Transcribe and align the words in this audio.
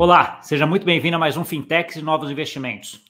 Olá, 0.00 0.40
seja 0.40 0.66
muito 0.66 0.86
bem-vindo 0.86 1.16
a 1.16 1.18
mais 1.18 1.36
um 1.36 1.44
Fintechs 1.44 1.96
e 1.96 2.02
Novos 2.02 2.30
Investimentos. 2.30 3.04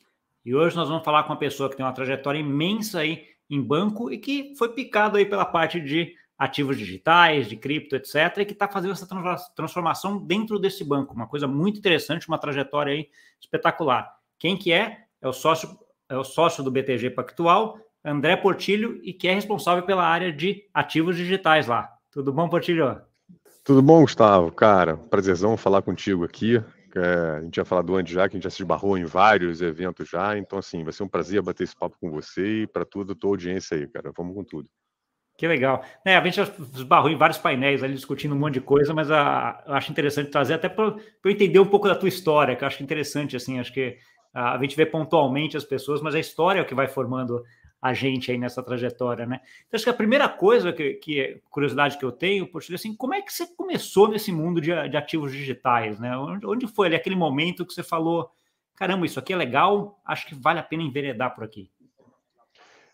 E 0.44 0.52
hoje 0.52 0.74
nós 0.74 0.88
vamos 0.88 1.04
falar 1.04 1.22
com 1.22 1.32
uma 1.32 1.38
pessoa 1.38 1.70
que 1.70 1.76
tem 1.76 1.86
uma 1.86 1.92
trajetória 1.92 2.40
imensa 2.40 2.98
aí 2.98 3.26
em 3.48 3.62
banco 3.62 4.10
e 4.10 4.18
que 4.18 4.56
foi 4.58 4.70
picado 4.70 5.16
aí 5.16 5.24
pela 5.24 5.44
parte 5.44 5.80
de 5.80 6.16
ativos 6.36 6.76
digitais, 6.76 7.48
de 7.48 7.54
cripto, 7.54 7.94
etc., 7.94 8.38
e 8.38 8.44
que 8.44 8.54
está 8.54 8.66
fazendo 8.66 8.90
essa 8.90 9.06
transformação 9.54 10.18
dentro 10.18 10.58
desse 10.58 10.82
banco. 10.82 11.14
Uma 11.14 11.28
coisa 11.28 11.46
muito 11.46 11.78
interessante, 11.78 12.26
uma 12.26 12.38
trajetória 12.38 12.92
aí 12.92 13.08
espetacular. 13.40 14.12
Quem 14.36 14.56
que 14.56 14.72
é? 14.72 15.04
É 15.22 15.28
o 15.28 15.32
sócio, 15.32 15.78
é 16.08 16.16
o 16.16 16.24
sócio 16.24 16.64
do 16.64 16.72
BTG 16.72 17.10
Pactual, 17.10 17.78
André 18.04 18.34
Portilho, 18.34 18.98
e 19.04 19.12
que 19.12 19.28
é 19.28 19.34
responsável 19.34 19.84
pela 19.84 20.04
área 20.04 20.32
de 20.32 20.68
ativos 20.74 21.16
digitais 21.16 21.68
lá. 21.68 21.88
Tudo 22.10 22.32
bom, 22.32 22.48
Portilho? 22.48 23.00
Tudo 23.62 23.80
bom, 23.80 24.00
Gustavo? 24.00 24.50
Cara, 24.50 24.96
prazerzão 24.96 25.56
falar 25.56 25.82
contigo 25.82 26.24
aqui. 26.24 26.60
É, 26.96 27.38
a 27.38 27.40
gente 27.42 27.56
já 27.56 27.64
falado 27.64 27.94
antes 27.94 28.12
já 28.12 28.28
que 28.28 28.36
a 28.36 28.38
gente 28.38 28.44
já 28.44 28.50
se 28.50 28.62
esbarrou 28.62 28.98
em 28.98 29.04
vários 29.04 29.62
eventos 29.62 30.08
já, 30.08 30.36
então 30.36 30.58
assim, 30.58 30.82
vai 30.82 30.92
ser 30.92 31.02
um 31.02 31.08
prazer 31.08 31.40
bater 31.42 31.64
esse 31.64 31.76
papo 31.76 31.96
com 32.00 32.10
você 32.10 32.62
e 32.62 32.66
para 32.66 32.84
toda 32.84 33.12
a 33.12 33.16
tua 33.16 33.30
audiência 33.30 33.76
aí, 33.76 33.86
cara. 33.86 34.12
Vamos 34.16 34.34
com 34.34 34.44
tudo. 34.44 34.68
Que 35.40 35.48
legal. 35.48 35.82
É, 36.04 36.16
a 36.16 36.22
gente 36.22 36.36
já 36.36 36.42
esbarrou 36.74 37.08
em 37.08 37.16
vários 37.16 37.38
painéis 37.38 37.82
ali 37.82 37.94
discutindo 37.94 38.34
um 38.34 38.38
monte 38.38 38.54
de 38.54 38.60
coisa, 38.60 38.92
mas 38.92 39.10
a, 39.10 39.64
eu 39.66 39.72
acho 39.72 39.90
interessante 39.90 40.30
trazer 40.30 40.52
até 40.52 40.68
para 40.68 40.84
eu 41.24 41.30
entender 41.30 41.58
um 41.58 41.66
pouco 41.66 41.88
da 41.88 41.94
tua 41.94 42.10
história, 42.10 42.54
que 42.54 42.62
eu 42.62 42.68
acho 42.68 42.82
interessante, 42.82 43.36
assim, 43.36 43.58
acho 43.58 43.72
que 43.72 43.96
a, 44.34 44.56
a 44.56 44.60
gente 44.60 44.76
vê 44.76 44.84
pontualmente 44.84 45.56
as 45.56 45.64
pessoas, 45.64 46.02
mas 46.02 46.14
a 46.14 46.20
história 46.20 46.58
é 46.58 46.62
o 46.62 46.66
que 46.66 46.74
vai 46.74 46.88
formando 46.88 47.42
a 47.80 47.94
gente 47.94 48.30
aí 48.30 48.36
nessa 48.36 48.62
trajetória, 48.62 49.24
né? 49.24 49.40
Então, 49.66 49.76
acho 49.76 49.84
que 49.84 49.90
a 49.90 49.94
primeira 49.94 50.28
coisa 50.28 50.72
que, 50.72 50.94
que 50.94 51.40
curiosidade 51.48 51.96
que 51.96 52.04
eu 52.04 52.12
tenho, 52.12 52.46
poxa, 52.46 52.74
assim, 52.74 52.94
como 52.94 53.14
é 53.14 53.22
que 53.22 53.32
você 53.32 53.46
começou 53.46 54.08
nesse 54.08 54.30
mundo 54.30 54.60
de, 54.60 54.70
de 54.88 54.96
ativos 54.96 55.32
digitais, 55.32 55.98
né? 55.98 56.16
Onde, 56.16 56.46
onde 56.46 56.66
foi 56.66 56.88
ali 56.88 56.96
aquele 56.96 57.16
momento 57.16 57.64
que 57.64 57.72
você 57.72 57.82
falou, 57.82 58.30
caramba, 58.76 59.06
isso 59.06 59.18
aqui 59.18 59.32
é 59.32 59.36
legal, 59.36 59.98
acho 60.04 60.26
que 60.26 60.34
vale 60.34 60.58
a 60.58 60.62
pena 60.62 60.82
enveredar 60.82 61.34
por 61.34 61.44
aqui? 61.44 61.70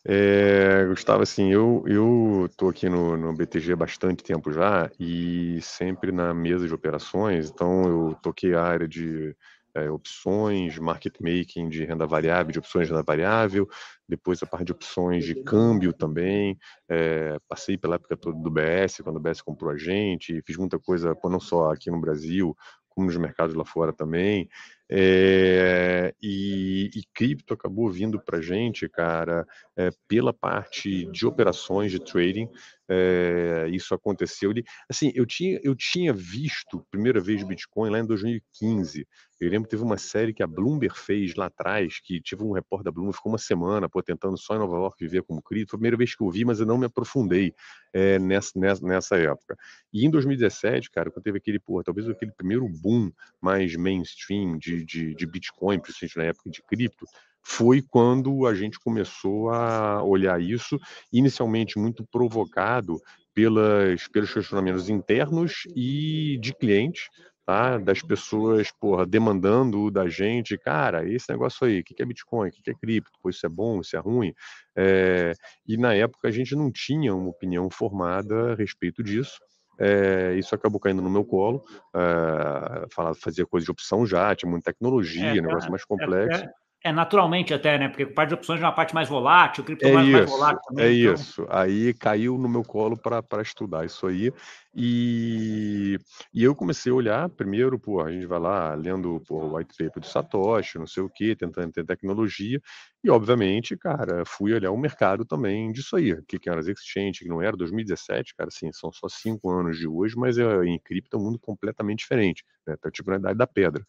É, 0.08 0.84
Gustavo, 0.86 1.24
assim, 1.24 1.50
eu 1.52 1.82
eu 1.84 2.48
tô 2.56 2.68
aqui 2.68 2.88
no, 2.88 3.16
no 3.16 3.34
BTG 3.34 3.74
bastante 3.74 4.22
tempo 4.22 4.52
já 4.52 4.88
e 5.00 5.58
sempre 5.60 6.12
na 6.12 6.32
mesa 6.32 6.68
de 6.68 6.72
operações, 6.72 7.50
então 7.50 7.82
eu 7.88 8.14
toquei 8.22 8.54
a 8.54 8.62
área 8.62 8.86
de 8.86 9.34
é, 9.76 9.90
opções, 9.90 10.78
market 10.78 11.14
making 11.20 11.68
de 11.68 11.84
renda 11.84 12.06
variável, 12.06 12.50
de 12.50 12.58
opções 12.58 12.86
de 12.86 12.92
renda 12.92 13.04
variável, 13.04 13.68
depois 14.08 14.42
a 14.42 14.46
parte 14.46 14.66
de 14.66 14.72
opções 14.72 15.24
de 15.24 15.34
câmbio 15.42 15.92
também, 15.92 16.58
é, 16.88 17.38
passei 17.48 17.76
pela 17.76 17.96
época 17.96 18.16
toda 18.16 18.38
do 18.38 18.50
BS, 18.50 19.02
quando 19.02 19.16
o 19.16 19.20
BS 19.20 19.42
comprou 19.42 19.70
a 19.70 19.76
gente, 19.76 20.42
fiz 20.46 20.56
muita 20.56 20.78
coisa, 20.78 21.16
não 21.24 21.40
só 21.40 21.72
aqui 21.72 21.90
no 21.90 22.00
Brasil, 22.00 22.56
como 22.88 23.06
nos 23.06 23.16
mercados 23.18 23.54
lá 23.54 23.64
fora 23.64 23.92
também, 23.92 24.48
é, 24.88 26.14
e, 26.22 26.90
e, 26.94 27.02
cripto 27.12 27.52
acabou 27.52 27.90
vindo 27.90 28.18
para 28.18 28.40
gente, 28.40 28.88
cara, 28.88 29.46
é, 29.76 29.90
pela 30.08 30.32
parte 30.32 31.04
de 31.10 31.26
operações 31.26 31.90
de 31.90 31.98
trading. 31.98 32.48
É, 32.88 33.68
isso 33.70 33.94
aconteceu. 33.94 34.52
Assim, 34.88 35.10
eu 35.14 35.26
tinha, 35.26 35.60
eu 35.62 35.74
tinha 35.74 36.12
visto 36.12 36.86
primeira 36.90 37.20
vez 37.20 37.42
Bitcoin 37.42 37.90
lá 37.90 37.98
em 37.98 38.06
2015. 38.06 39.06
Eu 39.38 39.50
lembro 39.50 39.64
que 39.64 39.70
teve 39.70 39.82
uma 39.82 39.98
série 39.98 40.32
que 40.32 40.42
a 40.42 40.46
Bloomberg 40.46 40.96
fez 40.98 41.34
lá 41.34 41.46
atrás, 41.46 42.00
que 42.00 42.20
tive 42.20 42.42
um 42.42 42.52
repórter 42.52 42.84
da 42.84 42.90
Bloomberg, 42.90 43.16
ficou 43.16 43.32
uma 43.32 43.38
semana 43.38 43.88
pô, 43.88 44.02
tentando 44.02 44.38
só 44.38 44.54
em 44.54 44.58
Nova 44.58 44.76
York 44.76 44.96
viver 45.04 45.22
como 45.24 45.42
cripto. 45.42 45.72
Foi 45.72 45.76
a 45.76 45.80
primeira 45.80 45.96
vez 45.96 46.14
que 46.14 46.22
eu 46.22 46.30
vi, 46.30 46.44
mas 46.44 46.60
eu 46.60 46.66
não 46.66 46.78
me 46.78 46.86
aprofundei 46.86 47.52
é, 47.92 48.18
nessa, 48.18 48.52
nessa, 48.58 48.86
nessa 48.86 49.16
época. 49.16 49.56
E 49.92 50.06
em 50.06 50.10
2017, 50.10 50.90
cara, 50.90 51.10
quando 51.10 51.24
teve 51.24 51.38
aquele, 51.38 51.58
pô, 51.58 51.82
talvez 51.82 52.08
aquele 52.08 52.32
primeiro 52.32 52.66
boom 52.68 53.10
mais 53.40 53.74
mainstream 53.76 54.56
de 54.56 54.76
de, 54.84 55.14
de, 55.14 55.26
Bitcoin, 55.26 55.78
principalmente 55.78 56.16
na 56.16 56.24
época 56.24 56.50
de 56.50 56.62
cripto, 56.62 57.06
foi 57.48 57.80
quando 57.80 58.44
a 58.44 58.54
gente 58.54 58.76
começou 58.80 59.50
a 59.50 60.02
olhar 60.02 60.42
isso, 60.42 60.80
inicialmente 61.12 61.78
muito 61.78 62.04
provocado 62.04 63.00
pelas, 63.32 64.08
pelos 64.08 64.34
questionamentos 64.34 64.90
internos 64.90 65.62
e 65.74 66.38
de 66.42 66.52
clientes, 66.52 67.08
tá? 67.46 67.78
das 67.78 68.02
pessoas 68.02 68.72
porra, 68.80 69.06
demandando 69.06 69.92
da 69.92 70.08
gente, 70.08 70.58
cara, 70.58 71.08
esse 71.08 71.30
negócio 71.30 71.64
aí, 71.68 71.80
o 71.80 71.84
que 71.84 72.02
é 72.02 72.04
Bitcoin, 72.04 72.48
o 72.48 72.50
que 72.50 72.68
é 72.68 72.74
cripto, 72.74 73.12
pô, 73.22 73.30
isso 73.30 73.46
é 73.46 73.48
bom, 73.48 73.80
isso 73.80 73.96
é 73.96 74.00
ruim. 74.00 74.34
É, 74.76 75.32
e 75.64 75.76
na 75.76 75.94
época 75.94 76.26
a 76.26 76.32
gente 76.32 76.56
não 76.56 76.72
tinha 76.72 77.14
uma 77.14 77.30
opinião 77.30 77.70
formada 77.70 78.52
a 78.52 78.54
respeito 78.56 79.04
disso. 79.04 79.38
É, 79.78 80.34
isso 80.36 80.52
acabou 80.52 80.80
caindo 80.80 81.00
no 81.00 81.10
meu 81.10 81.24
colo. 81.24 81.62
É, 81.94 82.86
falar, 82.92 83.14
fazia 83.14 83.46
coisa 83.46 83.64
de 83.64 83.70
opção 83.70 84.04
já, 84.04 84.34
tinha 84.34 84.50
muita 84.50 84.72
tecnologia, 84.72 85.38
é, 85.38 85.40
negócio 85.40 85.70
mais 85.70 85.84
complexo. 85.84 86.44
É, 86.86 86.92
naturalmente 86.92 87.52
até, 87.52 87.76
né? 87.76 87.88
Porque 87.88 88.06
parte 88.06 88.28
de 88.28 88.34
opções 88.34 88.60
é 88.60 88.64
uma 88.64 88.72
parte 88.72 88.94
mais 88.94 89.08
volátil, 89.08 89.64
o 89.64 89.66
cripto 89.66 89.88
é 89.88 89.92
mais, 89.92 90.08
mais 90.08 90.30
volátil 90.30 90.60
também. 90.68 90.86
É 90.86 90.92
então... 90.92 91.14
isso. 91.14 91.46
Aí 91.50 91.92
caiu 91.94 92.38
no 92.38 92.48
meu 92.48 92.62
colo 92.62 92.96
para 92.96 93.42
estudar 93.42 93.84
isso 93.84 94.06
aí. 94.06 94.32
E, 94.72 95.98
e 96.32 96.44
eu 96.44 96.54
comecei 96.54 96.92
a 96.92 96.94
olhar, 96.94 97.28
primeiro, 97.28 97.76
pô, 97.76 98.00
a 98.00 98.12
gente 98.12 98.24
vai 98.26 98.38
lá 98.38 98.72
lendo 98.74 99.20
pô, 99.26 99.46
o 99.46 99.56
white 99.56 99.74
paper 99.76 100.00
do 100.00 100.06
Satoshi, 100.06 100.78
não 100.78 100.86
sei 100.86 101.02
o 101.02 101.10
quê, 101.10 101.34
tentando 101.34 101.72
ter 101.72 101.84
tecnologia. 101.84 102.60
E, 103.02 103.10
obviamente, 103.10 103.76
cara, 103.76 104.22
fui 104.24 104.54
olhar 104.54 104.70
o 104.70 104.78
mercado 104.78 105.24
também 105.24 105.72
disso 105.72 105.96
aí. 105.96 106.12
O 106.12 106.22
que, 106.22 106.38
que 106.38 106.48
era 106.48 106.60
as 106.60 106.68
exchange, 106.68 107.24
que 107.24 107.28
não 107.28 107.42
era 107.42 107.56
2017, 107.56 108.32
cara, 108.36 108.46
assim, 108.46 108.70
são 108.72 108.92
só 108.92 109.08
cinco 109.08 109.50
anos 109.50 109.76
de 109.76 109.88
hoje, 109.88 110.14
mas 110.16 110.38
é, 110.38 110.64
em 110.66 110.78
cripto 110.78 111.16
é 111.16 111.20
um 111.20 111.24
mundo 111.24 111.38
completamente 111.40 111.98
diferente. 112.00 112.44
Né? 112.64 112.76
Tá 112.80 112.92
tipo 112.92 113.10
na 113.10 113.16
idade 113.16 113.38
da 113.38 113.46
pedra. 113.46 113.84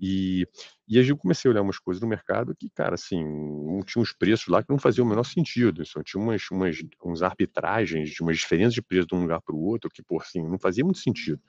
E, 0.00 0.46
e 0.86 0.98
aí 0.98 1.08
eu 1.08 1.16
comecei 1.16 1.48
a 1.48 1.52
olhar 1.52 1.62
umas 1.62 1.78
coisas 1.78 2.00
no 2.00 2.08
mercado 2.08 2.54
que, 2.54 2.70
cara, 2.70 2.94
assim, 2.94 3.18
tinha 3.84 4.02
uns 4.02 4.12
preços 4.12 4.48
lá 4.48 4.62
que 4.62 4.70
não 4.70 4.78
faziam 4.78 5.04
o 5.04 5.08
menor 5.08 5.24
sentido. 5.24 5.84
Só 5.84 6.02
tinha 6.02 6.22
umas, 6.22 6.48
umas 6.50 6.78
uns 7.04 7.22
arbitragens, 7.22 8.18
umas 8.20 8.38
diferenças 8.38 8.74
de 8.74 8.82
preço 8.82 9.08
de 9.08 9.14
um 9.14 9.22
lugar 9.22 9.40
para 9.40 9.54
o 9.54 9.60
outro 9.60 9.90
que, 9.90 10.02
por 10.02 10.22
assim, 10.22 10.42
não 10.42 10.58
fazia 10.58 10.84
muito 10.84 10.98
sentido. 10.98 11.40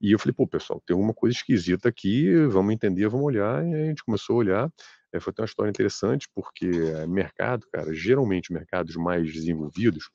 E 0.00 0.12
eu 0.12 0.18
falei, 0.18 0.34
pô, 0.34 0.46
pessoal, 0.46 0.82
tem 0.86 0.94
alguma 0.94 1.14
coisa 1.14 1.36
esquisita 1.36 1.88
aqui, 1.88 2.30
vamos 2.46 2.74
entender, 2.74 3.08
vamos 3.08 3.26
olhar. 3.26 3.66
E 3.66 3.74
a 3.74 3.86
gente 3.86 4.04
começou 4.04 4.36
a 4.36 4.38
olhar. 4.38 4.72
É, 5.12 5.20
foi 5.20 5.32
uma 5.38 5.46
história 5.46 5.70
interessante, 5.70 6.28
porque 6.34 6.66
é, 6.66 7.06
mercado, 7.06 7.66
cara, 7.72 7.94
geralmente 7.94 8.52
mercados 8.52 8.94
mais 8.96 9.32
desenvolvidos, 9.32 10.10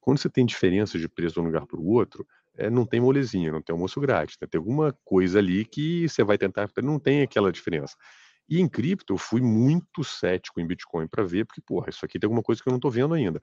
quando 0.00 0.18
você 0.18 0.28
tem 0.28 0.44
diferenças 0.44 1.00
de 1.00 1.08
preço 1.08 1.34
de 1.34 1.40
um 1.40 1.44
lugar 1.44 1.66
para 1.66 1.78
o 1.78 1.86
outro, 1.86 2.26
é, 2.60 2.70
não 2.70 2.84
tem 2.84 3.00
molezinha, 3.00 3.50
não 3.50 3.62
tem 3.62 3.72
almoço 3.72 4.00
grátis. 4.00 4.36
Né? 4.40 4.46
Tem 4.50 4.58
alguma 4.58 4.96
coisa 5.04 5.38
ali 5.38 5.64
que 5.64 6.08
você 6.08 6.22
vai 6.22 6.36
tentar, 6.36 6.68
não 6.82 6.98
tem 6.98 7.22
aquela 7.22 7.50
diferença. 7.50 7.96
E 8.48 8.60
em 8.60 8.68
cripto, 8.68 9.14
eu 9.14 9.18
fui 9.18 9.40
muito 9.40 10.02
cético 10.04 10.60
em 10.60 10.66
Bitcoin 10.66 11.06
para 11.06 11.24
ver, 11.24 11.46
porque, 11.46 11.60
porra, 11.60 11.88
isso 11.88 12.04
aqui 12.04 12.18
tem 12.18 12.26
alguma 12.26 12.42
coisa 12.42 12.60
que 12.62 12.68
eu 12.68 12.72
não 12.72 12.78
estou 12.78 12.90
vendo 12.90 13.14
ainda. 13.14 13.40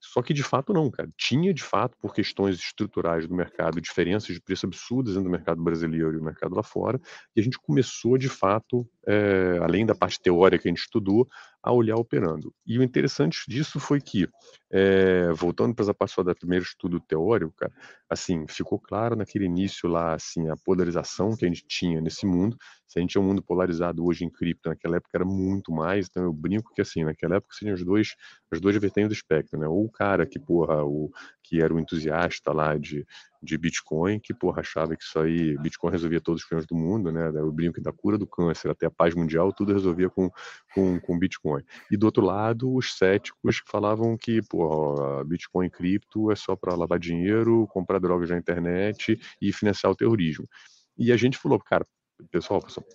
Só 0.00 0.22
que 0.22 0.34
de 0.34 0.42
fato 0.42 0.72
não, 0.72 0.90
cara. 0.90 1.08
Tinha 1.16 1.52
de 1.52 1.62
fato, 1.62 1.96
por 1.98 2.14
questões 2.14 2.56
estruturais 2.58 3.26
do 3.26 3.34
mercado, 3.34 3.80
diferenças 3.80 4.34
de 4.34 4.40
preço 4.40 4.66
absurdas 4.66 5.16
entre 5.16 5.28
o 5.28 5.32
mercado 5.32 5.62
brasileiro 5.62 6.12
e 6.12 6.18
o 6.18 6.22
mercado 6.22 6.54
lá 6.54 6.62
fora, 6.62 7.00
e 7.34 7.40
a 7.40 7.42
gente 7.42 7.58
começou 7.58 8.18
de 8.18 8.28
fato, 8.28 8.88
é, 9.06 9.58
além 9.62 9.86
da 9.86 9.94
parte 9.94 10.20
teórica 10.20 10.62
que 10.62 10.68
a 10.68 10.70
gente 10.70 10.82
estudou, 10.82 11.26
a 11.64 11.72
olhar 11.72 11.96
operando. 11.96 12.54
E 12.66 12.78
o 12.78 12.82
interessante 12.82 13.40
disso 13.48 13.80
foi 13.80 13.98
que, 13.98 14.28
é, 14.70 15.32
voltando 15.32 15.74
para 15.74 15.82
essa 15.82 15.94
parte 15.94 16.12
só 16.14 16.22
do 16.22 16.34
primeiro 16.36 16.62
estudo 16.62 17.00
teórico, 17.00 17.54
cara, 17.56 17.72
assim, 18.08 18.44
ficou 18.46 18.78
claro 18.78 19.16
naquele 19.16 19.46
início 19.46 19.88
lá, 19.88 20.12
assim, 20.12 20.50
a 20.50 20.56
polarização 20.58 21.34
que 21.34 21.46
a 21.46 21.48
gente 21.48 21.64
tinha 21.66 22.02
nesse 22.02 22.26
mundo. 22.26 22.54
Se 22.86 22.98
a 22.98 23.00
gente 23.00 23.16
é 23.16 23.20
um 23.20 23.24
mundo 23.24 23.42
polarizado 23.42 24.04
hoje 24.04 24.26
em 24.26 24.30
cripto, 24.30 24.68
naquela 24.68 24.96
época 24.96 25.10
era 25.14 25.24
muito 25.24 25.72
mais, 25.72 26.06
então 26.06 26.24
eu 26.24 26.34
brinco 26.34 26.70
que, 26.74 26.82
assim, 26.82 27.02
naquela 27.02 27.36
época 27.36 27.54
seriam 27.54 27.74
os 27.74 27.82
dois, 27.82 28.14
as 28.52 28.60
duas 28.60 28.76
vertentes 28.76 29.08
do 29.08 29.14
espectro, 29.14 29.58
né? 29.58 29.66
Ou 29.66 29.86
o 29.86 29.90
cara 29.90 30.26
que, 30.26 30.38
porra, 30.38 30.84
o, 30.84 31.10
que 31.44 31.60
era 31.60 31.72
o 31.72 31.78
entusiasta 31.78 32.50
lá 32.52 32.76
de, 32.76 33.06
de 33.42 33.58
Bitcoin, 33.58 34.18
que, 34.18 34.32
porra, 34.32 34.60
achava 34.60 34.96
que 34.96 35.04
isso 35.04 35.18
aí, 35.18 35.56
Bitcoin 35.58 35.90
resolvia 35.92 36.20
todos 36.20 36.40
os 36.40 36.48
problemas 36.48 36.66
do 36.66 36.74
mundo, 36.74 37.12
né? 37.12 37.28
O 37.42 37.52
brinco 37.52 37.80
da 37.82 37.92
cura 37.92 38.16
do 38.16 38.26
câncer 38.26 38.70
até 38.70 38.86
a 38.86 38.90
paz 38.90 39.14
mundial, 39.14 39.52
tudo 39.52 39.74
resolvia 39.74 40.08
com, 40.08 40.30
com, 40.74 40.98
com 40.98 41.18
Bitcoin. 41.18 41.62
E 41.90 41.96
do 41.96 42.06
outro 42.06 42.24
lado, 42.24 42.74
os 42.74 42.96
céticos 42.96 43.60
que 43.60 43.70
falavam 43.70 44.16
que, 44.16 44.40
porra, 44.42 45.22
Bitcoin 45.24 45.68
cripto 45.68 46.32
é 46.32 46.34
só 46.36 46.56
para 46.56 46.74
lavar 46.74 46.98
dinheiro, 46.98 47.68
comprar 47.68 47.98
drogas 47.98 48.30
na 48.30 48.38
internet 48.38 49.20
e 49.40 49.52
financiar 49.52 49.92
o 49.92 49.96
terrorismo. 49.96 50.48
E 50.96 51.12
a 51.12 51.16
gente 51.16 51.36
falou, 51.36 51.60
cara, 51.60 51.86
pessoal, 52.30 52.62
pessoal 52.62 52.86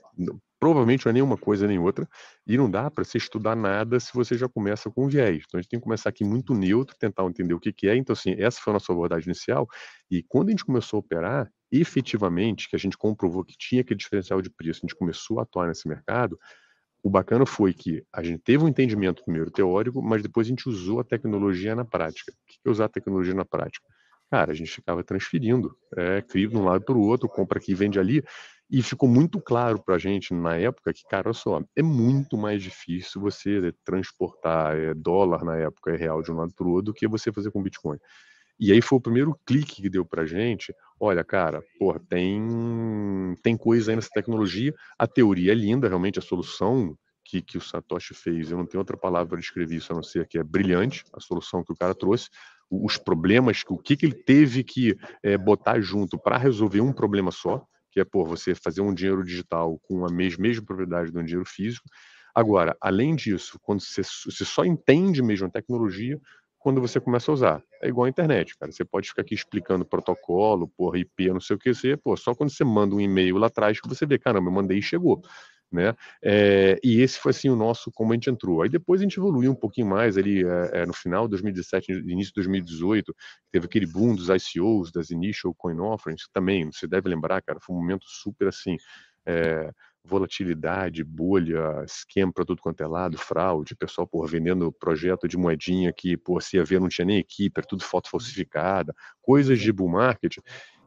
provavelmente 0.59 1.05
não 1.05 1.11
é 1.11 1.13
nenhuma 1.13 1.37
coisa 1.37 1.65
nem 1.67 1.79
outra, 1.79 2.07
e 2.45 2.57
não 2.57 2.69
dá 2.69 2.91
para 2.91 3.03
você 3.03 3.17
estudar 3.17 3.55
nada 3.55 3.99
se 3.99 4.13
você 4.13 4.37
já 4.37 4.49
começa 4.49 4.89
com 4.91 5.07
viés. 5.07 5.43
Então 5.47 5.57
a 5.57 5.61
gente 5.61 5.69
tem 5.69 5.79
que 5.79 5.83
começar 5.83 6.09
aqui 6.09 6.23
muito 6.23 6.53
neutro, 6.53 6.95
tentar 6.99 7.23
entender 7.25 7.53
o 7.53 7.59
que, 7.59 7.71
que 7.71 7.87
é. 7.87 7.95
Então, 7.95 8.13
assim, 8.13 8.35
essa 8.37 8.59
foi 8.59 8.71
a 8.71 8.75
nossa 8.75 8.91
abordagem 8.91 9.27
inicial, 9.27 9.67
e 10.11 10.23
quando 10.23 10.49
a 10.49 10.51
gente 10.51 10.65
começou 10.65 10.97
a 10.97 10.99
operar, 10.99 11.51
efetivamente, 11.71 12.69
que 12.69 12.75
a 12.75 12.79
gente 12.79 12.97
comprovou 12.97 13.43
que 13.43 13.55
tinha 13.57 13.81
aquele 13.81 13.97
diferencial 13.97 14.41
de 14.41 14.49
preço, 14.49 14.81
a 14.83 14.87
gente 14.87 14.97
começou 14.97 15.39
a 15.39 15.43
atuar 15.43 15.67
nesse 15.67 15.87
mercado, 15.87 16.37
o 17.01 17.09
bacana 17.09 17.45
foi 17.45 17.73
que 17.73 18.03
a 18.11 18.21
gente 18.21 18.39
teve 18.39 18.63
um 18.63 18.67
entendimento 18.67 19.23
primeiro 19.23 19.49
teórico, 19.49 20.01
mas 20.01 20.21
depois 20.21 20.47
a 20.47 20.49
gente 20.49 20.67
usou 20.67 20.99
a 20.99 21.03
tecnologia 21.03 21.73
na 21.75 21.85
prática. 21.85 22.31
O 22.31 22.35
que 22.45 22.59
é 22.65 22.69
usar 22.69 22.85
a 22.85 22.89
tecnologia 22.89 23.33
na 23.33 23.45
prática? 23.45 23.87
Cara, 24.29 24.51
a 24.51 24.55
gente 24.55 24.69
ficava 24.69 25.03
transferindo, 25.03 25.75
é, 25.97 26.21
CRI 26.21 26.47
de 26.47 26.57
um 26.57 26.63
lado 26.63 26.83
para 26.83 26.95
o 26.95 27.01
outro, 27.01 27.27
compra 27.27 27.57
aqui, 27.57 27.73
vende 27.73 27.99
ali, 27.99 28.23
E 28.69 28.83
ficou 28.83 29.09
muito 29.09 29.41
claro 29.41 29.81
para 29.81 29.95
a 29.95 29.97
gente 29.97 30.31
na 30.31 30.55
época 30.55 30.93
que, 30.93 31.03
cara, 31.03 31.29
olha 31.29 31.33
só, 31.33 31.61
é 31.75 31.81
muito 31.81 32.37
mais 32.37 32.61
difícil 32.61 33.19
você 33.19 33.73
transportar 33.83 34.77
é, 34.77 34.93
dólar 34.93 35.43
na 35.43 35.57
época, 35.57 35.91
é 35.91 35.97
real 35.97 36.21
de 36.21 36.31
um 36.31 36.35
lado 36.35 36.53
para 36.53 36.67
o 36.67 36.69
outro, 36.69 36.91
do 36.91 36.93
que 36.93 37.07
você 37.07 37.31
fazer 37.31 37.49
com 37.49 37.63
Bitcoin. 37.63 37.97
E 38.59 38.71
aí 38.71 38.81
foi 38.81 38.97
o 38.97 39.01
primeiro 39.01 39.39
clique 39.45 39.81
que 39.81 39.89
deu 39.89 40.05
para 40.05 40.25
gente. 40.25 40.73
Olha, 40.99 41.23
cara, 41.23 41.63
porra, 41.79 41.99
tem, 42.09 43.35
tem 43.41 43.57
coisa 43.57 43.91
aí 43.91 43.95
nessa 43.95 44.09
tecnologia. 44.13 44.73
A 44.99 45.07
teoria 45.07 45.53
é 45.53 45.55
linda, 45.55 45.87
realmente 45.87 46.19
a 46.19 46.21
solução 46.21 46.95
que, 47.23 47.41
que 47.41 47.57
o 47.57 47.61
Satoshi 47.61 48.13
fez, 48.13 48.51
eu 48.51 48.57
não 48.57 48.65
tenho 48.65 48.81
outra 48.81 48.97
palavra 48.97 49.29
para 49.29 49.39
descrever 49.39 49.75
isso 49.75 49.93
a 49.93 49.95
não 49.95 50.03
ser 50.03 50.27
que 50.27 50.37
é 50.37 50.43
brilhante 50.43 51.03
a 51.13 51.19
solução 51.19 51.63
que 51.63 51.71
o 51.71 51.75
cara 51.75 51.95
trouxe 51.95 52.29
os 52.69 52.97
problemas, 52.97 53.63
o 53.67 53.77
que, 53.77 53.97
que 53.97 54.05
ele 54.05 54.15
teve 54.15 54.63
que 54.63 54.95
é, 55.23 55.37
botar 55.37 55.79
junto 55.79 56.19
para 56.19 56.37
resolver 56.37 56.81
um 56.81 56.93
problema 56.93 57.31
só, 57.31 57.65
é 57.99 58.05
por 58.05 58.27
você 58.27 58.55
fazer 58.55 58.81
um 58.81 58.93
dinheiro 58.93 59.23
digital 59.23 59.79
com 59.83 60.05
a 60.05 60.11
mesma, 60.11 60.41
mesma 60.43 60.65
propriedade 60.65 61.11
do 61.11 61.23
dinheiro 61.23 61.45
físico. 61.45 61.85
Agora, 62.33 62.75
além 62.81 63.15
disso, 63.15 63.59
quando 63.61 63.81
você, 63.81 64.01
você 64.03 64.45
só 64.45 64.63
entende 64.63 65.21
mesmo 65.21 65.47
a 65.47 65.49
tecnologia, 65.49 66.19
quando 66.57 66.81
você 66.81 66.99
começa 66.99 67.31
a 67.31 67.33
usar. 67.33 67.63
É 67.81 67.87
igual 67.87 68.05
a 68.05 68.09
internet, 68.09 68.55
cara. 68.57 68.71
Você 68.71 68.83
pode 68.83 69.07
ficar 69.09 69.21
aqui 69.21 69.33
explicando 69.33 69.85
protocolo, 69.85 70.67
porra, 70.77 70.99
IP, 70.99 71.29
não 71.29 71.39
sei 71.39 71.55
o 71.55 71.59
que, 71.59 71.73
você, 71.73 71.95
pô, 71.97 72.15
só 72.17 72.35
quando 72.35 72.51
você 72.51 72.63
manda 72.63 72.93
um 72.95 73.01
e-mail 73.01 73.37
lá 73.37 73.47
atrás 73.47 73.79
que 73.79 73.87
você 73.87 74.05
vê, 74.05 74.19
caramba, 74.19 74.49
eu 74.49 74.53
mandei 74.53 74.77
e 74.77 74.81
chegou 74.81 75.21
né? 75.71 75.95
É, 76.23 76.79
e 76.83 77.01
esse 77.01 77.19
foi 77.19 77.31
assim 77.31 77.49
o 77.49 77.55
nosso 77.55 77.91
como 77.91 78.11
a 78.11 78.15
gente 78.15 78.29
entrou. 78.29 78.61
Aí 78.61 78.69
depois 78.69 79.01
a 79.01 79.03
gente 79.03 79.17
evoluiu 79.17 79.51
um 79.51 79.55
pouquinho 79.55 79.87
mais 79.87 80.17
ali 80.17 80.43
é, 80.73 80.85
no 80.85 80.93
final 80.93 81.25
de 81.25 81.31
2017, 81.31 81.91
início 81.91 82.31
de 82.31 82.35
2018, 82.35 83.15
teve 83.51 83.65
aquele 83.65 83.85
boom 83.85 84.15
dos 84.15 84.29
ICOs, 84.29 84.91
das 84.91 85.09
Initial 85.09 85.53
Coin 85.53 85.79
Offerings, 85.79 86.27
também, 86.33 86.71
você 86.71 86.87
deve 86.87 87.09
lembrar, 87.09 87.41
cara, 87.41 87.59
foi 87.61 87.75
um 87.75 87.79
momento 87.79 88.05
super 88.07 88.47
assim, 88.47 88.77
é, 89.25 89.71
volatilidade, 90.03 91.03
bolha, 91.03 91.83
esquema 91.85 92.31
para 92.33 92.45
tudo 92.45 92.61
quanto 92.61 92.81
é 92.81 92.87
lado, 92.87 93.17
fraude, 93.17 93.75
pessoal 93.75 94.07
por 94.07 94.27
vendendo 94.27 94.71
projeto 94.71 95.27
de 95.27 95.37
moedinha 95.37 95.93
que 95.93 96.17
por 96.17 96.41
se 96.41 96.57
haver 96.57 96.79
não 96.79 96.89
tinha 96.89 97.05
nem 97.05 97.17
equipe, 97.19 97.59
era 97.59 97.67
tudo 97.67 97.83
foto 97.83 98.09
falsificada, 98.09 98.93
coisas 99.21 99.59
de 99.59 99.71
bull 99.71 99.89
market. 99.89 100.37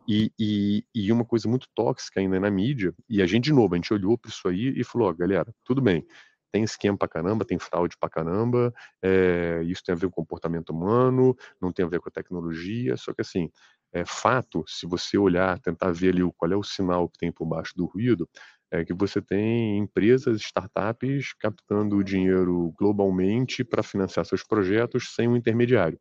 E, 0.06 0.32
e, 0.38 0.84
e, 0.94 1.12
uma 1.12 1.24
coisa 1.24 1.48
muito 1.48 1.68
tóxica 1.74 2.20
ainda 2.20 2.40
na 2.40 2.50
mídia, 2.50 2.92
e 3.08 3.22
a 3.22 3.26
gente, 3.26 3.44
de 3.44 3.52
novo, 3.52 3.74
a 3.74 3.76
gente 3.76 3.92
olhou 3.94 4.18
para 4.18 4.30
isso 4.30 4.48
aí 4.48 4.74
e 4.76 4.84
falou: 4.84 5.08
ó, 5.08 5.12
galera, 5.12 5.54
tudo 5.64 5.80
bem, 5.80 6.04
tem 6.52 6.64
esquema 6.64 6.98
pra 6.98 7.08
caramba, 7.08 7.44
tem 7.44 7.58
fraude 7.58 7.96
pra 7.98 8.10
caramba, 8.10 8.72
é, 9.02 9.62
isso 9.64 9.82
tem 9.84 9.94
a 9.94 9.96
ver 9.98 10.06
com 10.08 10.14
comportamento 10.22 10.70
humano, 10.70 11.36
não 11.60 11.72
tem 11.72 11.84
a 11.84 11.88
ver 11.88 12.00
com 12.00 12.08
a 12.08 12.12
tecnologia, 12.12 12.96
só 12.96 13.12
que 13.14 13.20
assim, 13.22 13.48
é 13.92 14.04
fato, 14.04 14.64
se 14.66 14.86
você 14.86 15.16
olhar, 15.18 15.58
tentar 15.60 15.92
ver 15.92 16.10
ali 16.10 16.22
qual 16.36 16.50
é 16.52 16.56
o 16.56 16.62
sinal 16.64 17.08
que 17.08 17.18
tem 17.18 17.30
por 17.32 17.46
baixo 17.46 17.72
do 17.76 17.86
ruído, 17.86 18.28
é 18.70 18.84
que 18.84 18.92
você 18.94 19.20
tem 19.22 19.78
empresas, 19.78 20.40
startups 20.40 21.32
captando 21.38 22.02
dinheiro 22.02 22.72
globalmente 22.78 23.62
para 23.64 23.82
financiar 23.82 24.24
seus 24.26 24.42
projetos 24.42 25.14
sem 25.14 25.28
um 25.28 25.36
intermediário. 25.36 25.98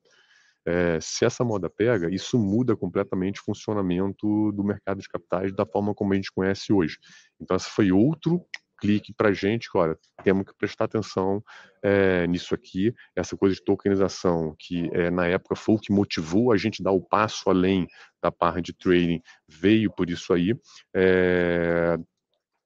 É, 0.65 0.99
se 1.01 1.25
essa 1.25 1.43
moda 1.43 1.69
pega, 1.69 2.13
isso 2.13 2.37
muda 2.37 2.75
completamente 2.75 3.41
o 3.41 3.43
funcionamento 3.43 4.51
do 4.51 4.63
mercado 4.63 5.01
de 5.01 5.09
capitais 5.09 5.53
da 5.53 5.65
forma 5.65 5.93
como 5.93 6.13
a 6.13 6.15
gente 6.15 6.31
conhece 6.31 6.71
hoje. 6.71 6.97
Então, 7.39 7.57
esse 7.57 7.69
foi 7.69 7.91
outro 7.91 8.45
clique 8.81 9.13
para 9.13 9.29
a 9.29 9.33
gente, 9.33 9.69
olha, 9.75 9.95
temos 10.23 10.43
que 10.43 10.57
prestar 10.57 10.85
atenção 10.85 11.43
é, 11.83 12.25
nisso 12.25 12.55
aqui, 12.55 12.91
essa 13.15 13.37
coisa 13.37 13.55
de 13.55 13.63
tokenização, 13.63 14.55
que 14.57 14.89
é, 14.91 15.11
na 15.11 15.27
época 15.27 15.55
foi 15.55 15.75
o 15.75 15.79
que 15.79 15.93
motivou 15.93 16.51
a 16.51 16.57
gente 16.57 16.81
dar 16.81 16.91
o 16.91 16.99
passo 16.99 17.47
além 17.47 17.87
da 18.21 18.31
parte 18.31 18.63
de 18.63 18.73
trading, 18.73 19.21
veio 19.47 19.91
por 19.91 20.09
isso 20.09 20.33
aí. 20.33 20.55
É, 20.95 21.95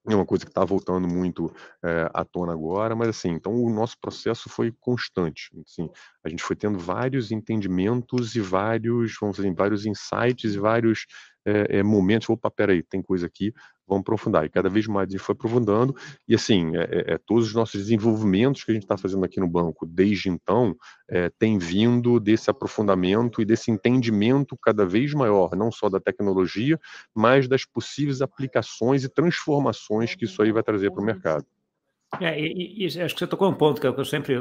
é 0.07 0.15
uma 0.15 0.25
coisa 0.25 0.45
que 0.45 0.51
está 0.51 0.63
voltando 0.63 1.07
muito 1.07 1.51
é, 1.83 2.09
à 2.13 2.23
tona 2.23 2.53
agora, 2.53 2.95
mas 2.95 3.09
assim, 3.09 3.29
então 3.29 3.53
o 3.55 3.69
nosso 3.69 3.97
processo 3.99 4.49
foi 4.49 4.71
constante. 4.71 5.49
Assim, 5.65 5.89
a 6.23 6.29
gente 6.29 6.43
foi 6.43 6.55
tendo 6.55 6.77
vários 6.77 7.31
entendimentos 7.31 8.35
e 8.35 8.39
vários, 8.39 9.15
vamos 9.19 9.37
dizer, 9.37 9.53
vários 9.53 9.85
insights 9.85 10.53
e 10.53 10.59
vários 10.59 11.05
é, 11.45 11.79
é, 11.79 11.83
momentos. 11.83 12.29
Opa, 12.29 12.51
peraí, 12.51 12.83
tem 12.83 13.01
coisa 13.01 13.25
aqui, 13.25 13.53
vamos 13.87 14.01
aprofundar. 14.01 14.45
E 14.45 14.49
cada 14.49 14.69
vez 14.69 14.87
mais 14.87 15.07
a 15.07 15.11
gente 15.11 15.21
foi 15.21 15.33
aprofundando. 15.33 15.95
E 16.27 16.35
assim, 16.35 16.75
é, 16.75 17.13
é, 17.13 17.17
todos 17.17 17.47
os 17.47 17.53
nossos 17.53 17.81
desenvolvimentos 17.81 18.63
que 18.63 18.71
a 18.71 18.73
gente 18.73 18.83
está 18.83 18.97
fazendo 18.97 19.23
aqui 19.23 19.39
no 19.39 19.47
banco 19.47 19.85
desde 19.85 20.29
então 20.29 20.75
é, 21.09 21.29
tem 21.37 21.57
vindo 21.57 22.19
desse 22.19 22.49
aprofundamento 22.49 23.41
e 23.41 23.45
desse 23.45 23.71
entendimento 23.71 24.57
cada 24.61 24.85
vez 24.85 25.13
maior, 25.13 25.55
não 25.55 25.71
só 25.71 25.89
da 25.89 25.99
tecnologia, 25.99 26.79
mas 27.13 27.47
das 27.47 27.65
possíveis 27.65 28.21
aplicações 28.21 29.03
e 29.03 29.09
transformações 29.09 30.15
que 30.15 30.25
isso 30.25 30.41
aí 30.41 30.51
vai 30.51 30.63
trazer 30.63 30.91
para 30.91 31.01
o 31.01 31.05
mercado. 31.05 31.45
É, 32.21 32.39
e, 32.39 32.83
e, 32.83 32.85
acho 32.85 33.13
que 33.13 33.19
você 33.19 33.27
tocou 33.27 33.49
um 33.49 33.53
ponto 33.53 33.81
que 33.81 33.87
eu, 33.87 34.05
sempre 34.05 34.35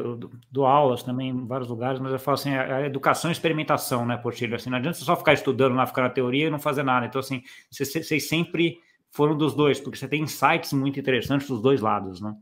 dou 0.50 0.67
aulas 0.67 1.02
também 1.02 1.31
em 1.31 1.47
vários 1.47 1.69
lugares, 1.69 1.99
mas 1.99 2.12
eu 2.12 2.19
falo 2.19 2.35
assim, 2.35 2.55
a, 2.55 2.76
a 2.76 2.87
educação 2.87 3.31
e 3.31 3.32
experimentação, 3.32 4.06
né, 4.06 4.17
Portilho? 4.17 4.55
Assim, 4.55 4.70
não 4.70 4.79
adianta 4.79 4.97
você 4.97 5.05
só 5.05 5.17
ficar 5.17 5.32
estudando 5.32 5.75
lá, 5.75 5.87
ficar 5.87 6.02
na 6.02 6.11
teoria 6.11 6.47
e 6.47 6.50
não 6.50 6.58
fazer 6.58 6.82
nada. 6.82 7.06
Então, 7.06 7.19
assim, 7.19 7.43
vocês 7.70 8.29
sempre 8.29 8.79
foram 9.14 9.37
dos 9.37 9.55
dois, 9.55 9.81
porque 9.81 9.96
você 9.96 10.08
tem 10.08 10.22
insights 10.22 10.72
muito 10.72 10.99
interessantes 10.99 11.46
dos 11.46 11.62
dois 11.62 11.81
lados, 11.81 12.20
né? 12.20 12.34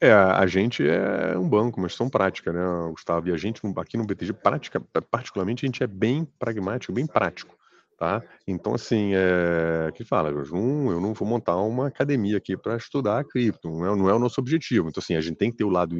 É, 0.00 0.12
a 0.12 0.46
gente 0.46 0.82
é 0.86 1.36
um 1.36 1.48
banco, 1.48 1.80
mas 1.80 1.94
são 1.94 2.08
prática, 2.08 2.52
né, 2.52 2.60
Gustavo? 2.90 3.28
E 3.28 3.32
a 3.32 3.36
gente 3.36 3.60
aqui 3.76 3.96
no 3.96 4.06
BTG, 4.06 4.32
prática, 4.32 4.80
particularmente, 5.10 5.64
a 5.64 5.68
gente 5.68 5.82
é 5.82 5.86
bem 5.86 6.24
pragmático, 6.38 6.92
bem 6.92 7.06
prático. 7.06 7.56
Tá? 7.98 8.20
Então, 8.48 8.74
assim, 8.74 9.12
é, 9.14 9.92
que 9.94 10.04
fala, 10.04 10.30
eu 10.30 10.44
não, 10.46 10.90
eu 10.90 11.00
não 11.00 11.14
vou 11.14 11.28
montar 11.28 11.56
uma 11.58 11.86
academia 11.86 12.36
aqui 12.36 12.56
para 12.56 12.76
estudar 12.76 13.22
cripto, 13.24 13.70
não 13.70 13.86
é, 13.86 13.96
não 13.96 14.10
é 14.10 14.14
o 14.14 14.18
nosso 14.18 14.40
objetivo. 14.40 14.88
Então, 14.88 15.00
assim, 15.00 15.14
a 15.14 15.20
gente 15.20 15.36
tem 15.36 15.52
que 15.52 15.58
ter 15.58 15.64
o 15.64 15.68
lado, 15.68 15.96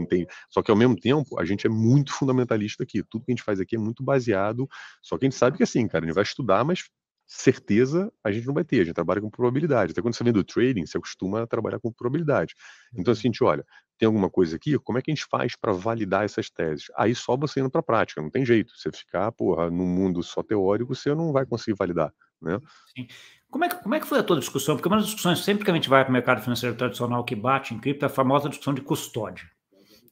só 0.51 0.63
que 0.63 0.71
ao 0.73 0.77
mesmo 0.77 0.97
tempo, 0.97 1.39
a 1.39 1.45
gente 1.45 1.65
é 1.65 1.71
muito 1.71 2.13
fundamentalista 2.13 2.83
aqui. 2.83 3.05
Tudo 3.09 3.25
que 3.25 3.31
a 3.31 3.35
gente 3.35 3.45
faz 3.45 3.61
aqui 3.61 3.77
é 3.77 3.79
muito 3.79 4.03
baseado, 4.03 4.69
só 5.01 5.17
que 5.17 5.27
a 5.27 5.31
gente 5.31 5.39
sabe 5.39 5.57
que, 5.57 5.63
assim, 5.63 5.87
cara, 5.87 6.05
a 6.05 6.09
gente 6.09 6.15
vai 6.15 6.25
estudar, 6.25 6.65
mas 6.65 6.83
certeza 7.33 8.13
a 8.23 8.31
gente 8.31 8.47
não 8.47 8.53
vai 8.53 8.63
ter, 8.63 8.81
a 8.81 8.85
gente 8.85 8.95
trabalha 8.95 9.21
com 9.21 9.31
probabilidade. 9.31 9.93
Até 9.93 10.03
quando 10.03 10.15
você 10.15 10.23
vem 10.23 10.33
do 10.33 10.45
trading, 10.45 10.85
você 10.85 10.99
costuma 10.99 11.47
trabalhar 11.47 11.81
com 11.81 11.91
probabilidade. 11.91 12.55
Então, 12.95 13.13
assim, 13.13 13.29
a 13.29 13.31
gente 13.31 13.43
olha, 13.43 13.65
tem 13.99 14.07
alguma 14.07 14.29
coisa 14.29 14.57
aqui, 14.57 14.79
como 14.79 14.99
é 14.99 15.03
que 15.03 15.11
a 15.11 15.15
gente 15.15 15.27
faz 15.31 15.57
para 15.57 15.73
validar 15.73 16.25
essas 16.25 16.51
teses? 16.51 16.87
Aí 16.95 17.15
só 17.15 17.37
você 17.37 17.61
indo 17.61 17.71
para 17.71 17.81
a 17.81 17.85
prática, 17.85 18.21
não 18.21 18.29
tem 18.29 18.45
jeito. 18.45 18.73
Você 18.77 18.93
ficar, 18.93 19.33
porra, 19.33 19.71
num 19.71 19.87
mundo 19.87 20.23
só 20.23 20.43
teórico, 20.43 20.95
você 20.95 21.15
não 21.15 21.33
vai 21.33 21.47
conseguir 21.47 21.77
validar, 21.77 22.13
né? 22.41 22.61
Sim. 22.95 23.07
Como 23.51 23.65
é, 23.65 23.69
que, 23.69 23.77
como 23.77 23.95
é 23.95 24.01
que 24.01 24.07
foi 24.07 24.19
a 24.19 24.23
tua 24.23 24.39
discussão? 24.39 24.77
Porque 24.77 24.89
uma 24.89 24.97
das 24.97 25.07
discussões, 25.07 25.43
sempre 25.43 25.65
que 25.65 25.71
a 25.71 25.75
gente 25.75 25.89
vai 25.89 26.05
para 26.05 26.11
o 26.11 26.13
mercado 26.13 26.43
financeiro 26.43 26.77
tradicional 26.77 27.25
que 27.25 27.35
bate 27.35 27.75
em 27.75 27.79
cripto, 27.79 28.05
é 28.05 28.07
a 28.07 28.11
famosa 28.11 28.49
discussão 28.49 28.75
de 28.75 28.83
custódia. 28.83 29.47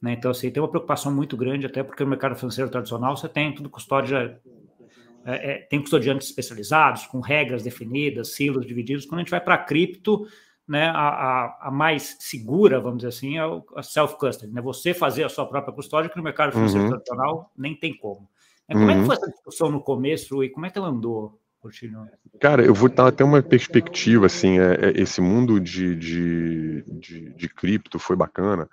Né? 0.01 0.13
Então, 0.13 0.31
assim, 0.31 0.49
tem 0.49 0.61
uma 0.61 0.69
preocupação 0.69 1.13
muito 1.13 1.37
grande, 1.37 1.65
até 1.65 1.83
porque 1.83 2.03
no 2.03 2.09
mercado 2.09 2.35
financeiro 2.35 2.71
tradicional 2.71 3.15
você 3.15 3.29
tem 3.29 3.53
tudo 3.53 3.69
custódia 3.69 4.41
é, 5.25 5.51
é, 5.51 5.57
tem 5.59 5.79
custodiantes 5.79 6.27
especializados, 6.27 7.05
com 7.05 7.19
regras 7.19 7.63
definidas, 7.63 8.33
silos 8.33 8.65
divididos. 8.65 9.05
Quando 9.05 9.19
a 9.19 9.23
gente 9.23 9.31
vai 9.31 9.41
para 9.41 9.57
cripto, 9.57 10.27
né, 10.67 10.85
a, 10.87 11.09
a, 11.09 11.67
a, 11.67 11.71
mais 11.71 12.17
segura, 12.19 12.79
vamos 12.79 12.99
dizer 12.99 13.09
assim, 13.09 13.37
é 13.37 13.45
o 13.45 13.63
self-custody. 13.83 14.53
Né? 14.53 14.61
Você 14.61 14.93
fazer 14.93 15.23
a 15.23 15.29
sua 15.29 15.45
própria 15.45 15.73
custódia, 15.73 16.09
que 16.09 16.17
no 16.17 16.23
mercado 16.23 16.51
financeiro 16.53 16.83
uhum. 16.83 16.89
tradicional 16.89 17.51
nem 17.57 17.75
tem 17.75 17.95
como. 17.95 18.29
É, 18.67 18.73
como 18.73 18.85
uhum. 18.85 18.91
é 18.91 18.93
que 18.93 18.99
uhum. 18.99 19.05
foi 19.05 19.15
essa 19.15 19.29
discussão 19.29 19.71
no 19.71 19.81
começo 19.81 20.43
e 20.43 20.49
como 20.49 20.65
é 20.65 20.69
que 20.69 20.77
ela 20.77 20.87
andou? 20.87 21.39
Cara, 22.39 22.63
eu 22.63 22.73
vou 22.73 22.89
dar 22.89 23.07
até 23.07 23.23
uma 23.23 23.41
perspectiva, 23.43 24.25
assim, 24.25 24.59
é, 24.59 24.73
é, 24.73 25.01
esse 25.01 25.21
mundo 25.21 25.59
de, 25.59 25.95
de, 25.95 26.83
de, 26.99 27.33
de 27.35 27.49
cripto 27.49 27.99
foi 27.99 28.15
bacana, 28.15 28.67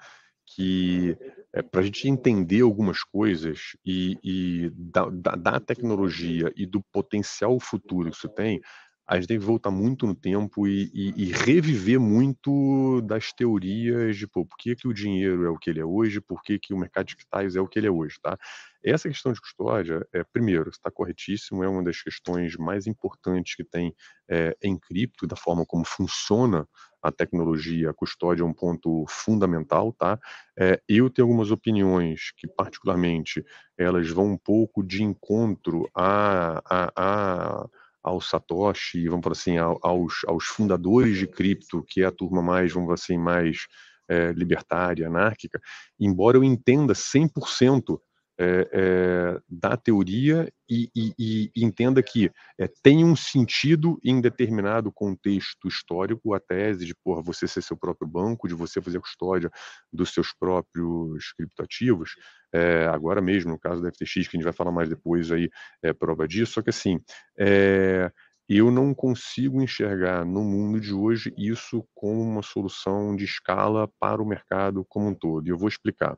que 0.46 1.14
é, 1.58 1.62
para 1.62 1.80
a 1.80 1.84
gente 1.84 2.08
entender 2.08 2.60
algumas 2.60 3.02
coisas 3.02 3.76
e, 3.84 4.16
e 4.22 4.70
da, 4.74 5.08
da, 5.10 5.34
da, 5.34 5.60
tecnologia 5.60 6.52
e 6.56 6.64
do 6.64 6.80
potencial 6.92 7.58
futuro 7.58 8.10
que 8.10 8.16
isso 8.16 8.28
tem, 8.28 8.60
a 9.08 9.16
gente 9.16 9.26
tem 9.26 9.38
que 9.38 9.44
voltar 9.44 9.70
muito 9.70 10.06
no 10.06 10.14
tempo 10.14 10.68
e, 10.68 10.90
e, 10.92 11.14
e, 11.16 11.32
reviver 11.32 11.98
muito 11.98 13.00
das 13.00 13.32
teorias 13.32 14.18
de 14.18 14.26
pô, 14.26 14.44
por 14.44 14.58
que, 14.58 14.76
que 14.76 14.86
o 14.86 14.92
dinheiro 14.92 15.46
é 15.46 15.48
o 15.48 15.56
que 15.56 15.70
ele 15.70 15.80
é 15.80 15.84
hoje, 15.84 16.20
por 16.20 16.42
que, 16.42 16.58
que 16.58 16.74
o 16.74 16.78
mercado 16.78 17.06
de 17.06 17.16
capitais 17.16 17.56
é 17.56 17.60
o 17.60 17.66
que 17.66 17.78
ele 17.78 17.86
é 17.86 17.90
hoje, 17.90 18.18
tá? 18.22 18.38
Essa 18.84 19.08
questão 19.08 19.32
de 19.32 19.40
custódia, 19.40 20.06
é, 20.12 20.22
primeiro, 20.24 20.68
está 20.68 20.90
corretíssimo, 20.90 21.64
é 21.64 21.68
uma 21.68 21.82
das 21.82 22.02
questões 22.02 22.54
mais 22.56 22.86
importantes 22.86 23.56
que 23.56 23.64
tem 23.64 23.94
é, 24.28 24.54
em 24.62 24.78
cripto, 24.78 25.26
da 25.26 25.36
forma 25.36 25.64
como 25.64 25.86
funciona 25.86 26.68
a 27.02 27.10
tecnologia, 27.10 27.88
a 27.88 27.94
custódia 27.94 28.42
é 28.42 28.46
um 28.46 28.52
ponto 28.52 29.06
fundamental, 29.08 29.90
tá? 29.92 30.18
É, 30.58 30.82
eu 30.86 31.08
tenho 31.08 31.26
algumas 31.26 31.50
opiniões 31.50 32.32
que, 32.36 32.46
particularmente, 32.46 33.42
elas 33.76 34.10
vão 34.10 34.32
um 34.32 34.38
pouco 34.38 34.82
de 34.82 35.02
encontro 35.02 35.88
a, 35.94 36.60
a, 36.68 36.92
a 36.94 37.68
ao 38.02 38.20
Satoshi, 38.20 39.08
vamos 39.08 39.24
falar 39.24 39.32
assim, 39.32 39.56
aos, 39.58 40.24
aos 40.26 40.44
fundadores 40.44 41.18
de 41.18 41.26
cripto, 41.26 41.84
que 41.86 42.02
é 42.02 42.06
a 42.06 42.12
turma 42.12 42.42
mais, 42.42 42.72
vamos 42.72 42.86
falar 42.86 42.94
assim, 42.94 43.18
mais 43.18 43.66
é, 44.08 44.32
libertária, 44.32 45.06
anárquica, 45.06 45.60
embora 45.98 46.36
eu 46.36 46.44
entenda 46.44 46.94
100% 46.94 48.00
é, 48.38 48.68
é, 48.72 49.40
da 49.48 49.76
teoria 49.76 50.52
e, 50.70 50.88
e, 50.94 51.50
e, 51.56 51.64
entenda 51.64 52.02
que 52.02 52.30
é, 52.58 52.68
tem 52.82 53.04
um 53.04 53.16
sentido 53.16 53.98
em 54.04 54.20
determinado 54.20 54.92
contexto 54.92 55.66
histórico 55.66 56.34
a 56.34 56.40
tese 56.40 56.86
de 56.86 56.94
porra, 56.94 57.20
você 57.20 57.48
ser 57.48 57.62
seu 57.62 57.76
próprio 57.76 58.08
banco, 58.08 58.46
de 58.46 58.54
você 58.54 58.80
fazer 58.80 59.00
custódia 59.00 59.50
dos 59.92 60.14
seus 60.14 60.32
próprios 60.32 61.32
criptoativos. 61.36 62.12
É, 62.52 62.86
agora 62.86 63.20
mesmo, 63.20 63.50
no 63.50 63.58
caso 63.58 63.82
da 63.82 63.90
FTX, 63.90 64.28
que 64.28 64.36
a 64.36 64.38
gente 64.38 64.44
vai 64.44 64.52
falar 64.52 64.70
mais 64.70 64.88
depois 64.88 65.32
aí, 65.32 65.50
é 65.82 65.92
prova 65.92 66.28
disso. 66.28 66.52
Só 66.52 66.62
que 66.62 66.70
assim, 66.70 67.00
é, 67.36 68.10
eu 68.48 68.70
não 68.70 68.94
consigo 68.94 69.60
enxergar 69.60 70.24
no 70.24 70.42
mundo 70.44 70.80
de 70.80 70.94
hoje 70.94 71.34
isso 71.36 71.84
como 71.94 72.22
uma 72.22 72.42
solução 72.42 73.14
de 73.16 73.24
escala 73.24 73.88
para 73.98 74.22
o 74.22 74.26
mercado 74.26 74.84
como 74.88 75.08
um 75.08 75.14
todo. 75.14 75.46
E 75.46 75.50
eu 75.50 75.58
vou 75.58 75.68
explicar. 75.68 76.16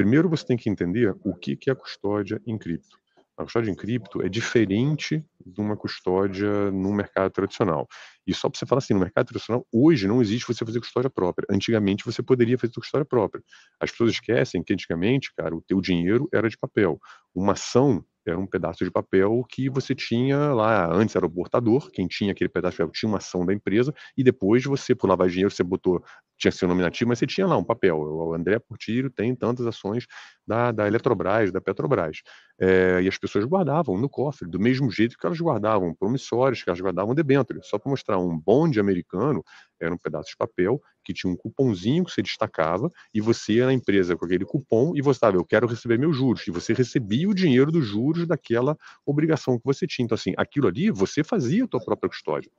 Primeiro, 0.00 0.30
você 0.30 0.46
tem 0.46 0.56
que 0.56 0.70
entender 0.70 1.14
o 1.22 1.34
que 1.34 1.58
é 1.68 1.74
custódia 1.74 2.40
em 2.46 2.56
cripto. 2.56 2.96
A 3.36 3.44
custódia 3.44 3.70
em 3.70 3.74
cripto 3.74 4.22
é 4.22 4.30
diferente 4.30 5.22
de 5.44 5.60
uma 5.60 5.76
custódia 5.76 6.70
no 6.70 6.90
mercado 6.90 7.30
tradicional. 7.30 7.86
E 8.26 8.32
só 8.32 8.48
para 8.48 8.58
você 8.58 8.64
falar 8.64 8.78
assim, 8.78 8.94
no 8.94 9.00
mercado 9.00 9.26
tradicional, 9.26 9.66
hoje 9.70 10.08
não 10.08 10.22
existe 10.22 10.46
você 10.46 10.64
fazer 10.64 10.80
custódia 10.80 11.10
própria. 11.10 11.46
Antigamente 11.50 12.02
você 12.02 12.22
poderia 12.22 12.56
fazer 12.56 12.72
custódia 12.72 13.04
própria. 13.04 13.44
As 13.78 13.90
pessoas 13.90 14.12
esquecem 14.12 14.62
que 14.62 14.72
antigamente, 14.72 15.34
cara, 15.36 15.54
o 15.54 15.60
teu 15.60 15.82
dinheiro 15.82 16.26
era 16.32 16.48
de 16.48 16.56
papel. 16.56 16.98
Uma 17.34 17.52
ação 17.52 18.02
era 18.26 18.38
um 18.38 18.46
pedaço 18.46 18.82
de 18.82 18.90
papel 18.90 19.44
que 19.48 19.68
você 19.68 19.94
tinha 19.94 20.54
lá, 20.54 20.90
antes 20.90 21.14
era 21.14 21.26
o 21.26 21.30
portador, 21.30 21.90
quem 21.90 22.06
tinha 22.06 22.32
aquele 22.32 22.48
pedaço 22.48 22.72
de 22.72 22.78
papel 22.78 22.92
tinha 22.92 23.08
uma 23.08 23.18
ação 23.18 23.44
da 23.44 23.52
empresa, 23.52 23.94
e 24.16 24.22
depois 24.22 24.64
você, 24.64 24.94
por 24.94 25.08
lavar 25.08 25.28
dinheiro, 25.28 25.50
você 25.50 25.62
botou, 25.62 26.02
tinha 26.40 26.50
seu 26.50 26.66
nominativo, 26.66 27.08
mas 27.08 27.18
você 27.18 27.26
tinha 27.26 27.46
lá 27.46 27.56
um 27.56 27.62
papel. 27.62 27.98
O 27.98 28.32
André 28.32 28.58
Portillo 28.58 29.10
tem 29.10 29.36
tantas 29.36 29.66
ações 29.66 30.06
da, 30.46 30.72
da 30.72 30.86
Eletrobras, 30.86 31.52
da 31.52 31.60
Petrobras. 31.60 32.22
É, 32.58 33.00
e 33.02 33.08
as 33.08 33.18
pessoas 33.18 33.44
guardavam 33.44 33.98
no 33.98 34.08
cofre, 34.08 34.48
do 34.48 34.58
mesmo 34.58 34.90
jeito 34.90 35.18
que 35.18 35.26
elas 35.26 35.38
guardavam 35.38 35.94
promissórios, 35.94 36.62
que 36.62 36.70
elas 36.70 36.80
guardavam 36.80 37.14
debêntures. 37.14 37.66
Só 37.66 37.78
para 37.78 37.90
mostrar 37.90 38.18
um 38.18 38.38
bonde 38.38 38.80
americano, 38.80 39.44
era 39.78 39.92
um 39.92 39.98
pedaço 39.98 40.30
de 40.30 40.36
papel 40.36 40.80
que 41.04 41.12
tinha 41.12 41.30
um 41.30 41.36
cupomzinho 41.36 42.04
que 42.04 42.10
você 42.10 42.22
destacava 42.22 42.90
e 43.14 43.20
você 43.20 43.54
ia 43.54 43.66
na 43.66 43.72
empresa 43.72 44.16
com 44.16 44.24
aquele 44.24 44.44
cupom 44.44 44.92
e 44.96 45.02
você 45.02 45.18
estava, 45.18 45.36
eu 45.36 45.44
quero 45.44 45.66
receber 45.66 45.98
meus 45.98 46.16
juros. 46.16 46.46
E 46.46 46.50
você 46.50 46.72
recebia 46.72 47.28
o 47.28 47.34
dinheiro 47.34 47.70
dos 47.70 47.86
juros 47.86 48.26
daquela 48.26 48.76
obrigação 49.04 49.58
que 49.58 49.64
você 49.64 49.86
tinha. 49.86 50.04
Então, 50.04 50.14
assim, 50.14 50.32
aquilo 50.38 50.68
ali 50.68 50.90
você 50.90 51.22
fazia 51.22 51.64
a 51.64 51.68
tua 51.68 51.84
própria 51.84 52.08
custódia. 52.08 52.50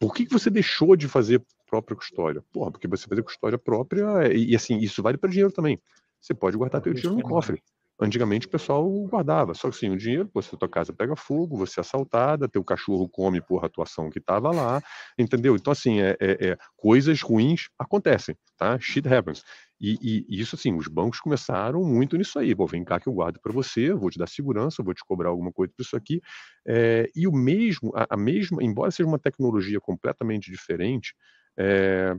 Por 0.00 0.14
que, 0.14 0.24
que 0.24 0.32
você 0.32 0.48
deixou 0.48 0.96
de 0.96 1.06
fazer 1.06 1.42
própria 1.70 1.96
custódia? 1.96 2.42
Porra, 2.52 2.72
porque 2.72 2.88
você 2.88 3.06
fazer 3.06 3.22
custódia 3.22 3.58
própria, 3.58 4.32
e, 4.32 4.50
e 4.50 4.56
assim, 4.56 4.78
isso 4.78 5.02
vale 5.02 5.16
para 5.16 5.30
dinheiro 5.30 5.52
também. 5.52 5.78
Você 6.20 6.34
pode 6.34 6.56
guardar 6.56 6.80
teu 6.80 6.92
dinheiro 6.92 7.16
no 7.16 7.22
cofre. 7.22 7.62
Antigamente 8.02 8.46
o 8.46 8.50
pessoal 8.50 8.88
guardava, 9.08 9.52
só 9.52 9.68
que 9.68 9.76
assim, 9.76 9.90
o 9.90 9.96
dinheiro, 9.96 10.26
pô, 10.26 10.40
se 10.40 10.54
a 10.54 10.58
tua 10.58 10.68
casa 10.68 10.90
pega 10.90 11.14
fogo, 11.14 11.58
você 11.58 11.80
é 11.80 11.82
assaltada, 11.82 12.48
teu 12.48 12.64
cachorro 12.64 13.06
come 13.06 13.42
por 13.42 13.62
atuação 13.62 14.08
que 14.08 14.18
estava 14.18 14.50
lá, 14.50 14.80
entendeu? 15.18 15.54
Então, 15.54 15.70
assim, 15.70 16.00
é, 16.00 16.16
é, 16.18 16.48
é, 16.48 16.58
coisas 16.78 17.20
ruins 17.20 17.68
acontecem, 17.78 18.34
tá? 18.56 18.78
Shit 18.80 19.06
happens. 19.06 19.42
E, 19.78 19.98
e, 20.00 20.26
e, 20.30 20.40
isso, 20.40 20.56
assim, 20.56 20.74
os 20.74 20.88
bancos 20.88 21.20
começaram 21.20 21.84
muito 21.84 22.16
nisso 22.16 22.38
aí. 22.38 22.54
Pô, 22.54 22.66
vem 22.66 22.84
cá 22.84 22.98
que 22.98 23.06
eu 23.06 23.12
guardo 23.12 23.38
para 23.38 23.52
você, 23.52 23.92
vou 23.92 24.08
te 24.08 24.18
dar 24.18 24.28
segurança, 24.28 24.82
vou 24.82 24.94
te 24.94 25.04
cobrar 25.04 25.28
alguma 25.28 25.52
coisa 25.52 25.70
por 25.76 25.82
isso 25.82 25.94
aqui. 25.94 26.22
É, 26.66 27.06
e 27.14 27.26
o 27.26 27.32
mesmo, 27.32 27.92
a, 27.94 28.06
a, 28.10 28.16
mesma, 28.16 28.62
embora 28.62 28.90
seja 28.90 29.06
uma 29.06 29.18
tecnologia 29.18 29.78
completamente 29.78 30.50
diferente, 30.50 31.14
é, 31.62 32.16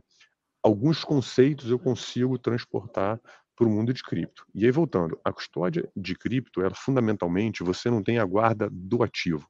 alguns 0.61 1.03
conceitos 1.03 1.71
eu 1.71 1.79
consigo 1.79 2.37
transportar 2.37 3.19
para 3.55 3.67
o 3.67 3.71
mundo 3.71 3.91
de 3.91 4.03
cripto. 4.03 4.45
E 4.53 4.65
aí, 4.65 4.71
voltando, 4.71 5.19
a 5.23 5.33
custódia 5.33 5.89
de 5.95 6.15
cripto, 6.15 6.61
ela 6.61 6.75
fundamentalmente, 6.75 7.63
você 7.63 7.89
não 7.89 8.03
tem 8.03 8.19
a 8.19 8.25
guarda 8.25 8.69
do 8.71 9.01
ativo. 9.01 9.47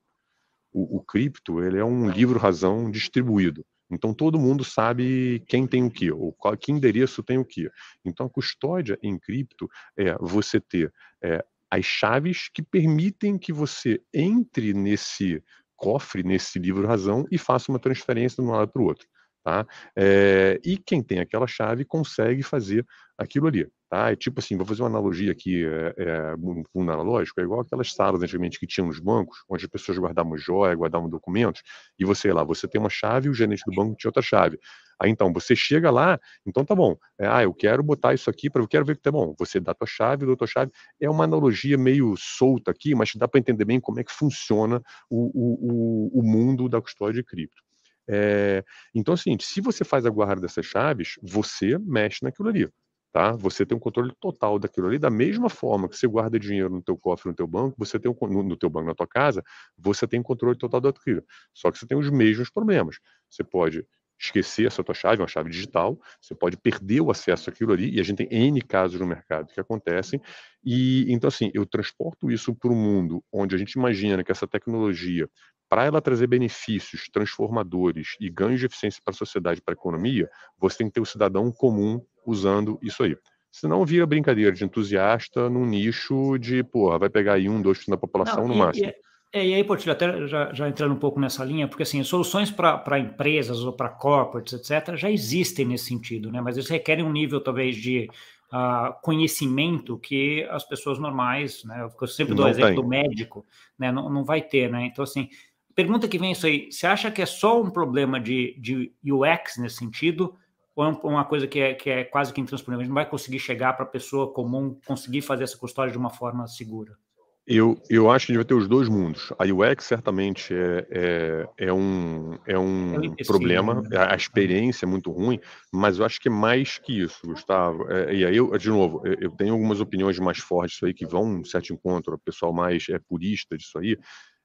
O, 0.72 0.98
o 0.98 1.04
cripto, 1.04 1.62
ele 1.62 1.78
é 1.78 1.84
um 1.84 2.10
livro-razão 2.10 2.90
distribuído. 2.90 3.66
Então, 3.90 4.14
todo 4.14 4.40
mundo 4.40 4.64
sabe 4.64 5.44
quem 5.46 5.68
tem 5.68 5.84
o 5.84 5.92
que, 5.92 6.10
ou 6.10 6.32
qual, 6.32 6.56
que 6.56 6.72
endereço 6.72 7.22
tem 7.22 7.38
o 7.38 7.44
que. 7.44 7.70
Então, 8.06 8.26
a 8.28 8.30
custódia 8.30 8.98
em 9.04 9.20
cripto 9.20 9.70
é 9.98 10.16
você 10.22 10.62
ter 10.62 10.94
é, 11.22 11.44
as 11.70 11.84
chaves 11.84 12.50
que 12.54 12.62
permitem 12.62 13.38
que 13.38 13.52
você 13.52 14.02
entre 14.14 14.74
nesse 14.74 15.44
cofre, 15.76 16.24
nesse 16.24 16.60
livro-razão, 16.60 17.26
e 17.30 17.38
faça 17.38 17.70
uma 17.70 17.80
transferência 17.80 18.42
de 18.42 18.50
um 18.50 18.54
lado 18.54 18.72
para 18.72 18.82
o 18.82 18.86
outro. 18.86 19.06
Tá? 19.44 19.66
É, 19.96 20.60
e 20.64 20.78
quem 20.78 21.02
tem 21.02 21.20
aquela 21.20 21.48
chave 21.48 21.84
consegue 21.84 22.44
fazer 22.44 22.86
aquilo 23.18 23.48
ali. 23.48 23.68
Tá? 23.90 24.12
É 24.12 24.16
tipo 24.16 24.40
assim, 24.40 24.56
vou 24.56 24.66
fazer 24.66 24.84
uma 24.84 24.90
analogia 24.90 25.32
aqui, 25.32 25.66
é, 25.66 25.94
é, 25.98 26.36
um 26.36 26.64
fundo 26.72 26.92
analógico, 26.92 27.42
é 27.42 27.44
igual 27.44 27.60
aquelas 27.60 27.92
salas 27.92 28.22
antigamente 28.22 28.60
que 28.60 28.66
tinham 28.66 28.88
nos 28.88 29.00
bancos, 29.00 29.44
onde 29.50 29.66
as 29.66 29.70
pessoas 29.70 29.98
guardavam 29.98 30.38
joia, 30.38 30.76
guardavam 30.76 31.10
documentos, 31.10 31.62
e 32.00 32.06
você 32.06 32.32
lá, 32.32 32.44
você 32.44 32.68
tem 32.68 32.80
uma 32.80 32.90
chave 32.90 33.28
e 33.28 33.30
o 33.30 33.34
gerente 33.34 33.64
do 33.66 33.76
banco 33.76 33.98
tinha 33.98 34.10
outra 34.10 34.22
chave. 34.22 34.58
Aí 34.98 35.10
então, 35.10 35.34
você 35.34 35.56
chega 35.56 35.90
lá, 35.92 36.20
então 36.46 36.64
tá 36.64 36.74
bom, 36.76 36.96
é, 37.20 37.28
ah, 37.28 37.44
eu 37.44 37.54
quero 37.54 37.84
botar 37.84 38.14
isso 38.14 38.30
aqui, 38.30 38.50
para 38.50 38.62
eu 38.62 38.68
quero 38.68 38.86
ver 38.86 38.96
que 38.96 39.02
tá 39.02 39.12
bom, 39.12 39.36
você 39.38 39.60
dá 39.60 39.74
tua 39.74 39.88
chave, 39.88 40.26
dá 40.26 40.36
tua 40.36 40.48
chave, 40.48 40.72
é 41.00 41.10
uma 41.10 41.24
analogia 41.24 41.78
meio 41.78 42.14
solta 42.16 42.72
aqui, 42.72 42.96
mas 42.96 43.14
dá 43.16 43.28
para 43.28 43.40
entender 43.40 43.66
bem 43.66 43.80
como 43.80 44.00
é 44.00 44.04
que 44.04 44.12
funciona 44.12 44.82
o, 45.10 45.32
o, 45.34 46.20
o 46.20 46.24
mundo 46.24 46.70
da 46.70 46.80
custódia 46.80 47.22
de 47.22 47.24
cripto. 47.24 47.62
É, 48.12 48.64
então, 48.94 49.14
assim, 49.14 49.38
se 49.40 49.62
você 49.62 49.86
faz 49.86 50.06
a 50.06 50.10
guarda 50.10 50.42
dessas 50.42 50.66
chaves, 50.66 51.16
você 51.24 51.78
mexe 51.80 52.20
naquilo 52.24 52.50
ali. 52.50 52.70
Tá? 53.14 53.34
Você 53.34 53.66
tem 53.66 53.76
um 53.76 53.80
controle 53.80 54.14
total 54.22 54.58
daquilo 54.58 54.88
ali, 54.88 54.98
da 54.98 55.10
mesma 55.10 55.50
forma 55.50 55.88
que 55.90 55.98
você 55.98 56.08
guarda 56.08 56.40
dinheiro 56.40 56.70
no 56.70 56.82
teu 56.82 56.98
cofre, 56.98 57.30
no 57.30 57.36
teu 57.36 57.48
banco, 57.48 57.76
você 57.78 58.00
tem 58.00 58.10
um, 58.12 58.28
no, 58.28 58.44
no 58.44 58.58
teu 58.58 58.70
banco, 58.70 58.88
na 58.88 58.96
tua 58.96 59.08
casa, 59.08 59.44
você 59.78 60.08
tem 60.08 60.20
um 60.20 60.24
controle 60.24 60.58
total 60.58 60.80
daquilo. 60.82 61.24
Só 61.54 61.72
que 61.72 61.78
você 61.78 61.86
tem 61.86 61.98
os 61.98 62.10
mesmos 62.10 62.50
problemas. 62.50 62.98
Você 63.30 63.44
pode 63.44 63.86
esquecer 64.20 64.68
essa 64.68 64.84
tua 64.84 64.94
chave, 64.94 65.22
uma 65.22 65.28
chave 65.28 65.50
digital, 65.50 66.00
você 66.22 66.36
pode 66.36 66.56
perder 66.56 67.02
o 67.02 67.10
acesso 67.10 67.50
àquilo 67.50 67.74
ali, 67.74 67.90
e 67.96 68.00
a 68.00 68.04
gente 68.04 68.18
tem 68.18 68.28
N 68.32 68.62
casos 68.62 69.00
no 69.00 69.08
mercado 69.08 69.52
que 69.52 69.60
acontecem, 69.60 70.22
e 70.64 71.12
então 71.12 71.28
assim, 71.28 71.50
eu 71.56 71.66
transporto 71.66 72.30
isso 72.32 72.54
para 72.54 72.72
o 72.72 72.76
mundo 72.76 73.24
onde 73.34 73.56
a 73.56 73.58
gente 73.58 73.72
imagina 73.74 74.24
que 74.24 74.32
essa 74.32 74.48
tecnologia 74.48 75.28
para 75.72 75.86
ela 75.86 76.02
trazer 76.02 76.28
benefícios 76.28 77.08
transformadores 77.14 78.18
e 78.20 78.30
ganhos 78.30 78.60
de 78.60 78.66
eficiência 78.66 79.02
para 79.02 79.14
a 79.14 79.18
sociedade, 79.18 79.62
para 79.62 79.72
a 79.74 79.80
economia, 79.80 80.30
você 80.60 80.80
tem 80.80 80.88
que 80.88 80.94
ter 80.96 81.00
o 81.00 81.06
cidadão 81.06 81.50
comum 81.50 82.02
usando 82.26 82.78
isso 82.82 83.02
aí. 83.02 83.16
Senão 83.50 83.86
vira 83.86 84.06
brincadeira 84.06 84.52
de 84.52 84.66
entusiasta 84.66 85.50
num 85.50 85.66
nicho 85.66 86.38
de, 86.38 86.62
porra, 86.62 87.00
vai 87.00 87.10
pegar 87.10 87.36
aí 87.36 87.48
um, 87.48 87.62
dois 87.62 87.86
da 87.86 87.96
população 87.96 88.42
Não, 88.42 88.48
no 88.50 88.54
e, 88.54 88.58
máximo. 88.58 88.88
E, 88.88 88.96
é, 89.32 89.48
e 89.48 89.54
aí, 89.54 89.64
Portilho, 89.64 89.94
até 89.94 90.28
já, 90.28 90.54
já, 90.54 90.68
entrando 90.68 90.94
um 90.94 91.00
pouco 91.00 91.22
nessa 91.22 91.46
linha, 91.46 91.70
porque 91.70 91.84
assim, 91.84 92.04
soluções 92.04 92.52
para 92.52 93.00
empresas 93.00 93.62
ou 93.62 93.72
para 93.72 93.88
corporates, 93.88 94.52
etc., 94.52 94.98
já 94.98 95.10
existem 95.10 95.66
nesse 95.66 95.86
sentido, 95.86 96.30
né? 96.30 96.42
Mas 96.42 96.58
eles 96.58 96.70
requerem 96.70 97.06
um 97.06 97.14
nível, 97.14 97.40
talvez, 97.40 97.78
de 97.78 98.10
uh, 98.52 98.94
conhecimento 99.02 99.98
que 99.98 100.46
as 100.52 100.66
pessoas 100.66 101.00
normais, 101.00 101.64
né? 101.64 101.88
Eu 102.02 102.08
sempre 102.08 102.36
dou 102.36 102.46
o 102.46 102.50
exemplo 102.50 102.68
tem. 102.68 102.76
do 102.76 102.88
médico, 102.88 103.46
né? 103.80 103.90
Não, 103.90 104.10
não 104.10 104.26
vai 104.26 104.42
ter, 104.42 104.70
né? 104.70 104.86
Então, 104.86 105.04
assim, 105.04 105.30
pergunta 105.76 106.08
que 106.08 106.18
vem 106.18 106.32
isso 106.32 106.46
aí, 106.46 106.72
você 106.72 106.88
acha 106.88 107.12
que 107.12 107.22
é 107.22 107.26
só 107.26 107.62
um 107.62 107.70
problema 107.70 108.20
de, 108.20 108.56
de 108.60 108.94
UX 109.04 109.58
nesse 109.58 109.78
sentido, 109.78 110.36
ou 110.76 110.86
é 110.86 110.90
uma 111.04 111.26
coisa 111.26 111.48
que 111.48 111.60
é, 111.60 111.74
que 111.74 111.90
é 111.90 112.04
quase 112.04 112.34
que 112.34 112.40
intransponível? 112.40 112.82
A 112.82 112.84
gente 112.84 112.90
não 112.90 112.96
vai 112.96 113.10
conseguir 113.10 113.40
chegar 113.40 113.74
para 113.74 113.84
a 113.84 113.90
pessoa 113.90 114.32
comum 114.32 114.80
conseguir 114.86 115.22
fazer 115.22 115.44
essa 115.44 115.58
custódia 115.58 115.92
de 115.92 115.98
uma 115.98 116.10
forma 116.10 116.48
segura? 116.48 116.98
Eu, 117.46 117.82
eu 117.90 118.10
acho 118.10 118.28
que 118.28 118.32
a 118.32 118.36
gente 118.36 118.44
vai 118.44 118.48
ter 118.48 118.54
os 118.54 118.68
dois 118.68 118.88
mundos. 118.88 119.34
A 119.38 119.44
UX 119.44 119.84
certamente 119.84 120.54
é, 120.54 120.88
é, 120.92 121.66
é 121.66 121.74
um, 121.74 122.38
é 122.46 122.58
um 122.58 123.14
é 123.18 123.24
problema, 123.26 123.82
né? 123.82 123.98
a 123.98 124.16
experiência 124.16 124.86
é 124.86 124.88
muito 124.88 125.12
ruim, 125.12 125.40
mas 125.72 125.98
eu 125.98 126.06
acho 126.06 126.20
que 126.22 126.30
é 126.30 126.32
mais 126.32 126.78
que 126.78 127.02
isso, 127.02 127.20
Gustavo. 127.26 127.92
É, 127.92 128.14
e 128.14 128.26
aí, 128.26 128.38
eu, 128.38 128.56
de 128.58 128.70
novo, 128.70 129.02
eu 129.06 129.32
tenho 129.32 129.54
algumas 129.54 129.82
opiniões 129.82 130.18
mais 130.20 130.38
fortes 130.38 130.74
disso 130.74 130.86
aí, 130.86 130.94
que 130.94 131.06
vão, 131.06 131.24
um 131.24 131.44
certo 131.44 131.74
encontro, 131.74 132.14
o 132.14 132.20
pessoal 132.20 132.54
mais 132.54 132.88
é, 132.90 133.00
purista 133.00 133.58
disso 133.58 133.80
aí, 133.80 133.98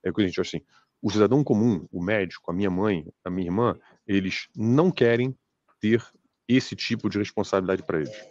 é 0.02 0.10
que 0.10 0.22
a 0.22 0.26
gente 0.26 0.40
assim, 0.40 0.60
o 1.06 1.10
cidadão 1.10 1.44
comum, 1.44 1.86
o 1.92 2.02
médico, 2.02 2.50
a 2.50 2.52
minha 2.52 2.68
mãe, 2.68 3.06
a 3.24 3.30
minha 3.30 3.46
irmã, 3.46 3.76
eles 4.08 4.48
não 4.56 4.90
querem 4.90 5.38
ter 5.80 6.04
esse 6.48 6.74
tipo 6.74 7.08
de 7.08 7.16
responsabilidade 7.16 7.84
para 7.84 8.00
eles. 8.00 8.26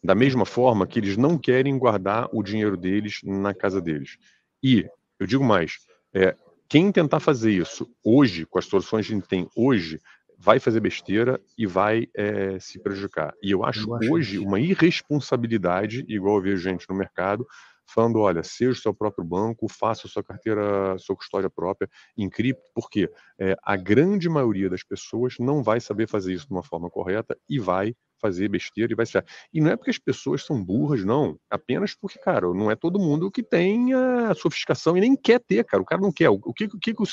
Da 0.00 0.14
mesma 0.14 0.46
forma 0.46 0.86
que 0.86 1.00
eles 1.00 1.16
não 1.16 1.36
querem 1.36 1.76
guardar 1.76 2.28
o 2.32 2.40
dinheiro 2.40 2.76
deles 2.76 3.18
na 3.24 3.52
casa 3.52 3.80
deles. 3.80 4.16
E, 4.62 4.88
eu 5.18 5.26
digo 5.26 5.42
mais, 5.42 5.78
é, 6.14 6.36
quem 6.68 6.92
tentar 6.92 7.18
fazer 7.18 7.50
isso 7.50 7.90
hoje, 8.04 8.46
com 8.46 8.60
as 8.60 8.66
soluções 8.66 9.08
que 9.08 9.12
a 9.12 9.16
gente 9.16 9.26
tem 9.26 9.48
hoje, 9.56 9.98
vai 10.38 10.60
fazer 10.60 10.78
besteira 10.78 11.40
e 11.58 11.66
vai 11.66 12.06
é, 12.14 12.60
se 12.60 12.78
prejudicar. 12.78 13.34
E 13.42 13.50
eu 13.50 13.64
acho, 13.64 13.90
eu 13.90 13.96
acho 13.96 14.12
hoje 14.12 14.38
uma 14.38 14.60
irresponsabilidade, 14.60 16.04
igual 16.06 16.36
eu 16.36 16.42
vejo 16.42 16.62
gente 16.62 16.88
no 16.88 16.94
mercado, 16.94 17.44
falando, 17.92 18.20
olha, 18.20 18.42
seja 18.42 18.70
o 18.70 18.74
seu 18.74 18.94
próprio 18.94 19.24
banco, 19.24 19.68
faça 19.68 20.06
a 20.06 20.10
sua 20.10 20.22
carteira, 20.22 20.96
sua 20.98 21.16
custódia 21.16 21.50
própria 21.50 21.88
em 22.16 22.28
cripto, 22.28 22.62
porque 22.74 23.10
é, 23.38 23.56
a 23.62 23.76
grande 23.76 24.28
maioria 24.28 24.70
das 24.70 24.82
pessoas 24.82 25.36
não 25.38 25.62
vai 25.62 25.80
saber 25.80 26.08
fazer 26.08 26.32
isso 26.32 26.46
de 26.46 26.52
uma 26.52 26.62
forma 26.62 26.90
correta 26.90 27.36
e 27.48 27.58
vai 27.58 27.94
fazer 28.20 28.48
besteira 28.48 28.92
e 28.92 28.96
vai 28.96 29.06
ser. 29.06 29.24
E 29.52 29.60
não 29.60 29.70
é 29.70 29.76
porque 29.76 29.90
as 29.90 29.98
pessoas 29.98 30.44
são 30.44 30.62
burras, 30.62 31.04
não. 31.04 31.38
Apenas 31.48 31.94
porque, 31.94 32.18
cara, 32.18 32.52
não 32.52 32.70
é 32.70 32.76
todo 32.76 32.98
mundo 32.98 33.30
que 33.30 33.42
tem 33.42 33.94
a 33.94 34.34
sofisticação 34.34 34.96
e 34.96 35.00
nem 35.00 35.16
quer 35.16 35.40
ter, 35.40 35.64
cara. 35.64 35.82
O 35.82 35.86
cara 35.86 36.02
não 36.02 36.12
quer. 36.12 36.28
O 36.28 36.52
que, 36.52 36.64
o, 36.64 36.78
que 36.78 36.92
o, 36.92 37.04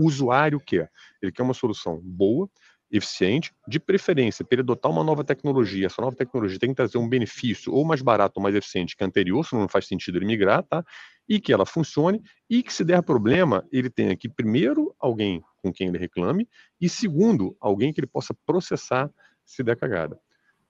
o 0.00 0.06
usuário 0.06 0.60
quer? 0.60 0.90
Ele 1.22 1.30
quer 1.32 1.42
uma 1.42 1.54
solução 1.54 2.00
boa, 2.02 2.50
eficiente, 2.90 3.52
de 3.66 3.78
preferência, 3.78 4.44
para 4.44 4.56
ele 4.56 4.62
adotar 4.62 4.90
uma 4.90 5.04
nova 5.04 5.22
tecnologia. 5.22 5.86
Essa 5.86 6.00
nova 6.00 6.16
tecnologia 6.16 6.58
tem 6.58 6.70
que 6.70 6.76
trazer 6.76 6.98
um 6.98 7.08
benefício 7.08 7.72
ou 7.72 7.84
mais 7.84 8.00
barato 8.00 8.34
ou 8.36 8.42
mais 8.42 8.54
eficiente 8.54 8.96
que 8.96 9.04
a 9.04 9.06
anterior, 9.06 9.44
senão 9.44 9.62
não 9.62 9.68
faz 9.68 9.86
sentido 9.86 10.18
ele 10.18 10.26
migrar, 10.26 10.62
tá? 10.62 10.84
E 11.28 11.38
que 11.38 11.52
ela 11.52 11.66
funcione 11.66 12.22
e 12.48 12.62
que 12.62 12.72
se 12.72 12.84
der 12.84 13.02
problema, 13.02 13.66
ele 13.70 13.90
tenha 13.90 14.16
que 14.16 14.28
primeiro 14.28 14.94
alguém 14.98 15.42
com 15.58 15.72
quem 15.72 15.88
ele 15.88 15.98
reclame 15.98 16.48
e 16.80 16.88
segundo, 16.88 17.56
alguém 17.60 17.92
que 17.92 18.00
ele 18.00 18.06
possa 18.06 18.34
processar 18.46 19.10
se 19.44 19.62
der 19.62 19.76
cagada. 19.76 20.18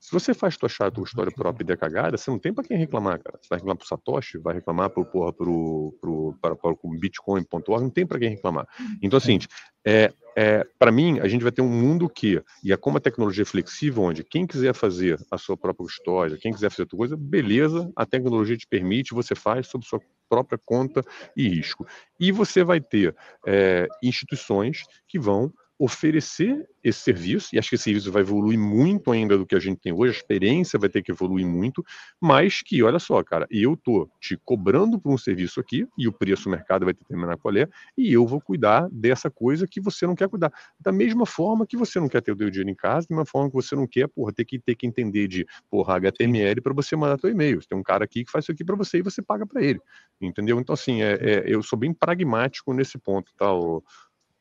Se 0.00 0.12
você 0.12 0.33
faz 0.33 0.57
tua 0.57 0.69
chata, 0.69 1.00
história 1.00 1.33
própria 1.33 1.64
e 1.64 1.67
der 1.67 1.76
cagada, 1.76 2.17
você 2.17 2.31
não 2.31 2.38
tem 2.38 2.52
para 2.52 2.64
quem 2.64 2.76
reclamar, 2.78 3.21
cara. 3.21 3.38
Você 3.40 3.49
vai 3.49 3.59
reclamar 3.59 3.76
pro 3.76 3.87
Satoshi, 3.87 4.38
vai 4.38 4.55
reclamar 4.55 4.90
pro, 4.90 5.05
porra, 5.05 5.33
pro, 5.33 5.93
pro, 6.00 6.35
para, 6.40 6.55
para 6.55 6.71
o 6.71 6.99
Bitcoin.org, 6.99 7.83
não 7.83 7.90
tem 7.90 8.07
para 8.07 8.19
quem 8.19 8.31
reclamar. 8.31 8.67
Então, 9.02 9.17
assim, 9.17 9.38
é, 9.85 10.12
é, 10.37 10.64
para 10.78 10.93
mim, 10.93 11.19
a 11.19 11.26
gente 11.26 11.43
vai 11.43 11.50
ter 11.50 11.62
um 11.62 11.69
mundo 11.69 12.09
que, 12.09 12.40
e 12.62 12.73
é 12.73 12.76
como 12.76 12.99
a 12.99 13.00
tecnologia 13.00 13.43
é 13.43 13.45
flexível, 13.45 14.05
onde 14.05 14.23
quem 14.23 14.47
quiser 14.47 14.73
fazer 14.73 15.19
a 15.33 15.37
sua 15.37 15.57
própria 15.57 15.87
história, 15.87 16.38
quem 16.38 16.52
quiser 16.52 16.71
fazer 16.71 16.85
a 16.85 16.87
tua 16.87 16.99
coisa, 16.99 17.17
beleza, 17.17 17.90
a 17.97 18.07
tecnologia 18.07 18.57
te 18.57 18.67
permite, 18.69 19.12
você 19.12 19.35
faz 19.35 19.67
sob 19.67 19.85
sua 19.85 20.00
própria 20.28 20.61
conta 20.64 21.02
e 21.37 21.49
risco. 21.49 21.87
E 22.21 22.31
você 22.31 22.62
vai 22.62 22.81
ter 22.81 23.17
é, 23.47 23.88
instituições 24.02 24.85
que 25.09 25.19
vão 25.19 25.52
oferecer 25.78 26.68
esse 26.82 27.00
serviço, 27.00 27.54
e 27.54 27.58
acho 27.58 27.68
que 27.68 27.75
esse 27.75 27.85
serviço 27.85 28.11
vai 28.11 28.23
evoluir 28.23 28.58
muito 28.58 29.12
ainda 29.12 29.37
do 29.37 29.47
que 29.47 29.54
a 29.54 29.58
gente 29.58 29.78
tem 29.78 29.92
hoje, 29.92 30.14
a 30.14 30.16
experiência 30.16 30.78
vai 30.78 30.88
ter 30.88 31.02
que 31.02 31.12
evoluir 31.12 31.47
muito, 31.47 31.85
mas 32.20 32.62
que, 32.62 32.82
olha 32.82 32.99
só, 32.99 33.23
cara, 33.23 33.47
eu 33.50 33.76
tô 33.76 34.08
te 34.20 34.37
cobrando 34.44 34.99
por 34.99 35.12
um 35.12 35.18
serviço 35.18 35.61
aqui, 35.61 35.87
e 35.97 36.08
o 36.08 36.12
preço 36.12 36.44
do 36.44 36.50
mercado 36.50 36.85
vai 36.85 36.94
determinar 36.94 37.37
qual 37.37 37.56
é, 37.56 37.68
e 37.97 38.12
eu 38.12 38.26
vou 38.26 38.40
cuidar 38.40 38.88
dessa 38.90 39.30
coisa 39.30 39.66
que 39.66 39.80
você 39.80 40.06
não 40.06 40.14
quer 40.14 40.28
cuidar. 40.28 40.52
Da 40.80 40.90
mesma 40.90 41.25
forma 41.26 41.66
que 41.66 41.76
você 41.76 42.00
não 42.00 42.08
quer 42.08 42.23
ter 42.23 42.32
o 42.32 42.37
teu 42.37 42.50
dinheiro 42.50 42.70
em 42.70 42.75
casa, 42.75 43.06
da 43.08 43.14
mesma 43.14 43.26
forma 43.26 43.49
que 43.49 43.54
você 43.54 43.76
não 43.76 43.87
quer, 43.87 44.08
porra, 44.08 44.32
ter 44.32 44.44
que 44.44 44.58
ter 44.58 44.75
que 44.75 44.87
entender 44.87 45.28
de, 45.28 45.47
porra, 45.70 45.97
HTML 45.97 46.61
para 46.61 46.73
você 46.73 46.97
mandar 46.97 47.18
teu 47.18 47.30
e-mail. 47.30 47.61
Tem 47.66 47.78
um 47.78 47.82
cara 47.82 48.04
aqui 48.04 48.25
que 48.25 48.30
faz 48.30 48.44
isso 48.44 48.52
aqui 48.52 48.64
para 48.64 48.76
você 48.76 48.99
e 48.99 49.02
você 49.02 49.23
paga 49.23 49.47
para 49.47 49.62
ele, 49.62 49.80
entendeu? 50.20 50.58
Então, 50.58 50.73
assim, 50.73 51.02
é, 51.02 51.14
é, 51.14 51.44
eu 51.47 51.62
sou 51.62 51.78
bem 51.78 51.92
pragmático 51.92 52.73
nesse 52.73 52.99
ponto, 52.99 53.32
tá, 53.37 53.52
o, 53.52 53.82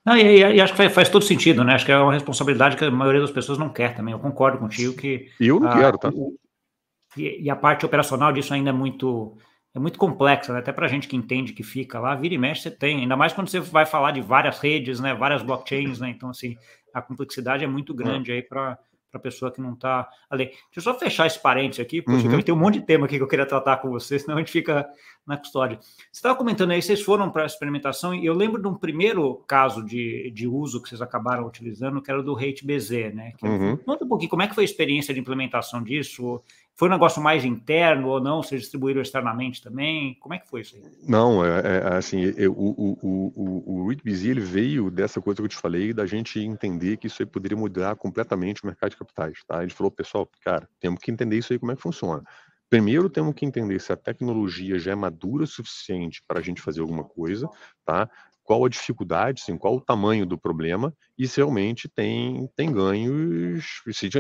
não, 0.08 0.16
e, 0.16 0.56
e, 0.56 0.62
acho 0.62 0.72
que 0.72 0.78
faz, 0.78 0.94
faz, 0.94 1.10
todo 1.10 1.26
sentido, 1.26 1.66
né? 1.66 1.74
Acho 1.74 1.86
que 1.86 1.92
é 1.92 1.98
uma 1.98 2.14
responsabilidade 2.14 2.78
que 2.78 2.86
a 2.86 2.90
maioria 2.90 3.20
das 3.20 3.30
pessoas 3.30 3.58
não 3.58 3.68
quer 3.68 3.94
também. 3.94 4.14
Eu 4.14 4.20
concordo 4.20 4.58
contigo 4.58 4.96
que. 4.96 5.30
Eu 5.38 5.60
não 5.60 5.70
a, 5.70 5.74
quero, 5.78 5.98
tá? 5.98 6.08
O, 6.08 6.34
e, 7.18 7.44
e, 7.44 7.50
a 7.50 7.58
parte 7.58 7.86
operacional 7.86 8.32
disso 8.32 8.54
ainda 8.54 8.70
é 8.70 8.74
muito 8.74 9.38
é 9.76 9.80
muito 9.80 10.00
complexa, 10.00 10.54
né? 10.54 10.60
até 10.60 10.72
para 10.72 10.86
a 10.86 10.90
gente 10.90 11.10
que 11.10 11.16
entende 11.18 11.52
que 11.52 11.62
fica 11.62 12.00
lá, 12.00 12.16
vira 12.16 12.34
e 12.34 12.38
mexe 12.38 12.62
você 12.62 12.72
tem, 12.72 13.02
ainda 13.02 13.18
mais 13.18 13.34
quando 13.34 13.50
você 13.50 13.60
vai 13.60 13.86
falar 13.86 14.12
de 14.12 14.22
várias 14.22 14.60
redes, 14.60 15.02
né? 15.02 15.14
Várias 15.14 15.44
blockchains, 15.44 16.00
né? 16.00 16.10
Então, 16.10 16.30
assim, 16.30 16.56
a 16.94 17.02
complexidade 17.02 17.66
é 17.66 17.68
muito 17.68 17.94
grande 17.94 18.32
aí 18.32 18.42
para 18.42 18.80
para 19.10 19.20
a 19.20 19.22
pessoa 19.22 19.52
que 19.52 19.62
não 19.62 19.74
está 19.74 20.08
ali. 20.30 20.46
Deixa 20.46 20.62
eu 20.78 20.82
só 20.82 20.94
fechar 20.98 21.28
esse 21.28 21.42
parênteses 21.42 21.80
aqui, 21.80 22.02
porque 22.02 22.28
uhum. 22.28 22.42
tem 22.42 22.54
um 22.54 22.58
monte 22.58 22.80
de 22.80 22.86
tema 22.86 23.06
aqui 23.06 23.18
que 23.18 23.24
eu 23.24 23.28
queria 23.28 23.46
tratar 23.46 23.78
com 23.78 23.90
você, 23.90 24.20
senão 24.20 24.36
a 24.36 24.40
gente 24.40 24.52
fica 24.52 24.88
na 25.26 25.38
custódia. 25.38 25.80
Você 25.80 26.08
estava 26.14 26.36
comentando 26.36 26.72
aí, 26.72 26.82
vocês 26.82 27.02
foram 27.02 27.30
para 27.30 27.44
a 27.44 27.46
experimentação, 27.46 28.14
e 28.14 28.26
eu 28.26 28.34
lembro 28.34 28.62
de 28.62 28.68
um 28.68 28.76
primeiro 28.76 29.44
caso 29.48 29.84
de, 29.84 30.32
de 30.32 30.48
uso 30.48 30.82
que 30.82 30.90
vocês 30.90 31.02
acabaram 31.02 31.46
utilizando, 31.46 32.02
que 32.02 32.12
era 32.12 32.20
o 32.20 32.24
do 32.24 32.34
RateBZ, 32.34 33.14
né? 33.14 33.34
Que, 33.38 33.46
uhum. 33.46 33.78
Conta 33.78 34.06
um 34.06 34.08
pouquinho, 34.08 34.30
como 34.30 34.42
é 34.42 34.48
que 34.48 34.56
foi 34.56 34.64
a 34.64 34.66
experiência 34.66 35.14
de 35.14 35.20
implementação 35.20 35.84
disso? 35.84 36.42
Foi 36.78 36.88
um 36.88 36.92
negócio 36.92 37.20
mais 37.20 37.44
interno 37.44 38.08
ou 38.08 38.22
não? 38.22 38.44
Vocês 38.44 38.62
distribuíram 38.62 39.02
externamente 39.02 39.64
também? 39.64 40.14
Como 40.20 40.36
é 40.36 40.38
que 40.38 40.48
foi 40.48 40.62
isso 40.62 40.76
aí? 40.76 40.84
Não, 41.08 41.44
é, 41.44 41.60
é 41.60 41.96
assim, 41.96 42.22
eu, 42.38 42.54
o, 42.54 42.98
o, 43.02 43.34
o, 43.36 43.82
o 43.82 43.88
ReadBZ, 43.88 44.26
ele 44.26 44.42
veio 44.42 44.92
dessa 44.92 45.20
coisa 45.20 45.38
que 45.38 45.46
eu 45.46 45.50
te 45.50 45.58
falei, 45.58 45.92
da 45.92 46.06
gente 46.06 46.40
entender 46.40 46.98
que 46.98 47.08
isso 47.08 47.24
aí 47.24 47.26
poderia 47.26 47.58
mudar 47.58 47.96
completamente 47.96 48.64
o 48.64 48.68
mercado 48.68 48.92
de 48.92 48.98
capitais, 48.98 49.40
tá? 49.48 49.62
Gente 49.62 49.74
falou, 49.74 49.90
pessoal, 49.90 50.30
cara, 50.46 50.70
temos 50.80 51.00
que 51.00 51.10
entender 51.10 51.40
isso 51.40 51.52
aí, 51.52 51.58
como 51.58 51.72
é 51.72 51.76
que 51.76 51.82
funciona. 51.82 52.24
Primeiro 52.70 53.10
temos 53.10 53.34
que 53.34 53.44
entender 53.44 53.80
se 53.82 53.92
a 53.92 53.98
tecnologia 53.98 54.78
já 54.78 54.92
é 54.92 54.96
madura 54.96 55.46
o 55.46 55.48
suficiente 55.48 56.22
para 56.28 56.40
a 56.40 56.44
gente 56.44 56.62
fazer 56.62 56.82
alguma 56.82 57.04
coisa, 57.04 57.50
tá? 57.84 58.08
Qual 58.44 58.64
a 58.64 58.70
dificuldade, 58.70 59.42
assim, 59.42 59.58
qual 59.58 59.76
o 59.76 59.82
tamanho 59.82 60.28
do 60.28 60.38
problema 60.38 60.94
e 61.18 61.28
se 61.28 61.38
realmente 61.38 61.90
tem, 61.90 62.48
tem 62.56 62.72
ganhos, 62.72 63.66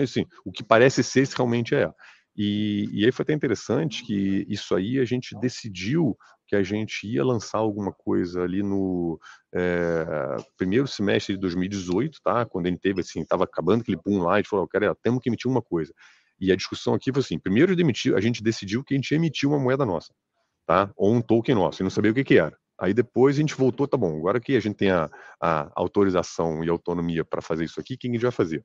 assim, 0.01 0.25
o 0.43 0.51
que 0.51 0.63
parece 0.63 1.03
ser 1.03 1.25
se 1.27 1.35
realmente 1.35 1.75
é. 1.75 1.93
E, 2.37 2.87
e 2.91 3.05
aí 3.05 3.11
foi 3.11 3.23
até 3.23 3.33
interessante 3.33 4.03
que 4.03 4.45
isso 4.47 4.75
aí 4.75 4.99
a 4.99 5.05
gente 5.05 5.35
decidiu 5.39 6.15
que 6.47 6.55
a 6.55 6.63
gente 6.63 7.05
ia 7.05 7.25
lançar 7.25 7.57
alguma 7.57 7.91
coisa 7.91 8.43
ali 8.43 8.63
no 8.63 9.19
é, 9.53 10.37
primeiro 10.55 10.87
semestre 10.87 11.35
de 11.35 11.41
2018, 11.41 12.19
tá? 12.23 12.45
Quando 12.45 12.67
gente 12.67 12.79
teve 12.79 13.01
assim, 13.01 13.21
estava 13.21 13.43
acabando 13.43 13.81
aquele 13.81 13.97
boom 13.97 14.19
lá, 14.19 14.35
a 14.35 14.37
gente 14.37 14.49
falou, 14.49 14.67
cara, 14.67 14.95
temos 15.03 15.21
que 15.21 15.29
emitir 15.29 15.49
uma 15.49 15.61
coisa. 15.61 15.91
E 16.39 16.51
a 16.51 16.55
discussão 16.55 16.93
aqui 16.93 17.11
foi 17.11 17.21
assim: 17.21 17.39
primeiro 17.39 17.75
demitir, 17.75 18.15
a 18.15 18.21
gente 18.21 18.43
decidiu 18.43 18.83
que 18.83 18.93
a 18.93 18.97
gente 18.97 19.11
ia 19.11 19.17
emitir 19.17 19.49
uma 19.49 19.59
moeda 19.59 19.85
nossa, 19.85 20.13
tá? 20.65 20.91
Ou 20.95 21.13
um 21.13 21.21
token 21.21 21.55
nosso, 21.55 21.81
e 21.81 21.83
não 21.83 21.89
sabia 21.89 22.11
o 22.11 22.13
que, 22.13 22.23
que 22.23 22.37
era. 22.37 22.55
Aí 22.79 22.93
depois 22.93 23.35
a 23.35 23.39
gente 23.39 23.55
voltou, 23.55 23.87
tá 23.87 23.97
bom, 23.97 24.15
agora 24.17 24.39
que 24.39 24.55
a 24.55 24.59
gente 24.59 24.75
tem 24.75 24.91
a, 24.91 25.09
a 25.41 25.71
autorização 25.75 26.63
e 26.63 26.69
autonomia 26.69 27.25
para 27.25 27.41
fazer 27.41 27.65
isso 27.65 27.79
aqui, 27.79 27.95
o 27.95 27.97
que 27.97 28.07
a 28.07 28.11
gente 28.11 28.21
vai 28.21 28.31
fazer? 28.31 28.63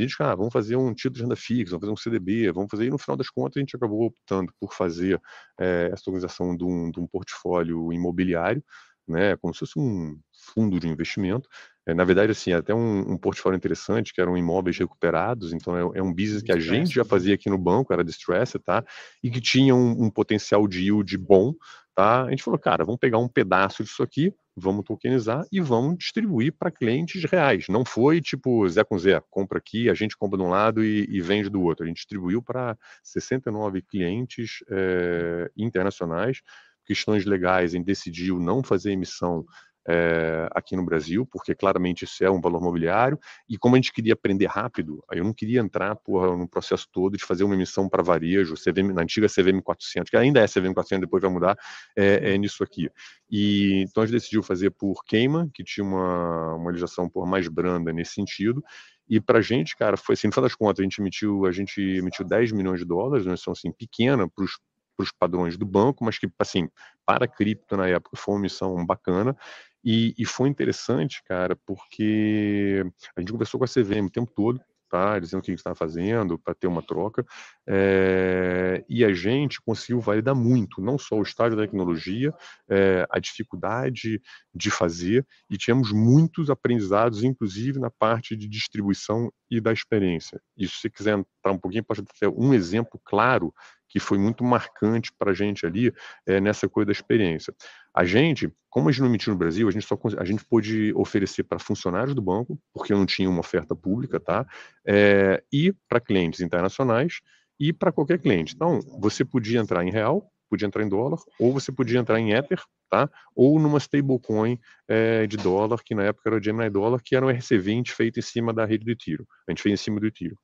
A 0.00 0.06
gente, 0.06 0.16
ah, 0.20 0.34
vamos 0.34 0.52
fazer 0.52 0.76
um 0.76 0.94
título 0.94 1.14
de 1.14 1.22
renda 1.22 1.36
fixa, 1.36 1.72
vamos 1.78 1.80
fazer 1.80 1.92
um 1.92 1.96
CDB, 1.96 2.52
vamos 2.52 2.70
fazer, 2.70 2.86
e 2.86 2.90
no 2.90 2.98
final 2.98 3.16
das 3.16 3.28
contas 3.28 3.56
a 3.56 3.60
gente 3.60 3.76
acabou 3.76 4.06
optando 4.06 4.52
por 4.58 4.72
fazer 4.72 5.20
é, 5.58 5.90
essa 5.92 6.04
organização 6.06 6.56
de 6.56 6.64
um, 6.64 6.90
de 6.90 7.00
um 7.00 7.06
portfólio 7.06 7.92
imobiliário, 7.92 8.62
né, 9.06 9.36
como 9.36 9.52
se 9.52 9.60
fosse 9.60 9.78
um 9.78 10.18
fundo 10.54 10.78
de 10.78 10.88
investimento. 10.88 11.48
É, 11.86 11.94
na 11.94 12.04
verdade, 12.04 12.32
assim, 12.32 12.52
até 12.52 12.74
um, 12.74 13.12
um, 13.12 13.18
portfólio 13.18 13.56
interessante, 13.56 14.12
que 14.12 14.20
eram 14.20 14.36
imóveis 14.36 14.78
recuperados, 14.78 15.52
então 15.52 15.76
é, 15.76 15.98
é 15.98 16.02
um 16.02 16.12
business 16.12 16.42
que 16.42 16.52
a 16.52 16.60
gente 16.60 16.94
já 16.94 17.04
fazia 17.04 17.34
aqui 17.34 17.50
no 17.50 17.58
banco, 17.58 17.92
era 17.92 18.04
distress, 18.04 18.58
tá? 18.64 18.84
E 19.22 19.30
que 19.30 19.40
tinha 19.40 19.74
um, 19.74 20.04
um 20.04 20.10
potencial 20.10 20.68
de 20.68 20.84
yield 20.84 21.16
bom, 21.18 21.54
tá? 21.94 22.24
A 22.24 22.30
gente 22.30 22.42
falou, 22.42 22.58
cara, 22.58 22.84
vamos 22.84 23.00
pegar 23.00 23.18
um 23.18 23.28
pedaço 23.28 23.82
disso 23.82 24.02
aqui, 24.02 24.32
vamos 24.60 24.84
tokenizar 24.84 25.44
e 25.50 25.60
vamos 25.60 25.98
distribuir 25.98 26.52
para 26.52 26.70
clientes 26.70 27.24
reais. 27.24 27.66
Não 27.68 27.84
foi 27.84 28.20
tipo 28.20 28.68
Zé 28.68 28.84
com 28.84 28.98
Zé, 28.98 29.20
compra 29.30 29.58
aqui, 29.58 29.88
a 29.88 29.94
gente 29.94 30.16
compra 30.16 30.38
de 30.38 30.44
um 30.44 30.48
lado 30.48 30.84
e, 30.84 31.06
e 31.08 31.20
vende 31.20 31.48
do 31.48 31.62
outro. 31.62 31.84
A 31.84 31.88
gente 31.88 31.96
distribuiu 31.96 32.42
para 32.42 32.76
69 33.02 33.82
clientes 33.82 34.62
é, 34.70 35.50
internacionais. 35.56 36.42
Questões 36.84 37.24
legais, 37.24 37.72
gente 37.72 37.86
decidiu 37.86 38.38
não 38.38 38.62
fazer 38.62 38.92
emissão 38.92 39.44
é, 39.90 40.48
aqui 40.52 40.76
no 40.76 40.84
Brasil, 40.84 41.26
porque 41.26 41.54
claramente 41.54 42.04
isso 42.04 42.22
é 42.22 42.30
um 42.30 42.40
valor 42.40 42.60
mobiliário, 42.60 43.18
e 43.48 43.58
como 43.58 43.74
a 43.74 43.78
gente 43.78 43.92
queria 43.92 44.12
aprender 44.12 44.46
rápido, 44.46 45.02
eu 45.10 45.24
não 45.24 45.34
queria 45.34 45.60
entrar 45.60 45.96
porra, 45.96 46.36
no 46.36 46.48
processo 46.48 46.86
todo 46.92 47.16
de 47.16 47.24
fazer 47.24 47.44
uma 47.44 47.54
emissão 47.54 47.88
para 47.88 48.02
varejo, 48.02 48.54
CVM, 48.54 48.92
na 48.94 49.02
antiga 49.02 49.26
CVM 49.26 49.60
400, 49.62 50.08
que 50.08 50.16
ainda 50.16 50.40
é 50.40 50.46
CVM 50.46 50.72
400, 50.72 51.00
depois 51.00 51.20
vai 51.20 51.30
mudar, 51.30 51.58
é, 51.96 52.34
é 52.34 52.38
nisso 52.38 52.62
aqui. 52.62 52.88
E 53.28 53.82
então 53.82 54.02
a 54.02 54.06
gente 54.06 54.14
decidiu 54.14 54.42
fazer 54.42 54.70
por 54.70 55.02
Cayman, 55.04 55.50
que 55.52 55.64
tinha 55.64 55.84
uma, 55.84 56.54
uma 56.54 56.70
legislação 56.70 57.08
por 57.08 57.26
mais 57.26 57.48
branda 57.48 57.92
nesse 57.92 58.12
sentido, 58.12 58.62
e 59.08 59.20
para 59.20 59.40
a 59.40 59.42
gente, 59.42 59.76
cara, 59.76 59.96
foi 59.96 60.12
assim, 60.12 60.28
no 60.28 60.32
final 60.32 60.44
das 60.44 60.54
contas, 60.54 60.78
a 60.78 60.84
gente 60.84 61.00
emitiu, 61.00 61.44
a 61.44 61.50
gente 61.50 61.80
emitiu 61.80 62.24
10 62.24 62.52
milhões 62.52 62.78
de 62.78 62.86
dólares, 62.86 63.26
uma 63.26 63.32
missão 63.32 63.52
assim 63.52 63.72
pequena 63.72 64.28
para 64.28 64.44
os 64.44 65.10
padrões 65.18 65.56
do 65.56 65.66
banco, 65.66 66.04
mas 66.04 66.16
que, 66.16 66.30
assim, 66.38 66.68
para 67.04 67.26
cripto 67.26 67.76
na 67.76 67.88
época 67.88 68.16
foi 68.16 68.34
uma 68.34 68.42
missão 68.42 68.86
bacana. 68.86 69.36
E, 69.82 70.14
e, 70.18 70.24
foi 70.24 70.48
interessante, 70.48 71.22
cara, 71.24 71.56
porque 71.66 72.84
a 73.16 73.20
gente 73.20 73.32
conversou 73.32 73.58
com 73.58 73.64
a 73.64 73.68
CVM 73.68 74.06
o 74.06 74.10
tempo 74.10 74.30
todo, 74.34 74.60
tá? 74.90 75.18
Dizendo 75.18 75.40
o 75.40 75.42
que 75.42 75.50
a 75.50 75.52
gente 75.52 75.60
estava 75.60 75.76
fazendo 75.76 76.38
para 76.38 76.54
ter 76.54 76.66
uma 76.66 76.82
troca. 76.82 77.24
É, 77.66 78.84
e 78.88 79.04
a 79.04 79.12
gente 79.14 79.60
conseguiu 79.62 80.00
validar 80.00 80.34
muito, 80.34 80.82
não 80.82 80.98
só 80.98 81.16
o 81.16 81.22
estágio 81.22 81.56
da 81.56 81.62
tecnologia, 81.62 82.34
é, 82.68 83.06
a 83.08 83.18
dificuldade 83.20 84.20
de 84.52 84.70
fazer, 84.70 85.24
e 85.48 85.56
tivemos 85.56 85.92
muitos 85.92 86.50
aprendizados, 86.50 87.22
inclusive 87.22 87.78
na 87.78 87.90
parte 87.90 88.36
de 88.36 88.48
distribuição 88.48 89.32
e 89.48 89.60
da 89.60 89.72
experiência. 89.72 90.40
E 90.56 90.66
se 90.66 90.74
você 90.74 90.90
quiser 90.90 91.18
entrar 91.18 91.52
um 91.52 91.58
pouquinho, 91.58 91.84
pode 91.84 92.02
ter 92.18 92.28
um 92.28 92.52
exemplo 92.52 93.00
claro 93.04 93.54
que 93.90 93.98
foi 93.98 94.16
muito 94.16 94.44
marcante 94.44 95.12
para 95.18 95.32
a 95.32 95.34
gente 95.34 95.66
ali 95.66 95.92
é, 96.24 96.40
nessa 96.40 96.68
coisa 96.68 96.86
da 96.86 96.92
experiência. 96.92 97.52
A 97.92 98.04
gente, 98.04 98.50
como 98.70 98.88
a 98.88 98.92
gente 98.92 99.00
não 99.00 99.08
emitiu 99.08 99.32
no 99.32 99.38
Brasil, 99.38 99.68
a 99.68 99.70
gente 99.72 99.84
só 99.84 99.98
a 100.16 100.24
gente 100.24 100.44
pôde 100.44 100.94
oferecer 100.94 101.42
para 101.42 101.58
funcionários 101.58 102.14
do 102.14 102.22
banco, 102.22 102.58
porque 102.72 102.94
não 102.94 103.04
tinha 103.04 103.28
uma 103.28 103.40
oferta 103.40 103.74
pública, 103.74 104.20
tá? 104.20 104.46
É, 104.86 105.42
e 105.52 105.74
para 105.88 106.00
clientes 106.00 106.40
internacionais 106.40 107.20
e 107.58 107.72
para 107.72 107.90
qualquer 107.90 108.20
cliente. 108.20 108.54
Então, 108.54 108.80
você 109.00 109.24
podia 109.24 109.58
entrar 109.58 109.84
em 109.84 109.90
real, 109.90 110.30
podia 110.48 110.66
entrar 110.66 110.84
em 110.84 110.88
dólar, 110.88 111.18
ou 111.38 111.52
você 111.52 111.72
podia 111.72 111.98
entrar 111.98 112.20
em 112.20 112.32
Ether, 112.32 112.62
tá? 112.88 113.10
Ou 113.34 113.58
numa 113.58 113.78
stablecoin 113.78 114.58
é, 114.88 115.26
de 115.26 115.36
dólar, 115.36 115.82
que 115.84 115.94
na 115.94 116.04
época 116.04 116.28
era 116.28 116.38
o 116.38 116.42
Gemini 116.42 116.70
Dollar, 116.70 117.00
que 117.02 117.16
era 117.16 117.26
um 117.26 117.28
RC20 117.28 117.88
feito 117.90 118.20
em 118.20 118.22
cima 118.22 118.52
da 118.52 118.64
rede 118.64 118.84
do 118.84 118.90
Ethereum. 118.92 119.26
A 119.48 119.50
gente 119.50 119.62
fez 119.62 119.72
em 119.72 119.82
cima 119.82 119.98
do 119.98 120.06
Ethereum. 120.06 120.36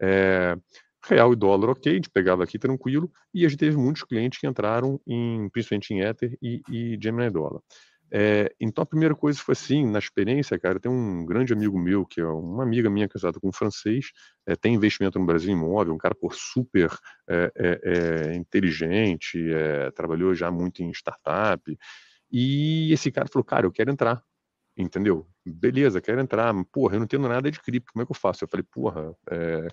É, 0.00 0.56
real 1.04 1.32
e 1.32 1.36
dólar, 1.36 1.70
ok, 1.70 1.92
a 1.92 1.94
gente 1.94 2.10
pegava 2.10 2.44
aqui 2.44 2.58
tranquilo, 2.58 3.10
e 3.32 3.44
a 3.44 3.48
gente 3.48 3.58
teve 3.58 3.76
muitos 3.76 4.02
clientes 4.02 4.38
que 4.38 4.46
entraram 4.46 5.00
em, 5.06 5.48
principalmente 5.50 5.94
em 5.94 6.00
Ether 6.00 6.36
e, 6.42 6.62
e 6.68 6.98
Gemini 7.00 7.30
dólar. 7.30 7.60
É, 8.12 8.52
então 8.58 8.82
a 8.82 8.86
primeira 8.86 9.14
coisa 9.14 9.38
foi 9.38 9.52
assim, 9.52 9.86
na 9.86 10.00
experiência, 10.00 10.58
cara, 10.58 10.80
tem 10.80 10.90
um 10.90 11.24
grande 11.24 11.52
amigo 11.52 11.78
meu, 11.78 12.04
que 12.04 12.20
é 12.20 12.26
uma 12.26 12.64
amiga 12.64 12.90
minha 12.90 13.08
casada 13.08 13.38
com 13.38 13.48
um 13.48 13.52
francês, 13.52 14.06
é, 14.46 14.56
tem 14.56 14.74
investimento 14.74 15.18
no 15.18 15.24
Brasil 15.24 15.52
imóvel, 15.52 15.94
um 15.94 15.98
cara 15.98 16.14
por 16.14 16.34
super 16.34 16.90
é, 17.28 18.34
inteligente, 18.34 19.38
trabalhou 19.94 20.34
já 20.34 20.50
muito 20.50 20.82
em 20.82 20.90
startup, 20.90 21.62
e 22.32 22.92
esse 22.92 23.10
cara 23.12 23.28
falou, 23.32 23.44
cara, 23.44 23.66
eu 23.66 23.72
quero 23.72 23.92
entrar, 23.92 24.22
entendeu? 24.76 25.26
Beleza, 25.44 26.00
quero 26.00 26.20
entrar, 26.20 26.54
porra, 26.72 26.94
eu 26.94 26.98
não 26.98 27.04
entendo 27.04 27.28
nada 27.28 27.50
de 27.50 27.60
cripto, 27.60 27.92
como 27.92 28.02
é 28.02 28.06
que 28.06 28.12
eu 28.12 28.16
faço? 28.16 28.44
Eu 28.44 28.48
falei, 28.48 28.64
porra, 28.70 29.14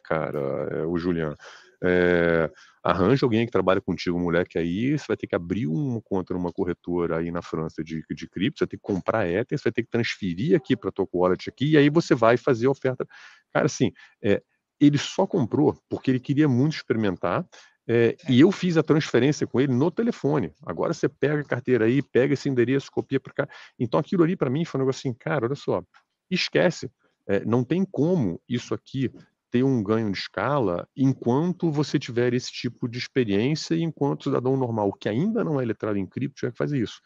cara, 0.04 0.88
o 0.88 0.98
Juliano, 0.98 1.36
é, 1.84 2.52
arranja 2.84 3.26
alguém 3.26 3.46
que 3.46 3.52
trabalha 3.52 3.80
contigo, 3.82 4.20
moleque, 4.20 4.58
aí 4.58 4.98
você 4.98 5.06
vai 5.08 5.18
ter 5.18 5.28
que 5.28 5.36
abrir 5.36 5.68
uma 5.68 6.02
conta 6.02 6.34
numa 6.34 6.52
corretora 6.52 7.18
aí 7.18 7.30
na 7.32 7.42
França 7.42 7.84
de, 7.84 8.04
de 8.10 8.28
cripto, 8.28 8.60
você 8.60 8.66
vai 8.66 8.70
ter 8.70 8.78
que 8.78 8.84
comprar 8.84 9.28
Ether, 9.28 9.58
você 9.58 9.64
vai 9.64 9.74
ter 9.74 9.84
que 9.84 9.90
transferir 9.90 10.56
aqui 10.56 10.76
para 10.76 10.92
tua 10.92 11.08
wallet 11.14 11.50
aqui, 11.50 11.72
e 11.72 11.78
aí 11.78 11.90
você 11.90 12.16
vai 12.16 12.38
fazer 12.38 12.68
a 12.68 12.72
oferta. 12.72 13.06
Cara, 13.54 13.66
assim, 13.66 13.92
é, 14.24 14.42
ele 14.80 14.98
só 14.98 15.28
comprou 15.28 15.78
porque 15.90 16.12
ele 16.12 16.20
queria 16.20 16.48
muito 16.48 16.76
experimentar, 16.76 17.46
é, 17.88 18.18
e 18.28 18.42
eu 18.42 18.52
fiz 18.52 18.78
a 18.78 18.84
transferência 18.84 19.48
com 19.48 19.62
ele 19.62 19.74
no 19.74 19.90
telefone. 19.90 20.52
Agora 20.66 20.94
você 20.94 21.08
pega 21.08 21.42
a 21.42 21.46
carteira 21.46 21.86
aí, 21.86 22.02
pega 22.02 22.34
esse 22.34 22.50
endereço, 22.50 22.92
copia 22.92 23.20
para 23.20 23.34
cá. 23.34 23.50
Então 23.80 24.00
aquilo 24.00 24.24
ali 24.24 24.36
para 24.36 24.50
mim 24.50 24.66
foi 24.66 24.80
um 24.80 24.84
negócio 24.84 25.00
assim, 25.00 25.18
cara, 25.18 25.46
olha 25.46 25.56
só, 25.56 25.82
esquece. 26.30 26.92
É, 27.26 27.44
não 27.46 27.64
tem 27.64 27.86
como 27.86 28.42
isso 28.48 28.74
aqui 28.74 29.12
ter 29.50 29.64
um 29.64 29.82
ganho 29.82 30.12
de 30.12 30.18
escala 30.18 30.88
enquanto 30.96 31.72
você 31.72 31.98
tiver 31.98 32.34
esse 32.34 32.52
tipo 32.52 32.88
de 32.88 32.98
experiência 32.98 33.76
e 33.76 33.82
enquanto 33.82 34.22
o 34.22 34.24
cidadão 34.26 34.58
normal 34.58 34.92
que 34.94 35.08
ainda 35.08 35.44
não 35.44 35.60
é 35.60 35.66
letrado 35.66 35.98
em 35.98 36.06
cripto 36.06 36.36
tiver 36.36 36.52
que 36.52 36.58
fazer 36.58 36.80
isso. 36.80 37.02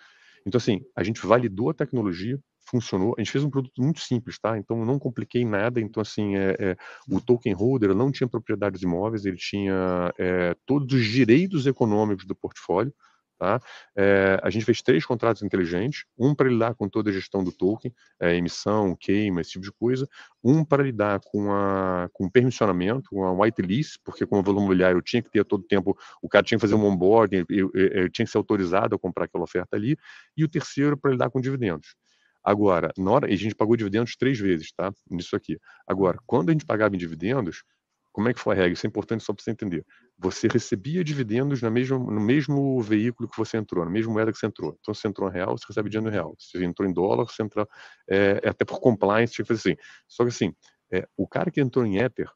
Então, 0.45 0.57
assim, 0.57 0.81
a 0.95 1.03
gente 1.03 1.25
validou 1.25 1.69
a 1.69 1.73
tecnologia, 1.73 2.39
funcionou. 2.65 3.13
A 3.17 3.21
gente 3.21 3.31
fez 3.31 3.43
um 3.43 3.49
produto 3.49 3.81
muito 3.81 3.99
simples, 3.99 4.39
tá? 4.39 4.57
Então, 4.57 4.85
não 4.85 4.99
compliquei 4.99 5.45
nada. 5.45 5.79
Então, 5.79 6.01
assim, 6.01 6.35
é, 6.35 6.55
é, 6.59 6.77
o 7.09 7.19
token 7.19 7.53
holder 7.53 7.93
não 7.93 8.11
tinha 8.11 8.27
propriedades 8.27 8.81
imóveis, 8.81 9.25
ele 9.25 9.37
tinha 9.37 10.13
é, 10.17 10.55
todos 10.65 10.93
os 10.93 11.05
direitos 11.05 11.65
econômicos 11.65 12.25
do 12.25 12.35
portfólio. 12.35 12.93
Tá? 13.41 13.59
É, 13.95 14.39
a 14.43 14.51
gente 14.51 14.63
fez 14.63 14.83
três 14.83 15.03
contratos 15.03 15.41
inteligentes, 15.41 16.05
um 16.15 16.35
para 16.35 16.47
lidar 16.47 16.75
com 16.75 16.87
toda 16.87 17.09
a 17.09 17.13
gestão 17.13 17.43
do 17.43 17.51
token, 17.51 17.91
é, 18.19 18.35
emissão, 18.35 18.95
queima, 18.95 19.41
esse 19.41 19.53
tipo 19.53 19.65
de 19.65 19.71
coisa, 19.71 20.07
um 20.43 20.63
para 20.63 20.83
lidar 20.83 21.19
com, 21.25 21.51
a, 21.51 22.07
com 22.13 22.29
permissionamento, 22.29 23.09
com 23.09 23.23
a 23.23 23.31
whitelist, 23.31 23.97
porque 24.03 24.27
como 24.27 24.43
volume 24.43 24.65
imobiliário 24.65 24.99
eu 24.99 25.01
tinha 25.01 25.23
que 25.23 25.31
ter 25.31 25.43
todo 25.43 25.63
tempo, 25.63 25.97
o 26.21 26.29
cara 26.29 26.45
tinha 26.45 26.59
que 26.59 26.61
fazer 26.61 26.75
um 26.75 26.85
onboarding, 26.85 27.43
eu, 27.49 27.71
eu, 27.73 27.87
eu 27.87 28.09
tinha 28.11 28.27
que 28.27 28.31
ser 28.31 28.37
autorizado 28.37 28.95
a 28.95 28.99
comprar 28.99 29.25
aquela 29.25 29.43
oferta 29.43 29.75
ali, 29.75 29.97
e 30.37 30.43
o 30.43 30.47
terceiro 30.47 30.95
para 30.95 31.09
lidar 31.09 31.31
com 31.31 31.41
dividendos. 31.41 31.95
Agora, 32.43 32.91
na 32.97 33.11
hora, 33.11 33.27
a 33.27 33.35
gente 33.35 33.55
pagou 33.55 33.75
dividendos 33.75 34.15
três 34.15 34.39
vezes, 34.39 34.71
tá? 34.71 34.91
Nisso 35.09 35.35
aqui. 35.35 35.57
Agora, 35.87 36.17
quando 36.25 36.49
a 36.49 36.51
gente 36.53 36.65
pagava 36.65 36.95
em 36.95 36.97
dividendos, 36.97 37.63
como 38.11 38.27
é 38.27 38.33
que 38.33 38.39
foi 38.39 38.53
a 38.55 38.57
regra? 38.57 38.73
Isso 38.73 38.85
é 38.85 38.89
importante 38.89 39.23
só 39.23 39.33
para 39.33 39.43
você 39.43 39.51
entender. 39.51 39.85
Você 40.17 40.47
recebia 40.47 41.03
dividendos 41.03 41.61
no 41.61 41.71
mesmo, 41.71 41.99
no 42.11 42.19
mesmo 42.19 42.81
veículo 42.81 43.29
que 43.29 43.37
você 43.37 43.57
entrou, 43.57 43.85
na 43.85 43.91
mesma 43.91 44.11
moeda 44.11 44.31
que 44.31 44.37
você 44.37 44.47
entrou. 44.47 44.75
Então, 44.79 44.93
se 44.93 45.01
você 45.01 45.07
entrou 45.07 45.29
em 45.29 45.33
real, 45.33 45.57
você 45.57 45.65
recebe 45.67 45.89
dinheiro 45.89 46.09
em 46.09 46.13
real. 46.13 46.35
Se 46.37 46.57
você 46.57 46.65
entrou 46.65 46.87
em 46.87 46.93
dólar, 46.93 47.25
você 47.25 47.41
entra. 47.43 47.67
É, 48.09 48.41
é 48.43 48.49
até 48.49 48.65
por 48.65 48.79
compliance, 48.81 49.33
tinha 49.33 49.45
que 49.45 49.53
fazer 49.53 49.71
assim. 49.71 49.81
Só 50.07 50.23
que 50.23 50.29
assim, 50.29 50.53
é, 50.91 51.07
o 51.15 51.27
cara 51.27 51.49
que 51.49 51.61
entrou 51.61 51.85
em 51.85 51.97
Ether, 51.97 52.29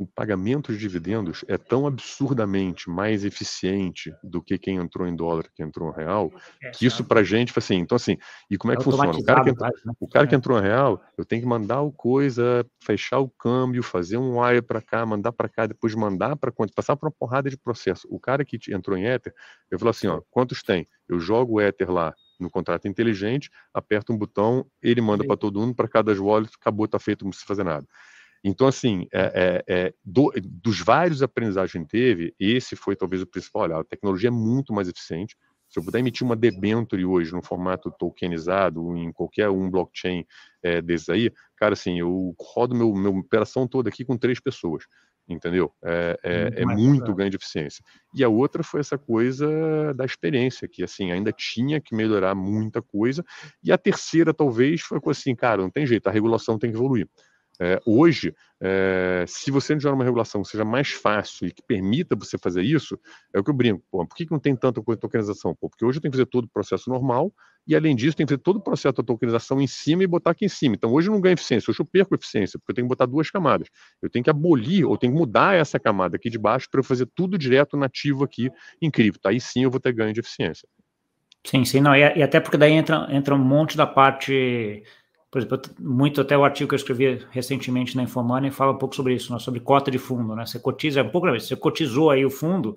o 0.00 0.06
pagamento 0.06 0.72
de 0.72 0.78
dividendos 0.78 1.44
é 1.46 1.58
tão 1.58 1.86
absurdamente 1.86 2.88
mais 2.88 3.22
eficiente 3.22 4.10
do 4.24 4.40
que 4.40 4.56
quem 4.56 4.76
entrou 4.76 5.06
em 5.06 5.14
dólar, 5.14 5.44
que 5.54 5.62
entrou 5.62 5.90
em 5.90 5.94
real, 5.94 6.32
é, 6.62 6.70
que 6.70 6.86
isso 6.86 7.04
para 7.04 7.22
gente 7.22 7.52
foi 7.52 7.60
assim. 7.60 7.74
Então, 7.74 7.96
assim, 7.96 8.16
e 8.50 8.56
como 8.56 8.72
é, 8.72 8.76
é 8.76 8.78
que 8.78 8.84
funciona? 8.84 9.10
O 9.10 9.22
cara 9.22 9.44
que, 9.44 9.50
entrou, 9.50 9.68
né? 9.68 9.92
o 10.00 10.08
cara 10.08 10.26
que 10.26 10.34
é. 10.34 10.38
entrou 10.38 10.58
em 10.58 10.62
real, 10.62 11.04
eu 11.18 11.24
tenho 11.26 11.42
que 11.42 11.46
mandar 11.46 11.82
o 11.82 11.92
coisa, 11.92 12.66
fechar 12.82 13.18
o 13.18 13.28
câmbio, 13.28 13.82
fazer 13.82 14.16
um 14.16 14.40
wire 14.40 14.62
para 14.62 14.80
cá, 14.80 15.04
mandar 15.04 15.32
para 15.32 15.50
cá, 15.50 15.66
depois 15.66 15.94
mandar 15.94 16.34
para 16.34 16.50
conta, 16.50 16.72
passar 16.74 16.96
por 16.96 17.04
uma 17.04 17.12
porrada 17.12 17.50
de 17.50 17.58
processo. 17.58 18.08
O 18.10 18.18
cara 18.18 18.42
que 18.42 18.58
entrou 18.72 18.96
em 18.96 19.04
Ether, 19.04 19.34
eu 19.70 19.78
falo 19.78 19.90
assim: 19.90 20.06
ó, 20.06 20.22
quantos 20.30 20.62
tem? 20.62 20.88
Eu 21.06 21.20
jogo 21.20 21.56
o 21.56 21.60
Ether 21.60 21.90
lá 21.90 22.14
no 22.38 22.48
contrato 22.48 22.88
inteligente, 22.88 23.50
aperto 23.74 24.14
um 24.14 24.16
botão, 24.16 24.64
ele 24.82 25.02
manda 25.02 25.26
para 25.26 25.36
todo 25.36 25.60
mundo, 25.60 25.74
para 25.74 25.86
cada 25.86 26.10
wallet, 26.22 26.50
acabou, 26.58 26.86
está 26.86 26.98
feito, 26.98 27.22
não 27.22 27.30
precisa 27.30 27.46
fazer 27.46 27.64
nada. 27.64 27.86
Então, 28.42 28.66
assim, 28.66 29.06
é, 29.12 29.62
é, 29.68 29.74
é, 29.74 29.94
do, 30.04 30.32
dos 30.44 30.80
vários 30.80 31.22
aprendizados 31.22 31.70
que 31.70 31.78
a 31.78 31.80
gente 31.80 31.90
teve, 31.90 32.34
esse 32.38 32.74
foi 32.74 32.96
talvez 32.96 33.22
o 33.22 33.26
principal. 33.26 33.62
Olha, 33.62 33.78
a 33.78 33.84
tecnologia 33.84 34.28
é 34.28 34.32
muito 34.32 34.72
mais 34.72 34.88
eficiente. 34.88 35.36
Se 35.68 35.78
eu 35.78 35.84
puder 35.84 36.00
emitir 36.00 36.26
uma 36.26 36.34
debenture 36.34 37.04
hoje 37.04 37.32
no 37.32 37.42
formato 37.42 37.92
tokenizado, 37.96 38.96
em 38.96 39.12
qualquer 39.12 39.48
um 39.50 39.70
blockchain 39.70 40.26
é, 40.62 40.82
desses 40.82 41.08
aí, 41.08 41.30
cara, 41.56 41.74
assim, 41.74 42.00
eu 42.00 42.34
rodo 42.40 42.74
meu, 42.74 42.92
minha 42.92 43.10
operação 43.10 43.68
toda 43.68 43.88
aqui 43.88 44.04
com 44.04 44.16
três 44.16 44.40
pessoas, 44.40 44.84
entendeu? 45.28 45.72
É, 45.84 46.18
é, 46.24 46.62
é 46.62 46.66
muito 46.66 47.14
ganho 47.14 47.30
de 47.30 47.36
eficiência. 47.36 47.84
E 48.12 48.24
a 48.24 48.28
outra 48.28 48.64
foi 48.64 48.80
essa 48.80 48.98
coisa 48.98 49.94
da 49.94 50.04
experiência, 50.04 50.66
que, 50.66 50.82
assim, 50.82 51.12
ainda 51.12 51.30
tinha 51.30 51.80
que 51.80 51.94
melhorar 51.94 52.34
muita 52.34 52.82
coisa. 52.82 53.24
E 53.62 53.70
a 53.70 53.78
terceira, 53.78 54.34
talvez, 54.34 54.80
foi 54.80 54.98
assim, 55.06 55.36
cara, 55.36 55.62
não 55.62 55.70
tem 55.70 55.86
jeito, 55.86 56.08
a 56.08 56.10
regulação 56.10 56.58
tem 56.58 56.70
que 56.70 56.76
evoluir. 56.76 57.06
É, 57.62 57.78
hoje, 57.84 58.34
é, 58.58 59.22
se 59.28 59.50
você 59.50 59.74
não 59.74 59.78
tiver 59.78 59.92
uma 59.92 60.04
regulação 60.04 60.40
que 60.40 60.48
seja 60.48 60.64
mais 60.64 60.92
fácil 60.92 61.46
e 61.46 61.52
que 61.52 61.62
permita 61.62 62.16
você 62.16 62.38
fazer 62.38 62.62
isso, 62.62 62.98
é 63.34 63.38
o 63.38 63.44
que 63.44 63.50
eu 63.50 63.54
brinco. 63.54 63.84
Pô, 63.90 64.06
por 64.06 64.16
que, 64.16 64.24
que 64.24 64.32
não 64.32 64.38
tem 64.38 64.56
tanta 64.56 64.82
tokenização? 64.96 65.54
Pô, 65.54 65.68
porque 65.68 65.84
hoje 65.84 65.98
eu 65.98 66.02
tenho 66.02 66.10
que 66.10 66.16
fazer 66.16 66.30
todo 66.30 66.44
o 66.44 66.48
processo 66.48 66.88
normal 66.88 67.30
e, 67.66 67.76
além 67.76 67.94
disso, 67.94 68.16
tem 68.16 68.24
que 68.24 68.32
fazer 68.32 68.42
todo 68.42 68.56
o 68.56 68.62
processo 68.62 68.94
da 68.94 69.02
tokenização 69.02 69.60
em 69.60 69.66
cima 69.66 70.02
e 70.02 70.06
botar 70.06 70.30
aqui 70.30 70.46
em 70.46 70.48
cima. 70.48 70.74
Então, 70.74 70.90
hoje 70.90 71.10
eu 71.10 71.12
não 71.12 71.20
ganho 71.20 71.34
eficiência, 71.34 71.70
hoje 71.70 71.80
eu 71.80 71.84
perco 71.84 72.14
eficiência, 72.14 72.58
porque 72.58 72.72
eu 72.72 72.76
tenho 72.76 72.86
que 72.86 72.88
botar 72.88 73.04
duas 73.04 73.30
camadas. 73.30 73.68
Eu 74.00 74.08
tenho 74.08 74.24
que 74.24 74.30
abolir 74.30 74.86
ou 74.86 74.96
tenho 74.96 75.12
que 75.12 75.18
mudar 75.18 75.54
essa 75.54 75.78
camada 75.78 76.16
aqui 76.16 76.30
de 76.30 76.38
baixo 76.38 76.66
para 76.70 76.80
eu 76.80 76.84
fazer 76.84 77.06
tudo 77.14 77.36
direto 77.36 77.76
nativo 77.76 78.24
aqui 78.24 78.50
em 78.80 78.90
cripto. 78.90 79.28
Aí 79.28 79.38
sim 79.38 79.64
eu 79.64 79.70
vou 79.70 79.78
ter 79.78 79.92
ganho 79.92 80.14
de 80.14 80.20
eficiência. 80.20 80.66
Sim, 81.44 81.64
sim, 81.64 81.80
não, 81.80 81.94
e, 81.94 82.00
e 82.00 82.22
até 82.22 82.38
porque 82.38 82.58
daí 82.58 82.72
entra, 82.72 83.06
entra 83.10 83.34
um 83.34 83.38
monte 83.38 83.76
da 83.76 83.86
parte 83.86 84.82
por 85.30 85.38
exemplo, 85.38 85.60
muito 85.78 86.20
até 86.20 86.36
o 86.36 86.42
artigo 86.42 86.68
que 86.68 86.74
eu 86.74 86.76
escrevi 86.76 87.24
recentemente 87.30 87.96
na 87.96 88.02
Infomoney 88.02 88.50
fala 88.50 88.72
um 88.72 88.78
pouco 88.78 88.96
sobre 88.96 89.14
isso, 89.14 89.32
né, 89.32 89.38
sobre 89.38 89.60
cota 89.60 89.88
de 89.88 89.98
fundo, 89.98 90.34
né? 90.34 90.44
Você 90.44 90.58
cotiza, 90.58 91.00
é 91.00 91.02
um 91.04 91.08
pouco 91.08 91.30
você 91.30 91.54
cotizou 91.54 92.10
aí 92.10 92.24
o 92.24 92.30
fundo, 92.30 92.76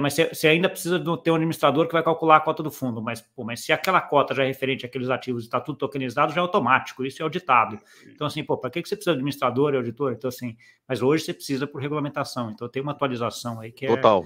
mas 0.00 0.14
você, 0.14 0.28
você, 0.28 0.48
ainda 0.48 0.68
precisa 0.68 0.98
ter 1.22 1.30
um 1.30 1.36
administrador 1.36 1.86
que 1.86 1.92
vai 1.92 2.02
calcular 2.02 2.36
a 2.36 2.40
cota 2.40 2.60
do 2.60 2.72
fundo, 2.72 3.00
mas, 3.00 3.20
pô, 3.20 3.44
mas 3.44 3.60
se 3.60 3.72
aquela 3.72 4.00
cota 4.00 4.34
já 4.34 4.42
é 4.42 4.46
referente 4.48 4.84
àqueles 4.84 5.10
ativos 5.10 5.44
e 5.44 5.46
está 5.46 5.60
tudo 5.60 5.78
tokenizado, 5.78 6.32
já 6.32 6.40
é 6.40 6.42
automático, 6.42 7.04
isso 7.04 7.22
é 7.22 7.24
auditado. 7.24 7.78
Então, 8.06 8.26
assim, 8.26 8.42
pô, 8.42 8.58
para 8.58 8.70
que, 8.70 8.82
que 8.82 8.88
você 8.88 8.96
precisa 8.96 9.12
de 9.12 9.18
administrador 9.18 9.72
e 9.72 9.76
auditor? 9.76 10.12
Então, 10.12 10.28
assim, 10.28 10.56
mas 10.88 11.02
hoje 11.02 11.24
você 11.24 11.32
precisa 11.32 11.68
por 11.68 11.80
regulamentação, 11.80 12.50
então 12.50 12.68
tem 12.68 12.82
uma 12.82 12.92
atualização 12.92 13.60
aí 13.60 13.70
que 13.70 13.86
é, 13.86 13.88
Total. 13.88 14.24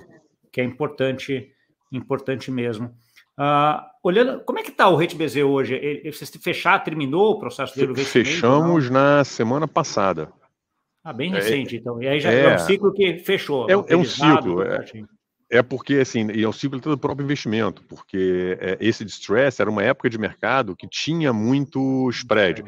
que 0.50 0.62
é 0.62 0.64
importante, 0.64 1.52
importante 1.92 2.50
mesmo. 2.50 2.96
Uh, 3.38 3.82
olhando, 4.02 4.40
como 4.44 4.58
é 4.58 4.62
que 4.62 4.70
está 4.70 4.88
o 4.88 4.96
Rate 4.96 5.14
BZ 5.14 5.36
hoje? 5.36 5.74
Ele, 5.74 6.10
você 6.10 6.26
fechar, 6.38 6.82
terminou 6.82 7.32
o 7.32 7.38
processo 7.38 7.76
dele? 7.76 7.94
Fechamos 8.04 8.88
na 8.88 9.24
semana 9.24 9.68
passada. 9.68 10.32
Ah, 11.04 11.12
bem 11.12 11.30
é, 11.32 11.36
recente, 11.36 11.76
é, 11.76 11.78
então. 11.78 12.02
E 12.02 12.08
aí 12.08 12.18
já 12.18 12.32
é, 12.32 12.40
é 12.44 12.54
um 12.54 12.58
ciclo 12.58 12.92
que 12.92 13.18
fechou. 13.18 13.68
É, 13.70 13.72
é 13.72 13.96
um 13.96 14.04
ciclo. 14.04 14.62
É, 14.62 14.84
é 15.50 15.62
porque, 15.62 15.94
assim, 15.94 16.28
e 16.32 16.42
é 16.42 16.48
um 16.48 16.52
ciclo 16.52 16.80
do 16.80 16.98
próprio 16.98 17.24
investimento, 17.24 17.82
porque 17.84 18.58
é, 18.58 18.76
esse 18.80 19.04
distress 19.04 19.60
era 19.60 19.70
uma 19.70 19.84
época 19.84 20.10
de 20.10 20.18
mercado 20.18 20.74
que 20.74 20.88
tinha 20.88 21.32
muito 21.32 22.08
spread. 22.10 22.64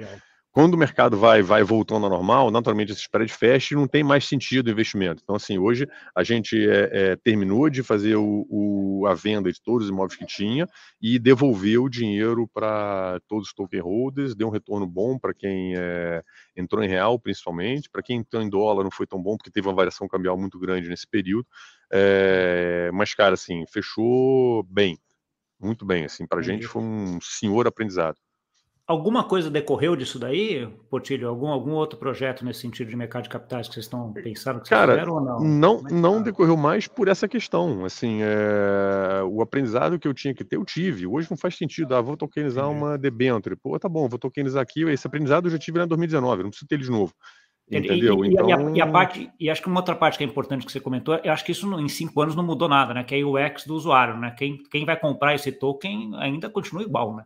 Quando 0.59 0.75
o 0.75 0.77
mercado 0.77 1.16
vai, 1.16 1.40
vai 1.40 1.62
voltando 1.62 2.07
ao 2.07 2.11
normal, 2.11 2.51
naturalmente 2.51 2.90
esse 2.90 3.03
spread 3.03 3.33
fecha 3.33 3.75
e 3.75 3.77
não 3.77 3.87
tem 3.87 4.03
mais 4.03 4.27
sentido 4.27 4.66
o 4.66 4.71
investimento. 4.73 5.23
Então, 5.23 5.37
assim, 5.37 5.57
hoje 5.57 5.87
a 6.12 6.25
gente 6.25 6.57
é, 6.68 6.90
é, 7.12 7.16
terminou 7.16 7.71
de 7.71 7.81
fazer 7.85 8.16
o, 8.16 8.44
o, 8.51 9.07
a 9.07 9.14
venda 9.14 9.53
de 9.53 9.62
todos 9.62 9.85
os 9.85 9.92
imóveis 9.92 10.18
que 10.18 10.27
tinha 10.27 10.66
e 11.01 11.16
devolveu 11.16 11.85
o 11.85 11.88
dinheiro 11.88 12.49
para 12.53 13.21
todos 13.29 13.47
os 13.47 13.55
token 13.55 13.79
holders, 13.79 14.35
deu 14.35 14.49
um 14.49 14.51
retorno 14.51 14.85
bom 14.85 15.16
para 15.16 15.33
quem 15.33 15.77
é, 15.77 16.25
entrou 16.57 16.83
em 16.83 16.88
real, 16.88 17.21
principalmente, 17.21 17.88
para 17.88 18.03
quem 18.03 18.16
entrou 18.18 18.42
em 18.42 18.51
dólar 18.51 18.83
não 18.83 18.90
foi 18.90 19.07
tão 19.07 19.23
bom, 19.23 19.37
porque 19.37 19.53
teve 19.53 19.68
uma 19.68 19.77
variação 19.77 20.09
cambial 20.09 20.37
muito 20.37 20.59
grande 20.59 20.88
nesse 20.88 21.07
período. 21.07 21.47
É, 21.92 22.90
mas, 22.92 23.14
cara, 23.14 23.35
assim, 23.35 23.64
fechou 23.68 24.64
bem, 24.64 24.99
muito 25.61 25.87
bem, 25.87 26.05
assim, 26.05 26.27
para 26.27 26.40
a 26.40 26.42
gente 26.42 26.66
foi 26.66 26.83
um 26.83 27.21
senhor 27.21 27.68
aprendizado. 27.68 28.18
Alguma 28.88 29.22
coisa 29.22 29.51
decorreu 29.51 29.94
disso 29.94 30.18
daí, 30.18 30.66
Portilho? 30.88 31.29
Algum, 31.29 31.48
algum 31.48 31.72
outro 31.72 31.98
projeto 31.98 32.42
nesse 32.42 32.61
sentido 32.61 32.88
de 32.88 32.96
mercado 32.96 33.24
de 33.24 33.29
capitais 33.29 33.68
que 33.68 33.74
vocês 33.74 33.85
estão 33.85 34.11
pensando 34.14 34.62
que 34.62 34.70
Cara, 34.70 34.94
fizeram 34.94 35.12
ou 35.12 35.20
não? 35.20 35.40
Não, 35.40 35.87
é 35.87 35.92
não 35.92 36.16
tá? 36.16 36.22
decorreu 36.22 36.57
mais 36.57 36.88
por 36.88 37.07
essa 37.07 37.29
questão. 37.29 37.85
Assim, 37.85 38.20
é... 38.22 39.22
o 39.24 39.42
aprendizado 39.42 39.98
que 39.98 40.09
eu 40.09 40.14
tinha 40.14 40.33
que 40.33 40.42
ter, 40.42 40.57
eu 40.57 40.64
tive. 40.64 41.07
Hoje 41.07 41.29
não 41.31 41.37
faz 41.37 41.55
sentido. 41.55 41.94
Ah, 41.94 42.01
vou 42.01 42.16
tokenizar 42.16 42.70
uma 42.70 42.96
debenture. 42.96 43.57
Pô, 43.57 43.79
tá 43.79 43.90
bom, 43.90 44.09
vou 44.09 44.18
tokenizar 44.18 44.62
aqui. 44.62 44.81
Esse 44.85 45.07
aprendizado 45.07 45.48
eu 45.48 45.51
já 45.51 45.59
tive 45.59 45.83
em 45.83 45.87
2019, 45.87 46.44
não 46.44 46.48
preciso 46.48 46.66
ter 46.66 46.77
ele 46.77 46.85
de 46.85 46.90
novo. 46.90 47.12
Entendeu? 47.70 48.24
E, 48.24 48.29
então... 48.29 48.48
E 48.48 48.53
a, 48.55 48.57
e, 48.57 48.62
a, 48.62 48.70
então 48.70 48.90
parte, 48.90 49.31
e 49.38 49.51
acho 49.51 49.61
que 49.61 49.68
uma 49.68 49.81
outra 49.81 49.96
parte 49.96 50.16
que 50.16 50.24
é 50.24 50.27
importante 50.27 50.64
que 50.64 50.72
você 50.72 50.81
comentou, 50.81 51.14
eu 51.22 51.31
acho 51.31 51.44
que 51.44 51.53
isso 51.53 51.70
em 51.79 51.90
cinco 51.90 52.22
anos 52.22 52.35
não 52.35 52.42
mudou 52.42 52.70
nada, 52.70 52.94
né? 52.94 53.05
Que 53.05 53.16
é 53.16 53.22
o 53.22 53.37
UX 53.37 53.66
do 53.66 53.74
usuário, 53.74 54.16
né? 54.16 54.31
Quem, 54.31 54.62
quem 54.70 54.87
vai 54.87 54.98
comprar 54.98 55.35
esse 55.35 55.53
token 55.53 56.12
ainda 56.16 56.48
continua 56.48 56.83
igual, 56.83 57.14
né? 57.14 57.24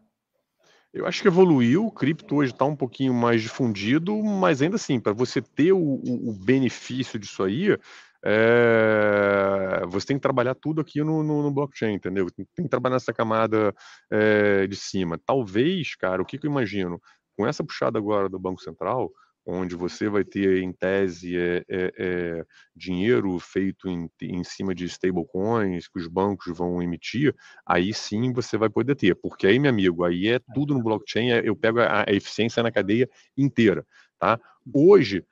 Eu 0.93 1.07
acho 1.07 1.23
que 1.23 1.29
evoluiu, 1.29 1.87
o 1.87 1.91
cripto 1.91 2.37
hoje 2.37 2.53
está 2.53 2.67
um 2.67 2.77
pouquinho 2.77 3.15
mais 3.15 3.41
difundido, 3.41 4.23
mas 4.23 4.61
ainda 4.61 4.77
assim, 4.77 5.01
para 5.01 5.13
você 5.13 5.41
ter 5.41 5.73
o, 5.73 5.79
o, 5.79 6.35
benefício 6.35 7.19
disso 7.19 7.43
aí, 7.43 7.79
é, 8.23 9.87
você 9.89 10.09
tem 10.09 10.17
que 10.17 10.23
trabalhar 10.23 10.55
tudo 10.55 10.83
aqui 10.83 11.03
no, 11.03 11.23
no, 11.23 11.43
no 11.43 11.51
blockchain, 11.51 11.95
entendeu? 11.95 12.31
Tem, 12.31 12.47
tem, 12.55 12.65
que 12.67 12.71
trabalhar 12.71 12.97
nessa 12.97 13.13
camada 13.13 13.75
é, 14.11 14.67
de 14.67 14.77
cima. 14.77 15.19
Talvez, 15.25 15.95
cara, 15.97 16.21
o 16.21 16.27
que, 16.27 16.37
que 16.37 16.47
eu 16.47 16.51
imagino? 16.51 17.01
Com 17.37 17.47
essa 17.47 17.65
puxada 17.65 17.99
agora 17.99 18.29
do 18.29 18.39
Banco 18.39 18.61
Central, 18.61 19.11
onde 19.45 19.75
você 19.75 20.09
vai 20.09 20.25
ter, 20.25 20.63
em 20.63 20.73
tese, 20.73 21.37
é, 21.37 21.65
é, 21.69 21.93
é, 21.99 22.45
dinheiro 22.75 23.39
feito 23.39 23.89
em, 23.89 24.09
em 24.21 24.45
cima 24.45 24.75
de 24.75 24.85
stablecoins 24.85 25.89
que 25.89 25.99
os 25.99 26.07
bancos 26.07 26.57
vão 26.57 26.83
emitir, 26.83 27.35
aí 27.67 27.93
sim 27.93 28.33
você 28.33 28.57
vai 28.57 28.69
poder 28.69 28.95
ter. 28.95 29.15
Porque 29.17 29.47
aí, 29.47 29.59
meu 29.59 29.71
amigo, 29.71 30.05
aí 30.05 30.29
é 30.29 30.41
tudo 30.55 30.75
no 30.75 30.83
blockchain, 30.83 31.33
é, 31.33 31.43
eu 31.49 31.57
pego 31.57 31.81
a, 31.81 32.05
a 32.09 32.13
eficiência 32.13 32.63
na 32.63 32.71
cadeia 32.71 33.09
inteira. 33.37 33.85
Tá? 34.19 34.39
Hoje, 34.73 35.25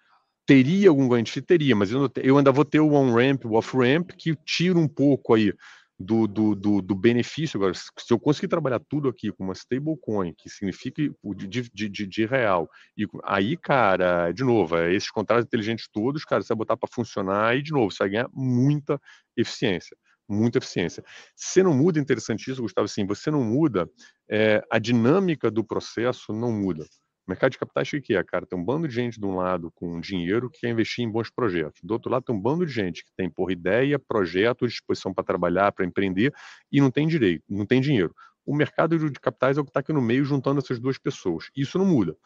teria 0.50 0.88
algum 0.88 1.08
ganho 1.08 1.22
de 1.22 1.40
Teria, 1.40 1.76
mas 1.76 1.92
eu, 1.92 2.10
eu 2.16 2.36
ainda 2.36 2.50
vou 2.50 2.64
ter 2.64 2.80
o 2.80 2.92
on-ramp, 2.92 3.44
o 3.44 3.54
off-ramp, 3.54 4.10
que 4.18 4.34
tira 4.44 4.76
um 4.76 4.88
pouco 4.88 5.32
aí 5.34 5.52
do, 6.00 6.26
do, 6.26 6.54
do, 6.54 6.80
do, 6.80 6.94
benefício. 6.94 7.58
Agora, 7.58 7.74
se 7.74 7.90
eu 8.10 8.18
conseguir 8.18 8.48
trabalhar 8.48 8.80
tudo 8.88 9.10
aqui 9.10 9.30
com 9.30 9.44
uma 9.44 9.52
stablecoin, 9.52 10.32
que 10.32 10.48
significa 10.48 11.02
de, 11.36 11.46
de, 11.46 11.88
de, 11.90 12.06
de, 12.06 12.26
real, 12.26 12.70
e 12.96 13.06
aí, 13.22 13.54
cara, 13.54 14.32
de 14.32 14.42
novo, 14.42 14.78
é, 14.78 14.94
esses 14.94 15.10
contratos 15.10 15.44
inteligentes 15.44 15.86
todos, 15.92 16.24
cara, 16.24 16.42
você 16.42 16.48
vai 16.48 16.58
botar 16.58 16.76
para 16.78 16.88
funcionar 16.90 17.54
e, 17.54 17.62
de 17.62 17.70
novo, 17.70 17.90
você 17.90 17.98
vai 17.98 18.08
ganhar 18.08 18.30
muita 18.32 18.98
eficiência. 19.36 19.94
Muita 20.26 20.58
eficiência. 20.58 21.04
Você 21.36 21.62
não 21.62 21.74
muda, 21.74 22.00
interessante 22.00 22.50
isso, 22.50 22.62
Gustavo, 22.62 22.86
assim, 22.86 23.04
você 23.04 23.30
não 23.30 23.44
muda, 23.44 23.86
é, 24.30 24.62
a 24.70 24.78
dinâmica 24.78 25.50
do 25.50 25.62
processo 25.62 26.32
não 26.32 26.50
muda. 26.50 26.86
Mercado 27.30 27.52
de 27.52 27.58
capitais, 27.58 27.92
o 27.92 28.00
que 28.00 28.16
é, 28.16 28.24
cara? 28.24 28.44
Tem 28.44 28.58
um 28.58 28.64
bando 28.64 28.88
de 28.88 28.94
gente 28.94 29.20
de 29.20 29.24
um 29.24 29.36
lado 29.36 29.70
com 29.70 30.00
dinheiro 30.00 30.50
que 30.50 30.62
quer 30.62 30.70
investir 30.70 31.04
em 31.04 31.08
bons 31.08 31.30
projetos. 31.30 31.80
Do 31.80 31.92
outro 31.92 32.10
lado, 32.10 32.24
tem 32.24 32.34
um 32.34 32.40
bando 32.40 32.66
de 32.66 32.72
gente 32.72 33.04
que 33.04 33.12
tem, 33.16 33.30
por 33.30 33.52
ideia, 33.52 34.00
projeto, 34.00 34.66
disposição 34.66 35.14
para 35.14 35.22
trabalhar, 35.22 35.70
para 35.70 35.86
empreender 35.86 36.34
e 36.72 36.80
não 36.80 36.90
tem 36.90 37.06
direito, 37.06 37.44
não 37.48 37.64
tem 37.64 37.80
dinheiro. 37.80 38.12
O 38.44 38.52
mercado 38.52 38.98
de 38.98 39.20
capitais 39.20 39.56
é 39.56 39.60
o 39.60 39.64
que 39.64 39.70
está 39.70 39.78
aqui 39.78 39.92
no 39.92 40.02
meio 40.02 40.24
juntando 40.24 40.58
essas 40.58 40.80
duas 40.80 40.98
pessoas. 40.98 41.50
Isso 41.56 41.78
não 41.78 41.86
muda. 41.86 42.16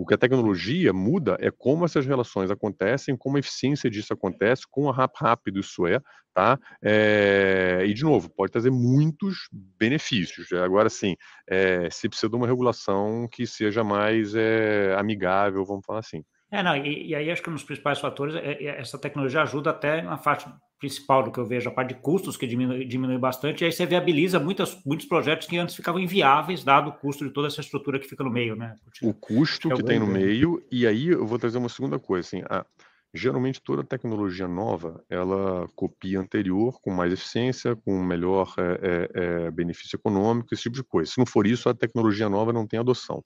O 0.00 0.06
que 0.06 0.14
a 0.14 0.16
tecnologia 0.16 0.94
muda 0.94 1.36
é 1.40 1.50
como 1.50 1.84
essas 1.84 2.06
relações 2.06 2.50
acontecem, 2.50 3.14
como 3.14 3.36
a 3.36 3.40
eficiência 3.40 3.90
disso 3.90 4.14
acontece, 4.14 4.62
quão 4.66 4.90
rápido 4.90 5.60
isso 5.60 5.86
é, 5.86 6.00
tá? 6.32 6.58
É, 6.82 7.82
e, 7.84 7.92
de 7.92 8.02
novo, 8.02 8.30
pode 8.30 8.50
trazer 8.50 8.70
muitos 8.70 9.50
benefícios. 9.52 10.50
Agora, 10.52 10.88
sim, 10.88 11.16
é, 11.46 11.90
se 11.90 12.08
precisa 12.08 12.30
de 12.30 12.34
uma 12.34 12.46
regulação 12.46 13.28
que 13.30 13.46
seja 13.46 13.84
mais 13.84 14.34
é, 14.34 14.96
amigável, 14.98 15.66
vamos 15.66 15.84
falar 15.84 15.98
assim. 15.98 16.24
É, 16.50 16.62
não, 16.62 16.74
e, 16.78 17.08
e, 17.08 17.14
aí 17.14 17.30
acho 17.30 17.42
que 17.42 17.50
um 17.50 17.54
dos 17.54 17.62
principais 17.62 17.98
fatores 17.98 18.34
é, 18.36 18.52
é, 18.52 18.80
essa 18.80 18.98
tecnologia 18.98 19.42
ajuda 19.42 19.68
até 19.68 20.00
na 20.00 20.16
parte 20.16 20.48
principal 20.80 21.22
do 21.22 21.30
que 21.30 21.38
eu 21.38 21.46
vejo, 21.46 21.68
a 21.68 21.72
parte 21.72 21.94
de 21.94 22.00
custos 22.00 22.36
que 22.36 22.46
diminui, 22.46 22.84
diminui 22.84 23.18
bastante, 23.18 23.62
e 23.62 23.64
aí 23.66 23.72
você 23.72 23.84
viabiliza 23.84 24.40
muitas, 24.40 24.82
muitos 24.84 25.06
projetos 25.06 25.46
que 25.46 25.58
antes 25.58 25.76
ficavam 25.76 26.00
inviáveis, 26.00 26.64
dado 26.64 26.88
o 26.88 26.92
custo 26.92 27.24
de 27.24 27.30
toda 27.30 27.48
essa 27.48 27.60
estrutura 27.60 27.98
que 27.98 28.08
fica 28.08 28.24
no 28.24 28.30
meio, 28.30 28.56
né? 28.56 28.74
O 29.02 29.12
custo 29.12 29.68
que, 29.68 29.74
é 29.74 29.76
que 29.76 29.84
tem 29.84 30.00
no 30.00 30.06
meio, 30.06 30.64
e 30.72 30.86
aí 30.86 31.08
eu 31.08 31.26
vou 31.26 31.38
trazer 31.38 31.58
uma 31.58 31.68
segunda 31.68 31.98
coisa, 31.98 32.26
assim, 32.26 32.42
a, 32.48 32.64
geralmente 33.12 33.60
toda 33.60 33.84
tecnologia 33.84 34.48
nova, 34.48 35.04
ela 35.08 35.68
copia 35.74 36.18
anterior 36.18 36.80
com 36.80 36.90
mais 36.90 37.12
eficiência, 37.12 37.76
com 37.76 38.02
melhor 38.02 38.54
é, 38.56 39.10
é, 39.12 39.50
benefício 39.50 39.96
econômico, 39.96 40.54
esse 40.54 40.62
tipo 40.62 40.76
de 40.76 40.84
coisa. 40.84 41.10
Se 41.10 41.18
não 41.18 41.26
for 41.26 41.46
isso, 41.46 41.68
a 41.68 41.74
tecnologia 41.74 42.28
nova 42.28 42.52
não 42.52 42.66
tem 42.66 42.78
adoção. 42.78 43.22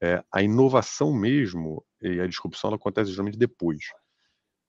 É, 0.00 0.22
a 0.32 0.42
inovação 0.42 1.12
mesmo 1.12 1.84
e 2.02 2.20
a 2.20 2.26
disrupção 2.26 2.68
ela 2.68 2.76
acontece 2.76 3.10
geralmente 3.10 3.38
depois. 3.38 3.78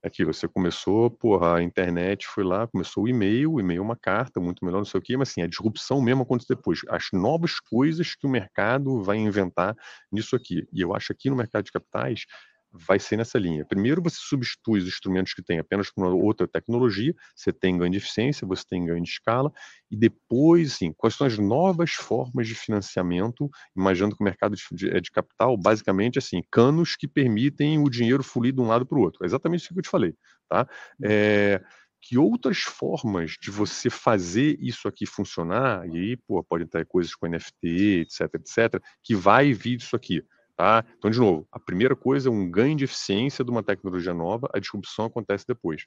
Aqui, 0.02 0.24
você 0.24 0.48
começou, 0.48 1.10
porra, 1.10 1.56
a 1.56 1.62
internet 1.62 2.26
foi 2.26 2.42
lá, 2.42 2.66
começou 2.66 3.04
o 3.04 3.08
e-mail, 3.08 3.52
o 3.52 3.60
e-mail 3.60 3.80
é 3.80 3.82
uma 3.82 3.96
carta, 3.96 4.40
muito 4.40 4.64
melhor, 4.64 4.78
não 4.78 4.84
sei 4.86 4.98
o 4.98 5.02
quê, 5.02 5.14
mas 5.14 5.28
assim, 5.28 5.42
a 5.42 5.46
disrupção 5.46 6.00
mesmo 6.00 6.22
acontece 6.22 6.48
depois. 6.48 6.80
As 6.88 7.08
novas 7.12 7.60
coisas 7.60 8.14
que 8.14 8.26
o 8.26 8.30
mercado 8.30 9.02
vai 9.02 9.18
inventar 9.18 9.76
nisso 10.10 10.34
aqui. 10.34 10.66
E 10.72 10.80
eu 10.80 10.94
acho 10.94 11.12
aqui 11.12 11.28
no 11.28 11.36
mercado 11.36 11.64
de 11.64 11.72
capitais, 11.72 12.24
vai 12.72 12.98
ser 12.98 13.16
nessa 13.16 13.38
linha. 13.38 13.64
Primeiro, 13.64 14.02
você 14.02 14.16
substitui 14.20 14.80
os 14.80 14.86
instrumentos 14.86 15.34
que 15.34 15.42
tem 15.42 15.58
apenas 15.58 15.90
com 15.90 16.02
outra 16.02 16.46
tecnologia, 16.46 17.14
você 17.34 17.52
tem 17.52 17.76
ganho 17.76 17.90
de 17.90 17.98
eficiência, 17.98 18.46
você 18.46 18.64
tem 18.68 18.84
ganho 18.84 19.02
de 19.02 19.08
escala, 19.08 19.52
e 19.90 19.96
depois, 19.96 20.74
sim, 20.74 20.92
quais 20.92 21.14
são 21.14 21.26
as 21.26 21.38
novas 21.38 21.92
formas 21.92 22.46
de 22.46 22.54
financiamento, 22.54 23.50
imaginando 23.76 24.16
que 24.16 24.22
o 24.22 24.24
mercado 24.24 24.54
de, 24.54 24.62
de, 24.72 25.00
de 25.00 25.10
capital, 25.10 25.56
basicamente, 25.56 26.18
assim, 26.18 26.42
canos 26.50 26.96
que 26.96 27.08
permitem 27.08 27.78
o 27.78 27.90
dinheiro 27.90 28.22
fluir 28.22 28.52
de 28.52 28.60
um 28.60 28.66
lado 28.66 28.86
para 28.86 28.98
o 28.98 29.02
outro. 29.02 29.24
É 29.24 29.26
exatamente 29.26 29.62
isso 29.62 29.74
que 29.74 29.78
eu 29.78 29.82
te 29.82 29.90
falei, 29.90 30.14
tá? 30.48 30.68
É, 31.02 31.60
que 32.00 32.16
outras 32.16 32.58
formas 32.58 33.32
de 33.40 33.50
você 33.50 33.90
fazer 33.90 34.56
isso 34.60 34.88
aqui 34.88 35.04
funcionar, 35.04 35.86
e 35.88 35.98
aí, 35.98 36.16
pô, 36.16 36.42
pode 36.42 36.66
ter 36.66 36.86
coisas 36.86 37.14
com 37.14 37.26
NFT, 37.26 38.00
etc, 38.00 38.20
etc, 38.34 38.82
que 39.02 39.14
vai 39.14 39.52
vir 39.52 39.76
disso 39.76 39.94
aqui. 39.94 40.24
Tá? 40.60 40.84
Então, 40.98 41.10
de 41.10 41.18
novo, 41.18 41.48
a 41.50 41.58
primeira 41.58 41.96
coisa 41.96 42.28
é 42.28 42.30
um 42.30 42.50
ganho 42.50 42.76
de 42.76 42.84
eficiência 42.84 43.42
de 43.42 43.50
uma 43.50 43.62
tecnologia 43.62 44.12
nova, 44.12 44.46
a 44.52 44.58
disrupção 44.58 45.06
acontece 45.06 45.46
depois. 45.48 45.86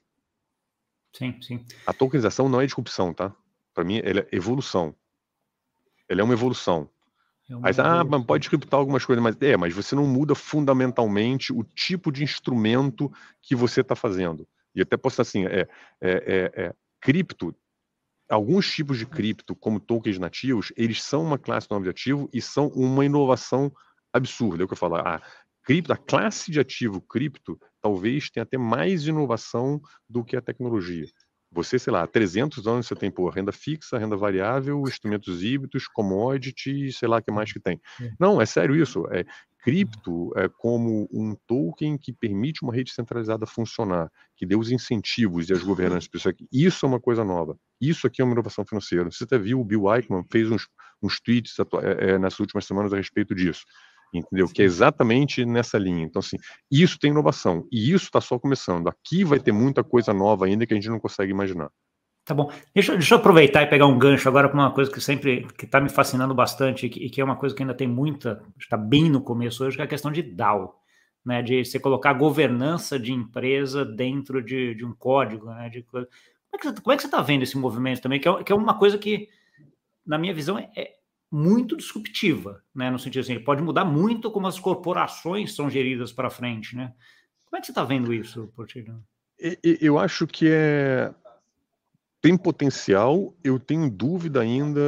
Sim, 1.16 1.40
sim. 1.40 1.64
A 1.86 1.92
tokenização 1.92 2.48
não 2.48 2.60
é 2.60 2.66
disrupção, 2.66 3.14
tá? 3.14 3.32
Para 3.72 3.84
mim, 3.84 4.00
ela 4.02 4.18
é 4.22 4.28
evolução. 4.32 4.92
Ela 6.08 6.22
é 6.22 6.24
uma 6.24 6.32
evolução. 6.32 6.90
É 7.48 7.54
uma 7.54 7.68
Aí, 7.68 7.74
ah, 7.78 8.24
pode 8.26 8.42
disruptar 8.42 8.80
algumas 8.80 9.04
coisas, 9.04 9.22
mas 9.22 9.36
é, 9.42 9.56
mas 9.56 9.72
você 9.72 9.94
não 9.94 10.08
muda 10.08 10.34
fundamentalmente 10.34 11.52
o 11.52 11.62
tipo 11.62 12.10
de 12.10 12.24
instrumento 12.24 13.12
que 13.40 13.54
você 13.54 13.80
está 13.80 13.94
fazendo. 13.94 14.44
E 14.74 14.82
até 14.82 14.96
posso 14.96 15.22
assim, 15.22 15.46
é, 15.46 15.68
é, 16.00 16.10
é, 16.10 16.52
é, 16.64 16.74
cripto, 17.00 17.54
alguns 18.28 18.68
tipos 18.68 18.98
de 18.98 19.06
cripto, 19.06 19.54
como 19.54 19.78
tokens 19.78 20.18
nativos, 20.18 20.72
eles 20.76 21.00
são 21.00 21.22
uma 21.22 21.38
classe 21.38 21.70
nova 21.70 21.84
de 21.84 21.90
ativo 21.90 22.28
e 22.32 22.42
são 22.42 22.66
uma 22.70 23.04
inovação 23.04 23.72
absurda. 24.14 24.62
É 24.62 24.64
o 24.64 24.68
que 24.68 24.74
eu 24.74 24.78
falo. 24.78 24.96
A, 24.96 25.20
cripto, 25.64 25.92
a 25.92 25.96
classe 25.96 26.50
de 26.50 26.60
ativo 26.60 27.00
cripto 27.00 27.58
talvez 27.82 28.30
tenha 28.30 28.44
até 28.44 28.56
mais 28.56 29.06
inovação 29.06 29.80
do 30.08 30.24
que 30.24 30.36
a 30.36 30.42
tecnologia. 30.42 31.06
Você, 31.50 31.78
sei 31.78 31.92
lá, 31.92 32.04
300 32.04 32.66
anos 32.66 32.86
você 32.86 32.96
tem 32.96 33.10
por 33.10 33.28
renda 33.28 33.52
fixa, 33.52 33.96
renda 33.96 34.16
variável, 34.16 34.82
instrumentos 34.88 35.42
híbridos, 35.42 35.86
commodities, 35.86 36.98
sei 36.98 37.08
lá 37.08 37.18
o 37.18 37.22
que 37.22 37.30
mais 37.30 37.52
que 37.52 37.60
tem. 37.60 37.80
É. 38.00 38.10
Não, 38.18 38.42
é 38.42 38.46
sério 38.46 38.74
isso. 38.74 39.06
É, 39.12 39.24
cripto 39.62 40.32
é 40.36 40.48
como 40.48 41.08
um 41.12 41.36
token 41.46 41.96
que 41.96 42.12
permite 42.12 42.62
uma 42.64 42.74
rede 42.74 42.92
centralizada 42.92 43.46
funcionar, 43.46 44.10
que 44.36 44.44
dê 44.44 44.56
os 44.56 44.72
incentivos 44.72 45.48
e 45.48 45.52
as 45.52 45.62
governanças 45.62 46.08
para 46.08 46.34
isso 46.52 46.84
é 46.84 46.88
uma 46.88 47.00
coisa 47.00 47.24
nova. 47.24 47.56
Isso 47.80 48.06
aqui 48.06 48.20
é 48.20 48.24
uma 48.24 48.34
inovação 48.34 48.66
financeira. 48.66 49.10
Você 49.10 49.22
até 49.22 49.38
viu 49.38 49.60
o 49.60 49.64
Bill 49.64 49.88
Ackman 49.88 50.24
fez 50.30 50.50
uns, 50.50 50.66
uns 51.00 51.20
tweets 51.20 51.54
é, 51.58 52.10
é, 52.10 52.18
nessas 52.18 52.40
últimas 52.40 52.66
semanas 52.66 52.92
a 52.92 52.96
respeito 52.96 53.32
disso 53.32 53.64
entendeu? 54.18 54.48
Que 54.48 54.62
é 54.62 54.64
exatamente 54.64 55.44
nessa 55.44 55.78
linha. 55.78 56.04
Então, 56.04 56.20
assim, 56.20 56.36
isso 56.70 56.98
tem 56.98 57.10
inovação 57.10 57.66
e 57.70 57.92
isso 57.92 58.06
está 58.06 58.20
só 58.20 58.38
começando. 58.38 58.88
Aqui 58.88 59.24
vai 59.24 59.40
ter 59.40 59.52
muita 59.52 59.82
coisa 59.82 60.12
nova 60.12 60.46
ainda 60.46 60.66
que 60.66 60.72
a 60.72 60.76
gente 60.76 60.88
não 60.88 61.00
consegue 61.00 61.30
imaginar. 61.30 61.70
Tá 62.24 62.32
bom. 62.32 62.50
Deixa, 62.74 62.92
deixa 62.92 63.14
eu 63.14 63.18
aproveitar 63.18 63.62
e 63.62 63.66
pegar 63.66 63.86
um 63.86 63.98
gancho 63.98 64.26
agora 64.28 64.48
para 64.48 64.58
uma 64.58 64.72
coisa 64.72 64.90
que 64.90 64.98
sempre 64.98 65.46
que 65.58 65.66
está 65.66 65.78
me 65.78 65.90
fascinando 65.90 66.34
bastante 66.34 66.86
e 66.86 66.88
que, 66.88 67.04
e 67.04 67.10
que, 67.10 67.20
é 67.20 67.24
uma 67.24 67.36
coisa 67.36 67.54
que 67.54 67.62
ainda 67.62 67.74
tem 67.74 67.86
muita, 67.86 68.42
está 68.58 68.78
bem 68.78 69.10
no 69.10 69.20
começo 69.20 69.62
hoje, 69.62 69.76
que 69.76 69.82
é 69.82 69.84
a 69.84 69.88
questão 69.88 70.10
de 70.10 70.22
DAO, 70.22 70.74
né? 71.22 71.42
De 71.42 71.62
você 71.62 71.78
colocar 71.78 72.10
a 72.10 72.14
governança 72.14 72.98
de 72.98 73.12
empresa 73.12 73.84
dentro 73.84 74.42
de, 74.42 74.74
de 74.74 74.86
um 74.86 74.94
código, 74.94 75.50
né? 75.50 75.68
De, 75.68 75.82
como, 75.82 76.06
é 76.54 76.58
que, 76.58 76.80
como 76.80 76.92
é 76.92 76.96
que 76.96 77.02
você 77.02 77.08
está 77.08 77.20
vendo 77.20 77.42
esse 77.42 77.58
movimento 77.58 78.00
também? 78.00 78.18
Que 78.18 78.28
é, 78.28 78.42
que 78.42 78.52
é 78.52 78.54
uma 78.54 78.78
coisa 78.78 78.96
que, 78.96 79.28
na 80.06 80.16
minha 80.16 80.32
visão, 80.32 80.58
é, 80.58 80.94
muito 81.34 81.76
disruptiva, 81.76 82.62
né? 82.72 82.92
No 82.92 82.98
sentido 82.98 83.22
assim, 83.22 83.32
ele 83.32 83.42
pode 83.42 83.60
mudar 83.60 83.84
muito 83.84 84.30
como 84.30 84.46
as 84.46 84.60
corporações 84.60 85.52
são 85.52 85.68
geridas 85.68 86.12
para 86.12 86.30
frente, 86.30 86.76
né? 86.76 86.94
Como 87.44 87.58
é 87.58 87.60
que 87.60 87.66
você 87.66 87.72
está 87.72 87.82
vendo 87.82 88.14
isso, 88.14 88.52
Portilho? 88.54 89.02
Eu 89.80 89.98
acho 89.98 90.28
que 90.28 90.46
é 90.48 91.12
tem 92.20 92.36
potencial. 92.36 93.36
Eu 93.42 93.58
tenho 93.58 93.90
dúvida 93.90 94.40
ainda 94.40 94.80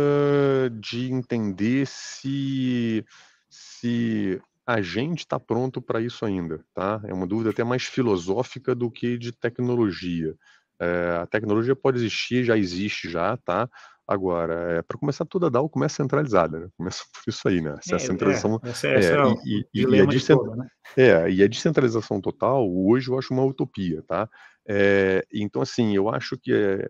de 0.81 1.13
entender 1.13 1.85
se 1.85 3.05
se 3.51 4.41
a 4.65 4.81
gente 4.81 5.21
está 5.21 5.41
pronto 5.41 5.83
para 5.83 6.01
isso 6.01 6.25
ainda, 6.25 6.65
tá? 6.73 7.01
É 7.05 7.13
uma 7.13 7.27
dúvida 7.27 7.51
até 7.51 7.65
mais 7.65 7.83
filosófica 7.83 8.73
do 8.73 8.89
que 8.89 9.19
de 9.19 9.33
tecnologia. 9.33 10.37
É, 10.79 11.19
a 11.23 11.27
tecnologia 11.27 11.75
pode 11.75 11.99
existir, 11.99 12.45
já 12.45 12.57
existe 12.57 13.11
já, 13.11 13.37
tá? 13.37 13.69
Agora, 14.07 14.79
é, 14.79 14.83
para 14.83 14.99
começar 14.99 15.25
toda 15.25 15.49
a 15.49 15.51
DAO 15.51 15.69
começa 15.69 15.97
centralizada, 15.97 16.61
né? 16.61 16.69
Começa 16.77 17.03
por 17.13 17.31
isso 17.31 17.49
aí, 17.49 17.61
né? 17.61 17.77
Essa 17.79 17.97
é, 17.97 17.99
centralização. 17.99 18.61
É, 18.63 18.69
essa, 18.69 18.89
essa 18.89 19.13
é, 19.13 19.17
é 19.17 19.35
e, 19.45 19.67
e, 19.75 19.83
e, 19.83 20.01
a 20.01 20.37
toda, 20.37 20.57
né? 20.57 20.69
é, 20.97 21.31
e 21.31 21.43
a 21.43 21.49
descentralização 21.49 22.21
total, 22.21 22.71
hoje 22.71 23.11
eu 23.11 23.19
acho 23.19 23.35
uma 23.35 23.45
utopia, 23.45 24.03
tá? 24.03 24.29
É, 24.69 25.27
então, 25.33 25.61
assim, 25.61 25.95
eu 25.95 26.09
acho 26.09 26.39
que 26.39 26.53
é, 26.53 26.89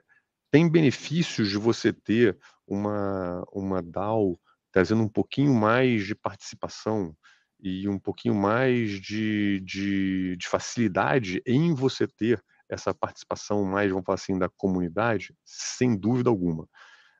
tem 0.50 0.68
benefícios 0.68 1.48
de 1.48 1.56
você 1.56 1.92
ter 1.92 2.36
uma, 2.66 3.42
uma 3.52 3.82
DAO 3.82 4.38
trazendo 4.70 5.02
um 5.02 5.08
pouquinho 5.08 5.54
mais 5.54 6.04
de 6.04 6.14
participação 6.14 7.14
e 7.58 7.88
um 7.88 7.98
pouquinho 7.98 8.34
mais 8.34 9.00
de, 9.00 9.60
de, 9.64 10.36
de 10.36 10.48
facilidade 10.48 11.42
em 11.46 11.72
você 11.74 12.06
ter 12.06 12.42
essa 12.68 12.92
participação 12.92 13.64
mais, 13.64 13.90
vamos 13.90 14.04
falar 14.04 14.16
assim, 14.16 14.38
da 14.38 14.48
comunidade, 14.48 15.34
sem 15.44 15.96
dúvida 15.96 16.28
alguma. 16.28 16.68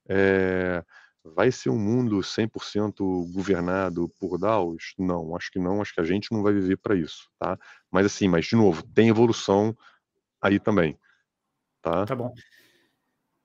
É, 0.09 0.85
vai 1.35 1.51
ser 1.51 1.71
um 1.71 1.79
mundo 1.79 2.19
100% 2.19 3.33
governado 3.33 4.09
por 4.21 4.39
DAOs? 4.39 4.95
Não, 4.99 5.35
acho 5.37 5.51
que 5.51 5.59
não, 5.59 5.81
acho 5.81 5.95
que 5.95 6.01
a 6.01 6.05
gente 6.05 6.33
não 6.33 6.43
vai 6.43 6.53
viver 6.53 6.77
para 6.77 6.95
isso, 6.95 7.29
tá? 7.39 7.59
Mas 7.91 8.07
assim, 8.07 8.29
mas 8.29 8.47
de 8.47 8.57
novo, 8.57 8.83
tem 8.83 9.09
evolução 9.09 9.77
aí 10.41 10.59
também, 10.59 10.99
tá? 11.83 12.07
Tá 12.07 12.15
bom. 12.15 12.33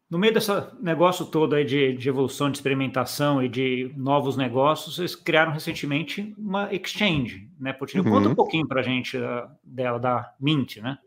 No 0.10 0.20
meio 0.20 0.34
desse 0.34 0.52
negócio 0.82 1.26
todo 1.26 1.56
aí 1.56 1.64
de, 1.64 1.94
de, 1.94 2.10
evolução, 2.10 2.52
de 2.52 2.58
experimentação 2.58 3.42
e 3.42 3.48
de 3.48 3.94
novos 3.96 4.36
negócios, 4.36 4.98
vocês 4.98 5.16
criaram 5.16 5.54
recentemente 5.54 6.36
uma 6.38 6.72
exchange, 6.74 7.50
né? 7.58 7.74
Uhum. 7.96 8.04
Conta 8.04 8.28
um 8.28 8.36
pouquinho 8.36 8.68
para 8.68 8.82
a 8.82 8.84
gente 8.84 9.16
uh, 9.16 9.50
dela, 9.64 9.98
da 9.98 10.36
Mint, 10.38 10.78
né? 10.78 10.98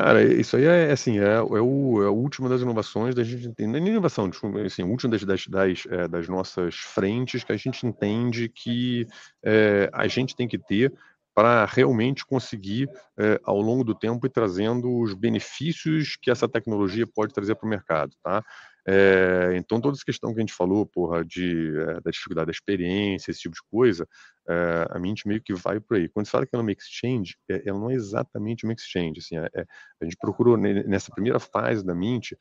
Cara, 0.00 0.22
isso 0.22 0.56
aí 0.56 0.64
é 0.64 0.92
assim, 0.92 1.18
é, 1.18 1.34
é, 1.34 1.40
o, 1.42 2.02
é 2.04 2.06
a 2.06 2.10
última 2.10 2.48
das 2.48 2.60
inovações 2.60 3.16
da 3.16 3.24
gente 3.24 3.52
tem 3.54 3.66
nem 3.66 3.88
inovação, 3.88 4.30
assim, 4.64 4.82
a 4.82 4.86
última 4.86 5.10
das, 5.10 5.24
das, 5.24 5.46
das, 5.48 5.86
é, 5.90 6.06
das, 6.06 6.28
nossas 6.28 6.76
frentes 6.76 7.42
que 7.42 7.50
a 7.50 7.56
gente 7.56 7.84
entende 7.84 8.48
que 8.48 9.08
é, 9.42 9.90
a 9.92 10.06
gente 10.06 10.36
tem 10.36 10.46
que 10.46 10.56
ter 10.56 10.92
para 11.34 11.64
realmente 11.64 12.24
conseguir, 12.24 12.88
é, 13.18 13.40
ao 13.42 13.60
longo 13.60 13.82
do 13.82 13.92
tempo, 13.92 14.24
ir 14.24 14.30
trazendo 14.30 14.88
os 15.00 15.14
benefícios 15.14 16.16
que 16.20 16.30
essa 16.30 16.48
tecnologia 16.48 17.04
pode 17.04 17.34
trazer 17.34 17.56
para 17.56 17.66
o 17.66 17.70
mercado, 17.70 18.12
tá? 18.22 18.44
É, 18.90 19.54
então, 19.56 19.78
toda 19.82 19.96
essa 19.96 20.04
questão 20.04 20.32
que 20.32 20.38
a 20.38 20.40
gente 20.40 20.54
falou, 20.54 20.86
porra, 20.86 21.22
de, 21.22 21.76
é, 21.78 22.00
da 22.00 22.10
dificuldade 22.10 22.46
da 22.46 22.52
experiência, 22.52 23.30
esse 23.30 23.40
tipo 23.40 23.54
de 23.54 23.60
coisa, 23.70 24.08
é, 24.48 24.86
a 24.88 24.98
Mint 24.98 25.26
meio 25.26 25.42
que 25.42 25.52
vai 25.52 25.78
por 25.78 25.98
aí. 25.98 26.08
Quando 26.08 26.24
se 26.24 26.32
fala 26.32 26.46
que 26.46 26.54
ela 26.54 26.62
é 26.62 26.64
uma 26.64 26.72
exchange, 26.72 27.36
ela 27.66 27.78
não 27.78 27.90
é 27.90 27.94
exatamente 27.94 28.64
uma 28.64 28.72
exchange. 28.72 29.18
Assim, 29.18 29.36
a 29.36 30.04
gente 30.04 30.16
procurou, 30.18 30.56
nessa 30.56 31.12
primeira 31.12 31.38
fase 31.38 31.84
da 31.84 31.94
Mint, 31.94 32.32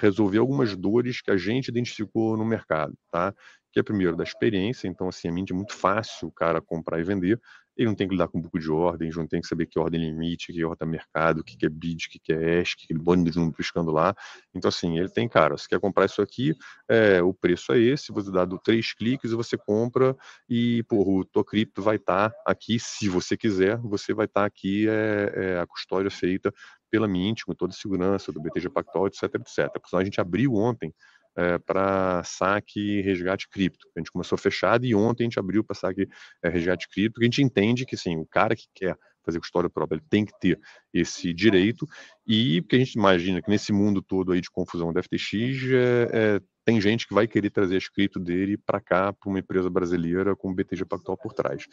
resolver 0.00 0.38
algumas 0.38 0.74
dores 0.74 1.20
que 1.20 1.30
a 1.30 1.36
gente 1.36 1.68
identificou 1.68 2.36
no 2.36 2.44
mercado, 2.44 2.94
tá? 3.12 3.32
Que 3.72 3.78
é, 3.78 3.82
primeiro, 3.82 4.16
da 4.16 4.24
experiência. 4.24 4.88
Então, 4.88 5.08
assim, 5.08 5.28
a 5.28 5.32
Mint 5.32 5.50
é 5.50 5.54
muito 5.54 5.74
fácil 5.74 6.26
o 6.26 6.32
cara 6.32 6.60
comprar 6.60 6.98
e 6.98 7.04
vender 7.04 7.40
ele 7.76 7.88
não 7.88 7.94
tem 7.94 8.06
que 8.06 8.14
lidar 8.14 8.28
com 8.28 8.38
um 8.38 8.42
pouco 8.42 8.58
de 8.58 8.70
ordens, 8.70 9.16
não 9.16 9.26
tem 9.26 9.40
que 9.40 9.46
saber 9.46 9.66
que 9.66 9.78
ordem 9.78 10.00
limite, 10.00 10.52
que 10.52 10.64
ordem 10.64 10.88
mercado, 10.88 11.40
o 11.40 11.44
que 11.44 11.64
é 11.64 11.68
bid, 11.68 12.06
o 12.06 12.10
que 12.10 12.32
é 12.32 12.60
ESC, 12.60 12.76
que 12.76 12.84
aquele 12.84 13.00
bando 13.00 13.30
de 13.30 13.36
número 13.36 13.56
piscando 13.56 13.90
lá. 13.90 14.14
Então, 14.54 14.68
assim, 14.68 14.98
ele 14.98 15.08
tem, 15.08 15.28
cara, 15.28 15.56
você 15.56 15.68
quer 15.68 15.80
comprar 15.80 16.06
isso 16.06 16.22
aqui, 16.22 16.54
é, 16.88 17.22
o 17.22 17.34
preço 17.34 17.72
é 17.72 17.78
esse, 17.78 18.12
você 18.12 18.30
dá 18.30 18.46
três 18.58 18.92
cliques 18.92 19.32
e 19.32 19.34
você 19.34 19.56
compra 19.56 20.16
e, 20.48 20.82
porra, 20.84 21.10
o 21.10 21.24
tua 21.24 21.44
cripto 21.44 21.82
vai 21.82 21.96
estar 21.96 22.30
tá 22.30 22.36
aqui, 22.46 22.78
se 22.78 23.08
você 23.08 23.36
quiser, 23.36 23.78
você 23.78 24.14
vai 24.14 24.26
estar 24.26 24.42
tá 24.42 24.46
aqui, 24.46 24.88
é, 24.88 25.32
é, 25.34 25.60
a 25.60 25.66
custódia 25.66 26.10
feita 26.10 26.52
pela 26.90 27.08
Mint, 27.08 27.42
com 27.44 27.54
toda 27.54 27.72
a 27.72 27.76
segurança 27.76 28.30
do 28.30 28.40
BTG 28.40 28.70
Pactual, 28.70 29.08
etc, 29.08 29.24
etc. 29.34 29.68
A 29.94 30.04
gente 30.04 30.20
abriu 30.20 30.54
ontem 30.54 30.94
é, 31.36 31.58
para 31.58 32.22
saque 32.24 32.80
e 32.80 33.00
resgate 33.02 33.48
cripto. 33.48 33.88
A 33.96 34.00
gente 34.00 34.10
começou 34.10 34.38
fechado 34.38 34.84
e 34.84 34.94
ontem 34.94 35.24
a 35.24 35.26
gente 35.26 35.38
abriu 35.38 35.64
para 35.64 35.74
saque 35.74 36.08
é, 36.42 36.48
resgate 36.48 36.88
cripto, 36.88 37.20
que 37.20 37.24
a 37.24 37.28
gente 37.28 37.42
entende 37.42 37.84
que 37.84 37.96
sim, 37.96 38.16
o 38.16 38.26
cara 38.26 38.54
que 38.54 38.66
quer 38.74 38.96
fazer 39.24 39.40
custódia 39.40 39.70
própria, 39.70 39.96
ele 39.96 40.04
tem 40.08 40.24
que 40.24 40.38
ter 40.38 40.60
esse 40.92 41.32
direito, 41.32 41.86
e 42.26 42.60
porque 42.60 42.76
a 42.76 42.78
gente 42.78 42.92
imagina 42.92 43.40
que 43.40 43.50
nesse 43.50 43.72
mundo 43.72 44.02
todo 44.02 44.32
aí 44.32 44.40
de 44.40 44.50
confusão 44.50 44.92
da 44.92 45.02
FTX, 45.02 45.32
é, 45.32 46.08
é, 46.12 46.40
tem 46.64 46.80
gente 46.80 47.08
que 47.08 47.14
vai 47.14 47.26
querer 47.26 47.50
trazer 47.50 47.76
as 47.76 47.88
cripto 47.88 48.20
dele 48.20 48.56
para 48.58 48.80
cá, 48.80 49.12
para 49.12 49.28
uma 49.28 49.38
empresa 49.38 49.70
brasileira 49.70 50.36
com 50.36 50.50
o 50.50 50.54
BTG 50.54 50.84
Pactual 50.84 51.16
por 51.16 51.32
trás. 51.32 51.64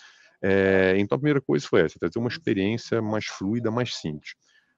É, 0.41 0.95
então 0.97 1.15
a 1.15 1.19
primeira 1.19 1.41
coisa 1.41 1.67
foi 1.67 1.81
essa, 1.81 1.99
trazer 1.99 2.17
uma 2.17 2.29
experiência 2.29 3.01
mais 3.01 3.25
fluida, 3.25 3.69
mais 3.69 3.95
simples. 3.95 4.31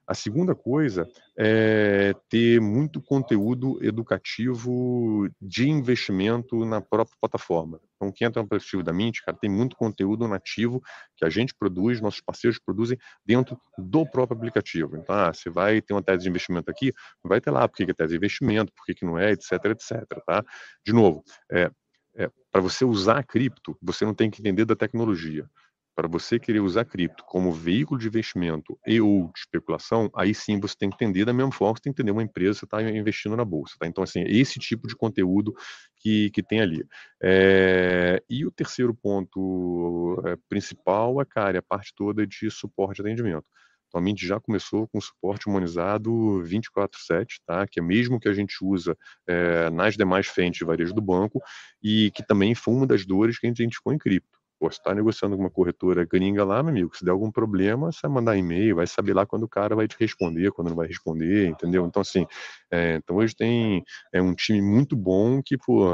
A 0.06 0.14
segunda 0.14 0.54
coisa 0.54 1.08
é 1.36 2.14
ter 2.28 2.60
muito 2.60 3.00
conteúdo 3.00 3.82
educativo 3.82 5.28
de 5.40 5.68
investimento 5.68 6.64
na 6.66 6.80
própria 6.80 7.16
plataforma. 7.18 7.80
Então, 7.96 8.12
quem 8.12 8.26
entra 8.26 8.42
no 8.42 8.46
aplicativo 8.46 8.82
da 8.82 8.92
Mint, 8.92 9.20
cara, 9.24 9.36
tem 9.36 9.48
muito 9.48 9.76
conteúdo 9.76 10.28
nativo 10.28 10.82
que 11.16 11.24
a 11.24 11.30
gente 11.30 11.54
produz, 11.54 12.02
nossos 12.02 12.20
parceiros 12.20 12.58
produzem 12.58 12.98
dentro 13.24 13.58
do 13.78 14.04
próprio 14.04 14.36
aplicativo. 14.36 14.96
Então, 14.96 15.14
ah, 15.14 15.32
você 15.32 15.48
vai 15.48 15.80
ter 15.80 15.94
uma 15.94 16.02
tese 16.02 16.24
de 16.24 16.28
investimento 16.28 16.70
aqui, 16.70 16.92
vai 17.22 17.40
ter 17.40 17.50
lá 17.50 17.66
por 17.66 17.76
que 17.76 17.90
é 17.90 17.94
tese 17.94 18.10
de 18.10 18.16
investimento, 18.16 18.72
por 18.74 18.84
que 18.84 19.04
não 19.06 19.18
é, 19.18 19.32
etc, 19.32 19.52
etc. 19.66 20.04
Tá? 20.26 20.44
De 20.84 20.92
novo, 20.92 21.24
é, 21.50 21.70
é, 22.16 22.30
para 22.52 22.60
você 22.60 22.84
usar 22.84 23.24
cripto, 23.24 23.76
você 23.80 24.04
não 24.04 24.14
tem 24.14 24.30
que 24.30 24.40
entender 24.40 24.66
da 24.66 24.76
tecnologia 24.76 25.48
para 25.94 26.08
você 26.08 26.38
querer 26.38 26.60
usar 26.60 26.84
cripto 26.84 27.24
como 27.24 27.52
veículo 27.52 28.00
de 28.00 28.08
investimento 28.08 28.78
e 28.86 29.00
ou 29.00 29.30
de 29.32 29.38
especulação, 29.38 30.10
aí 30.14 30.34
sim 30.34 30.58
você 30.58 30.74
tem 30.76 30.90
que 30.90 30.96
entender 30.96 31.24
da 31.24 31.32
mesma 31.32 31.52
forma 31.52 31.74
que 31.74 31.78
você 31.78 31.84
tem 31.84 31.92
que 31.92 32.02
entender 32.02 32.12
uma 32.12 32.22
empresa 32.22 32.60
que 32.60 32.66
está 32.66 32.82
investindo 32.82 33.36
na 33.36 33.44
bolsa. 33.44 33.76
Tá? 33.78 33.86
Então, 33.86 34.02
assim, 34.02 34.24
esse 34.26 34.58
tipo 34.58 34.88
de 34.88 34.96
conteúdo 34.96 35.54
que, 35.96 36.30
que 36.30 36.42
tem 36.42 36.60
ali. 36.60 36.84
É, 37.22 38.22
e 38.28 38.44
o 38.44 38.50
terceiro 38.50 38.94
ponto 38.94 40.20
é, 40.26 40.36
principal 40.48 41.20
é, 41.20 41.24
cara, 41.24 41.56
é 41.56 41.60
a 41.60 41.62
parte 41.62 41.94
toda 41.94 42.26
de 42.26 42.50
suporte 42.50 42.98
e 42.98 43.02
atendimento. 43.02 43.46
Então, 43.94 44.00
a 44.00 44.02
Mint 44.02 44.20
já 44.22 44.40
começou 44.40 44.88
com 44.88 45.00
suporte 45.00 45.46
humanizado 45.48 46.42
24/7, 46.42 47.40
tá? 47.46 47.64
Que 47.64 47.78
é 47.78 47.82
mesmo 47.82 48.18
que 48.18 48.28
a 48.28 48.32
gente 48.32 48.56
usa 48.60 48.96
é, 49.28 49.70
nas 49.70 49.96
demais 49.96 50.26
frentes 50.26 50.58
de 50.58 50.64
varejo 50.64 50.92
do 50.92 51.00
banco 51.00 51.40
e 51.80 52.10
que 52.10 52.26
também 52.26 52.56
foi 52.56 52.74
uma 52.74 52.86
das 52.88 53.06
dores 53.06 53.38
que 53.38 53.46
a 53.46 53.48
gente 53.48 53.60
identificou 53.60 53.92
em 53.92 53.98
cripto. 53.98 54.43
Pô, 54.64 54.68
está 54.68 54.94
negociando 54.94 55.36
com 55.36 55.42
uma 55.42 55.50
corretora 55.50 56.06
gringa 56.06 56.42
lá, 56.42 56.62
meu 56.62 56.70
amigo, 56.70 56.96
se 56.96 57.04
der 57.04 57.10
algum 57.10 57.30
problema, 57.30 57.92
você 57.92 58.00
vai 58.04 58.12
mandar 58.12 58.34
e-mail, 58.34 58.76
vai 58.76 58.86
saber 58.86 59.12
lá 59.12 59.26
quando 59.26 59.42
o 59.42 59.48
cara 59.48 59.76
vai 59.76 59.86
te 59.86 59.94
responder, 60.00 60.50
quando 60.52 60.68
não 60.68 60.76
vai 60.76 60.86
responder, 60.86 61.48
entendeu? 61.48 61.84
Então, 61.84 62.00
assim, 62.00 62.26
é, 62.70 62.94
então 62.94 63.16
hoje 63.16 63.36
tem 63.36 63.84
é 64.10 64.22
um 64.22 64.34
time 64.34 64.62
muito 64.62 64.96
bom 64.96 65.42
que, 65.42 65.58
pô, 65.58 65.86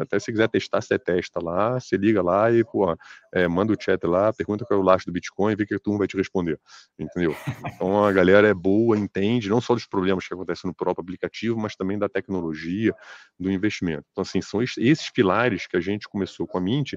até 0.00 0.18
se 0.18 0.32
quiser 0.32 0.48
testar, 0.48 0.80
você 0.80 0.98
testa 0.98 1.44
lá, 1.44 1.78
você 1.78 1.98
liga 1.98 2.22
lá 2.22 2.50
e, 2.50 2.64
pô, 2.64 2.96
é, 3.34 3.46
manda 3.46 3.74
o 3.74 3.76
chat 3.78 4.02
lá, 4.06 4.32
pergunta 4.32 4.64
qual 4.64 4.80
é 4.80 4.82
o 4.82 4.84
lastro 4.86 5.12
do 5.12 5.14
Bitcoin 5.14 5.52
e 5.52 5.56
vê 5.56 5.66
que 5.66 5.74
a 5.74 5.78
turma 5.78 5.98
vai 5.98 6.08
te 6.08 6.16
responder, 6.16 6.58
entendeu? 6.98 7.36
Então 7.66 8.02
a 8.02 8.10
galera 8.12 8.48
é 8.48 8.54
boa, 8.54 8.96
entende, 8.96 9.50
não 9.50 9.60
só 9.60 9.74
dos 9.74 9.86
problemas 9.86 10.26
que 10.26 10.32
acontecem 10.32 10.66
no 10.66 10.74
próprio 10.74 11.02
aplicativo, 11.02 11.58
mas 11.58 11.76
também 11.76 11.98
da 11.98 12.08
tecnologia, 12.08 12.94
do 13.38 13.50
investimento. 13.50 14.06
Então, 14.10 14.22
assim, 14.22 14.40
são 14.40 14.62
esses 14.62 15.10
pilares 15.10 15.66
que 15.66 15.76
a 15.76 15.80
gente 15.80 16.08
começou 16.08 16.46
com 16.46 16.56
a 16.56 16.60
Mint 16.62 16.94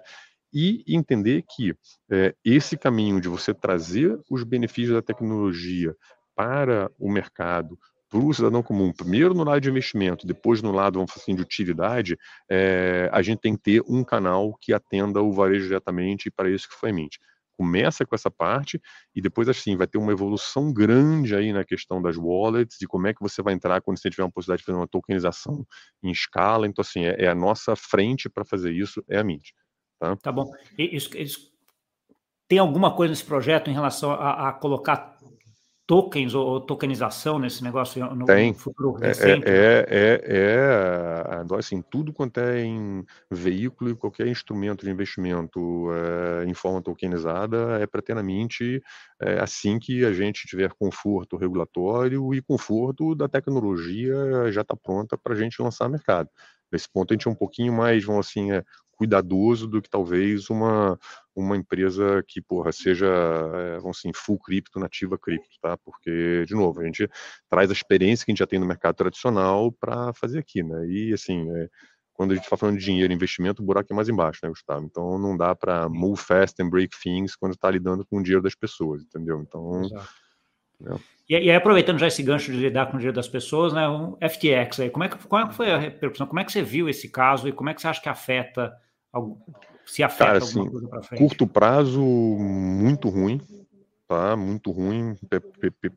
e 0.54 0.84
entender 0.88 1.44
que 1.48 1.74
é, 2.12 2.36
esse 2.44 2.78
caminho 2.78 3.22
de 3.22 3.28
você 3.28 3.54
trazer 3.54 4.20
os 4.30 4.44
benefícios 4.44 4.96
da 4.96 5.02
tecnologia 5.02 5.96
para 6.36 6.90
o 6.98 7.12
mercado, 7.12 7.78
para 8.10 8.20
o 8.20 8.34
cidadão 8.34 8.64
comum, 8.64 8.92
primeiro 8.92 9.34
no 9.34 9.44
lado 9.44 9.62
de 9.62 9.70
investimento, 9.70 10.26
depois 10.26 10.62
no 10.62 10.72
lado, 10.72 10.96
vamos 10.96 11.12
assim, 11.16 11.36
de 11.36 11.42
utilidade, 11.42 12.18
é, 12.50 13.08
a 13.14 13.22
gente 13.22 13.40
tem 13.40 13.56
que 13.56 13.62
ter 13.62 13.84
um 13.88 14.04
canal 14.04 14.56
que 14.60 14.74
atenda 14.74 15.22
o 15.22 15.32
varejo 15.32 15.68
diretamente 15.68 16.28
e 16.28 16.32
para 16.32 16.50
isso 16.50 16.68
que 16.68 16.76
foi 16.76 16.90
a 16.90 16.94
mente. 16.94 17.20
Começa 17.56 18.06
com 18.06 18.16
essa 18.16 18.32
parte 18.32 18.82
e 19.14 19.22
depois, 19.22 19.50
assim, 19.50 19.76
vai 19.76 19.86
ter 19.86 19.98
uma 19.98 20.14
evolução 20.14 20.72
grande 20.72 21.36
aí 21.36 21.52
na 21.52 21.66
questão 21.66 22.02
das 22.02 22.16
wallets, 22.16 22.78
de 22.80 22.88
como 22.88 23.06
é 23.06 23.14
que 23.14 23.22
você 23.22 23.42
vai 23.42 23.54
entrar 23.54 23.82
quando 23.82 24.00
você 24.00 24.10
tiver 24.10 24.24
uma 24.24 24.32
possibilidade 24.32 24.62
de 24.62 24.66
fazer 24.66 24.78
uma 24.78 24.88
tokenização 24.88 25.68
em 26.02 26.10
escala. 26.10 26.66
Então, 26.66 26.82
assim, 26.82 27.04
é, 27.04 27.26
é 27.26 27.28
a 27.28 27.36
nossa 27.36 27.76
frente 27.76 28.30
para 28.30 28.46
fazer 28.46 28.72
isso, 28.72 29.04
é 29.10 29.20
a 29.20 29.24
Mint. 29.24 29.50
Tá, 30.00 30.16
tá 30.16 30.32
bom. 30.32 30.52
Isso, 30.78 31.10
tem 32.48 32.58
alguma 32.58 32.96
coisa 32.96 33.12
nesse 33.12 33.26
projeto 33.26 33.70
em 33.70 33.74
relação 33.74 34.12
a, 34.12 34.50
a 34.50 34.54
colocar 34.54 35.20
tokens 35.90 36.36
ou 36.36 36.62
tokenização 36.62 37.40
nesse 37.40 37.64
negócio 37.64 38.14
no 38.14 38.26
Tem. 38.26 38.54
futuro 38.54 39.04
é, 39.04 39.08
recente? 39.08 39.48
É, 39.48 39.86
é, 39.90 40.22
é, 40.24 41.46
é, 41.52 41.58
assim, 41.58 41.82
tudo 41.82 42.14
quanto 42.14 42.40
é 42.40 42.62
em 42.64 43.04
veículo 43.32 43.90
e 43.90 43.96
qualquer 43.96 44.28
instrumento 44.28 44.86
de 44.86 44.92
investimento 44.92 45.88
é, 45.92 46.46
em 46.46 46.54
forma 46.54 46.80
tokenizada 46.80 47.80
é 47.82 47.88
para 47.88 48.04
ter 48.04 48.14
na 48.14 48.22
mente 48.22 48.84
é, 49.20 49.40
assim 49.40 49.80
que 49.80 50.06
a 50.06 50.14
gente 50.14 50.46
tiver 50.48 50.72
conforto 50.74 51.38
regulatório 51.38 52.36
e 52.36 52.42
conforto 52.44 53.16
da 53.16 53.28
tecnologia 53.28 54.52
já 54.52 54.62
está 54.62 54.76
pronta 54.76 55.18
para 55.18 55.34
a 55.34 55.38
gente 55.38 55.60
lançar 55.60 55.86
no 55.86 55.94
mercado. 55.94 56.30
Nesse 56.72 56.88
ponto 56.88 57.12
a 57.12 57.16
gente 57.16 57.28
é 57.28 57.32
um 57.32 57.36
pouquinho 57.36 57.74
mais, 57.74 58.04
vamos 58.04 58.28
assim, 58.28 58.52
é, 58.52 58.64
cuidadoso 59.00 59.66
do 59.66 59.82
que 59.82 59.90
talvez 59.90 60.50
uma, 60.50 61.00
uma 61.34 61.56
empresa 61.56 62.22
que, 62.28 62.42
porra, 62.42 62.74
seja, 62.74 63.08
é, 63.08 63.80
vamos 63.80 63.98
assim, 63.98 64.12
full 64.14 64.38
cripto, 64.38 64.78
nativa 64.78 65.18
cripto, 65.18 65.56
tá? 65.62 65.78
Porque, 65.78 66.44
de 66.46 66.54
novo, 66.54 66.82
a 66.82 66.84
gente 66.84 67.10
traz 67.50 67.70
a 67.70 67.74
experiência 67.74 68.26
que 68.26 68.32
a 68.32 68.34
gente 68.34 68.40
já 68.40 68.46
tem 68.46 68.60
no 68.60 68.66
mercado 68.66 68.96
tradicional 68.96 69.72
para 69.72 70.14
fazer 70.14 70.40
aqui, 70.40 70.62
né? 70.62 70.86
E, 70.86 71.14
assim, 71.14 71.50
é, 71.50 71.70
quando 72.12 72.32
a 72.32 72.36
gente 72.36 72.44
está 72.44 72.58
falando 72.58 72.78
de 72.78 72.84
dinheiro, 72.84 73.14
investimento, 73.14 73.64
o 73.64 73.66
buraco 73.66 73.88
é 73.90 73.96
mais 73.96 74.10
embaixo, 74.10 74.42
né, 74.44 74.50
Gustavo? 74.50 74.86
Então, 74.86 75.18
não 75.18 75.38
dá 75.38 75.56
para 75.56 75.88
move 75.88 76.20
fast 76.20 76.62
and 76.62 76.70
break 76.70 76.94
things 77.02 77.38
quando 77.38 77.54
está 77.54 77.72
lidando 77.72 78.06
com 78.06 78.18
o 78.18 78.22
dinheiro 78.22 78.44
das 78.44 78.54
pessoas, 78.54 79.02
entendeu? 79.02 79.42
Então... 79.42 79.80
Né? 80.82 81.00
E, 81.30 81.36
e 81.36 81.50
aí, 81.50 81.56
aproveitando 81.56 82.00
já 82.00 82.08
esse 82.08 82.22
gancho 82.22 82.52
de 82.52 82.58
lidar 82.58 82.88
com 82.88 82.96
o 82.96 82.98
dinheiro 82.98 83.16
das 83.16 83.30
pessoas, 83.30 83.72
né, 83.72 83.88
um 83.88 84.18
FTX 84.18 84.82
aí, 84.82 84.90
como 84.90 85.06
é 85.06 85.10
que, 85.10 85.18
como 85.26 85.42
é 85.42 85.48
que 85.48 85.56
foi 85.56 85.72
a 85.72 85.78
repercussão? 85.78 86.28
Como 86.28 86.40
é 86.40 86.44
que 86.44 86.52
você 86.52 86.62
viu 86.62 86.90
esse 86.90 87.08
caso 87.08 87.48
e 87.48 87.54
como 87.54 87.70
é 87.70 87.74
que 87.74 87.80
você 87.80 87.88
acha 87.88 88.02
que 88.02 88.10
afeta 88.10 88.76
se 89.86 90.04
afeta 90.04 90.26
Cara, 90.26 90.38
assim, 90.38 90.70
coisa 90.70 90.88
para 90.88 91.04
frente? 91.04 91.20
Curto 91.20 91.48
prazo, 91.48 92.02
muito 92.02 93.10
ruim, 93.10 93.42
tá? 94.10 94.36
Muito 94.36 94.72
ruim 94.72 95.16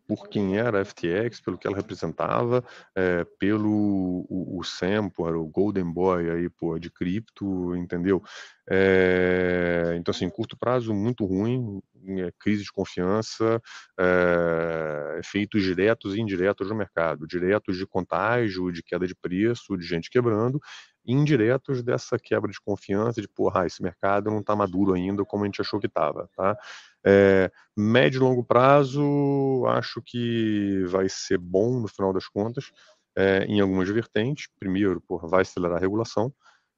por 0.07 0.29
quem 0.29 0.59
era 0.59 0.81
a 0.81 0.85
FTX, 0.85 1.41
pelo 1.41 1.57
que 1.57 1.67
ela 1.67 1.77
representava, 1.77 2.63
é, 2.95 3.25
pelo 3.39 4.27
o, 4.29 4.59
o 4.59 4.63
Sam, 4.63 5.09
pô, 5.09 5.27
o 5.31 5.47
Golden 5.47 5.91
Boy 5.91 6.31
aí, 6.31 6.49
pô, 6.51 6.79
de 6.79 6.91
cripto, 6.91 7.75
entendeu? 7.75 8.23
É, 8.69 9.95
então, 9.99 10.13
assim, 10.13 10.29
curto 10.29 10.59
prazo, 10.59 10.93
muito 10.93 11.25
ruim, 11.25 11.81
é, 12.19 12.31
crise 12.39 12.63
de 12.63 12.71
confiança, 12.71 13.61
é, 13.99 15.19
efeitos 15.19 15.63
diretos 15.63 16.15
e 16.15 16.21
indiretos 16.21 16.69
no 16.69 16.75
mercado, 16.75 17.27
diretos 17.27 17.79
de 17.79 17.87
contágio, 17.87 18.71
de 18.71 18.83
queda 18.83 19.07
de 19.07 19.15
preço, 19.15 19.77
de 19.77 19.87
gente 19.87 20.11
quebrando, 20.11 20.61
indiretos 21.05 21.83
dessa 21.83 22.19
quebra 22.19 22.51
de 22.51 22.61
confiança, 22.61 23.21
de 23.21 23.29
porra, 23.29 23.67
esse 23.67 23.83
mercado 23.83 24.31
não 24.31 24.41
está 24.41 24.55
maduro 24.55 24.95
ainda 24.95 25.25
como 25.25 25.45
a 25.45 25.47
gente 25.47 25.61
achou 25.61 25.81
que 25.81 25.87
estava, 25.87 26.29
tá? 26.37 26.57
É, 27.05 27.51
médio 27.77 28.19
e 28.19 28.21
longo 28.21 28.45
prazo, 28.45 29.65
acho 29.69 30.01
que 30.05 30.85
vai 30.87 31.09
ser 31.09 31.39
bom 31.39 31.81
no 31.81 31.89
final 31.89 32.13
das 32.13 32.29
contas, 32.29 32.71
é, 33.17 33.45
em 33.47 33.61
algumas 33.61 33.89
vertentes. 33.89 34.49
Primeiro, 34.59 35.01
porra, 35.01 35.29
vai 35.29 35.43
acelerar 35.43 35.79
a 35.79 35.81
regulação. 35.81 36.33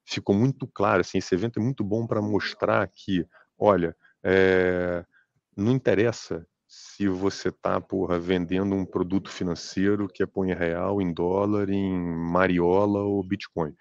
Ficou 0.06 0.34
muito 0.34 0.66
claro, 0.66 1.00
assim, 1.00 1.18
esse 1.18 1.34
evento 1.34 1.58
é 1.58 1.62
muito 1.62 1.84
bom 1.84 2.06
para 2.06 2.22
mostrar 2.22 2.86
que, 2.88 3.26
olha, 3.58 3.94
é, 4.22 5.04
não 5.56 5.72
interessa 5.72 6.46
se 6.66 7.06
você 7.08 7.50
está 7.50 7.80
vendendo 8.20 8.74
um 8.74 8.84
produto 8.84 9.30
financeiro 9.30 10.08
que 10.08 10.22
é 10.22 10.26
põe 10.26 10.52
real, 10.54 11.00
em 11.00 11.12
dólar, 11.12 11.68
em 11.70 11.92
mariola 11.94 13.00
ou 13.00 13.22
Bitcoin 13.22 13.74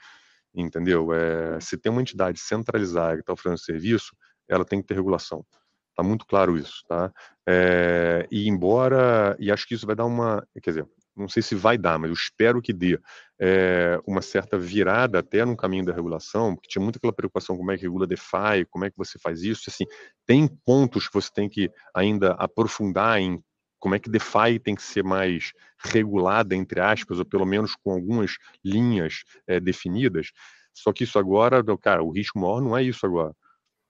entendeu? 0.53 1.13
É, 1.13 1.59
se 1.59 1.77
tem 1.77 1.91
uma 1.91 2.01
entidade 2.01 2.39
centralizada 2.39 3.15
que 3.15 3.21
está 3.21 3.33
oferecendo 3.33 3.65
serviço, 3.65 4.15
ela 4.47 4.65
tem 4.65 4.81
que 4.81 4.87
ter 4.87 4.93
regulação. 4.93 5.45
Está 5.89 6.03
muito 6.03 6.25
claro 6.25 6.57
isso, 6.57 6.83
tá? 6.87 7.11
É, 7.47 8.27
e 8.31 8.47
embora, 8.47 9.35
e 9.39 9.51
acho 9.51 9.67
que 9.67 9.75
isso 9.75 9.85
vai 9.85 9.95
dar 9.95 10.05
uma, 10.05 10.45
quer 10.61 10.71
dizer, 10.71 10.87
não 11.15 11.29
sei 11.29 11.43
se 11.43 11.53
vai 11.53 11.77
dar, 11.77 11.99
mas 11.99 12.09
eu 12.09 12.15
espero 12.15 12.61
que 12.61 12.73
dê 12.73 12.99
é, 13.39 13.99
uma 14.05 14.21
certa 14.21 14.57
virada 14.57 15.19
até 15.19 15.45
no 15.45 15.55
caminho 15.55 15.85
da 15.85 15.93
regulação, 15.93 16.55
porque 16.55 16.67
tinha 16.67 16.81
muita 16.81 16.97
aquela 16.97 17.13
preocupação 17.13 17.55
como 17.55 17.71
é 17.71 17.77
que 17.77 17.83
regula 17.83 18.07
DeFi, 18.07 18.65
como 18.69 18.85
é 18.85 18.89
que 18.89 18.97
você 18.97 19.19
faz 19.19 19.43
isso, 19.43 19.63
assim, 19.67 19.85
tem 20.25 20.47
pontos 20.65 21.07
que 21.07 21.13
você 21.13 21.29
tem 21.31 21.47
que 21.47 21.69
ainda 21.93 22.31
aprofundar 22.33 23.19
em 23.19 23.39
como 23.83 23.95
é 23.95 23.99
que 23.99 24.09
DeFi 24.09 24.59
tem 24.63 24.75
que 24.75 24.81
ser 24.81 25.03
mais 25.03 25.51
regulada, 25.77 26.55
entre 26.55 26.79
aspas, 26.79 27.19
ou 27.19 27.25
pelo 27.25 27.45
menos 27.45 27.75
com 27.75 27.91
algumas 27.91 28.37
linhas 28.63 29.25
é, 29.45 29.59
definidas. 29.59 30.31
Só 30.73 30.93
que 30.93 31.03
isso 31.03 31.19
agora, 31.19 31.61
cara, 31.77 32.01
o 32.01 32.09
risco 32.09 32.39
maior 32.39 32.61
não 32.61 32.77
é 32.77 32.81
isso 32.81 33.05
agora. 33.05 33.35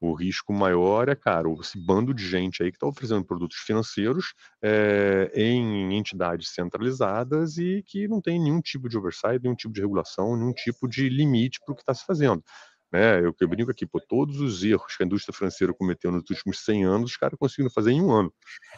O 0.01 0.15
risco 0.15 0.51
maior 0.51 1.09
é, 1.09 1.15
cara, 1.15 1.47
esse 1.61 1.77
bando 1.79 2.11
de 2.11 2.27
gente 2.27 2.63
aí 2.63 2.71
que 2.71 2.75
está 2.75 2.87
oferecendo 2.87 3.23
produtos 3.23 3.57
financeiros 3.57 4.33
é, 4.63 5.31
em 5.35 5.95
entidades 5.95 6.49
centralizadas 6.49 7.59
e 7.59 7.83
que 7.85 8.07
não 8.07 8.19
tem 8.19 8.39
nenhum 8.41 8.61
tipo 8.61 8.89
de 8.89 8.97
oversight, 8.97 9.43
nenhum 9.43 9.55
tipo 9.55 9.75
de 9.75 9.81
regulação, 9.81 10.35
nenhum 10.35 10.53
tipo 10.53 10.87
de 10.87 11.07
limite 11.07 11.59
para 11.63 11.71
o 11.71 11.75
que 11.75 11.83
está 11.83 11.93
se 11.93 12.03
fazendo. 12.03 12.43
Né? 12.93 13.19
Eu, 13.25 13.35
eu 13.39 13.47
brinco 13.47 13.71
aqui, 13.71 13.87
pô, 13.87 13.99
todos 13.99 14.39
os 14.39 14.63
erros 14.63 14.95
que 14.95 15.01
a 15.01 15.05
indústria 15.05 15.35
financeira 15.35 15.73
cometeu 15.73 16.11
nos 16.11 16.29
últimos 16.29 16.63
100 16.63 16.85
anos, 16.85 17.11
os 17.11 17.17
caras 17.17 17.39
conseguiram 17.39 17.71
fazer 17.71 17.91
em 17.91 17.99
um 18.03 18.11
ano. 18.11 18.31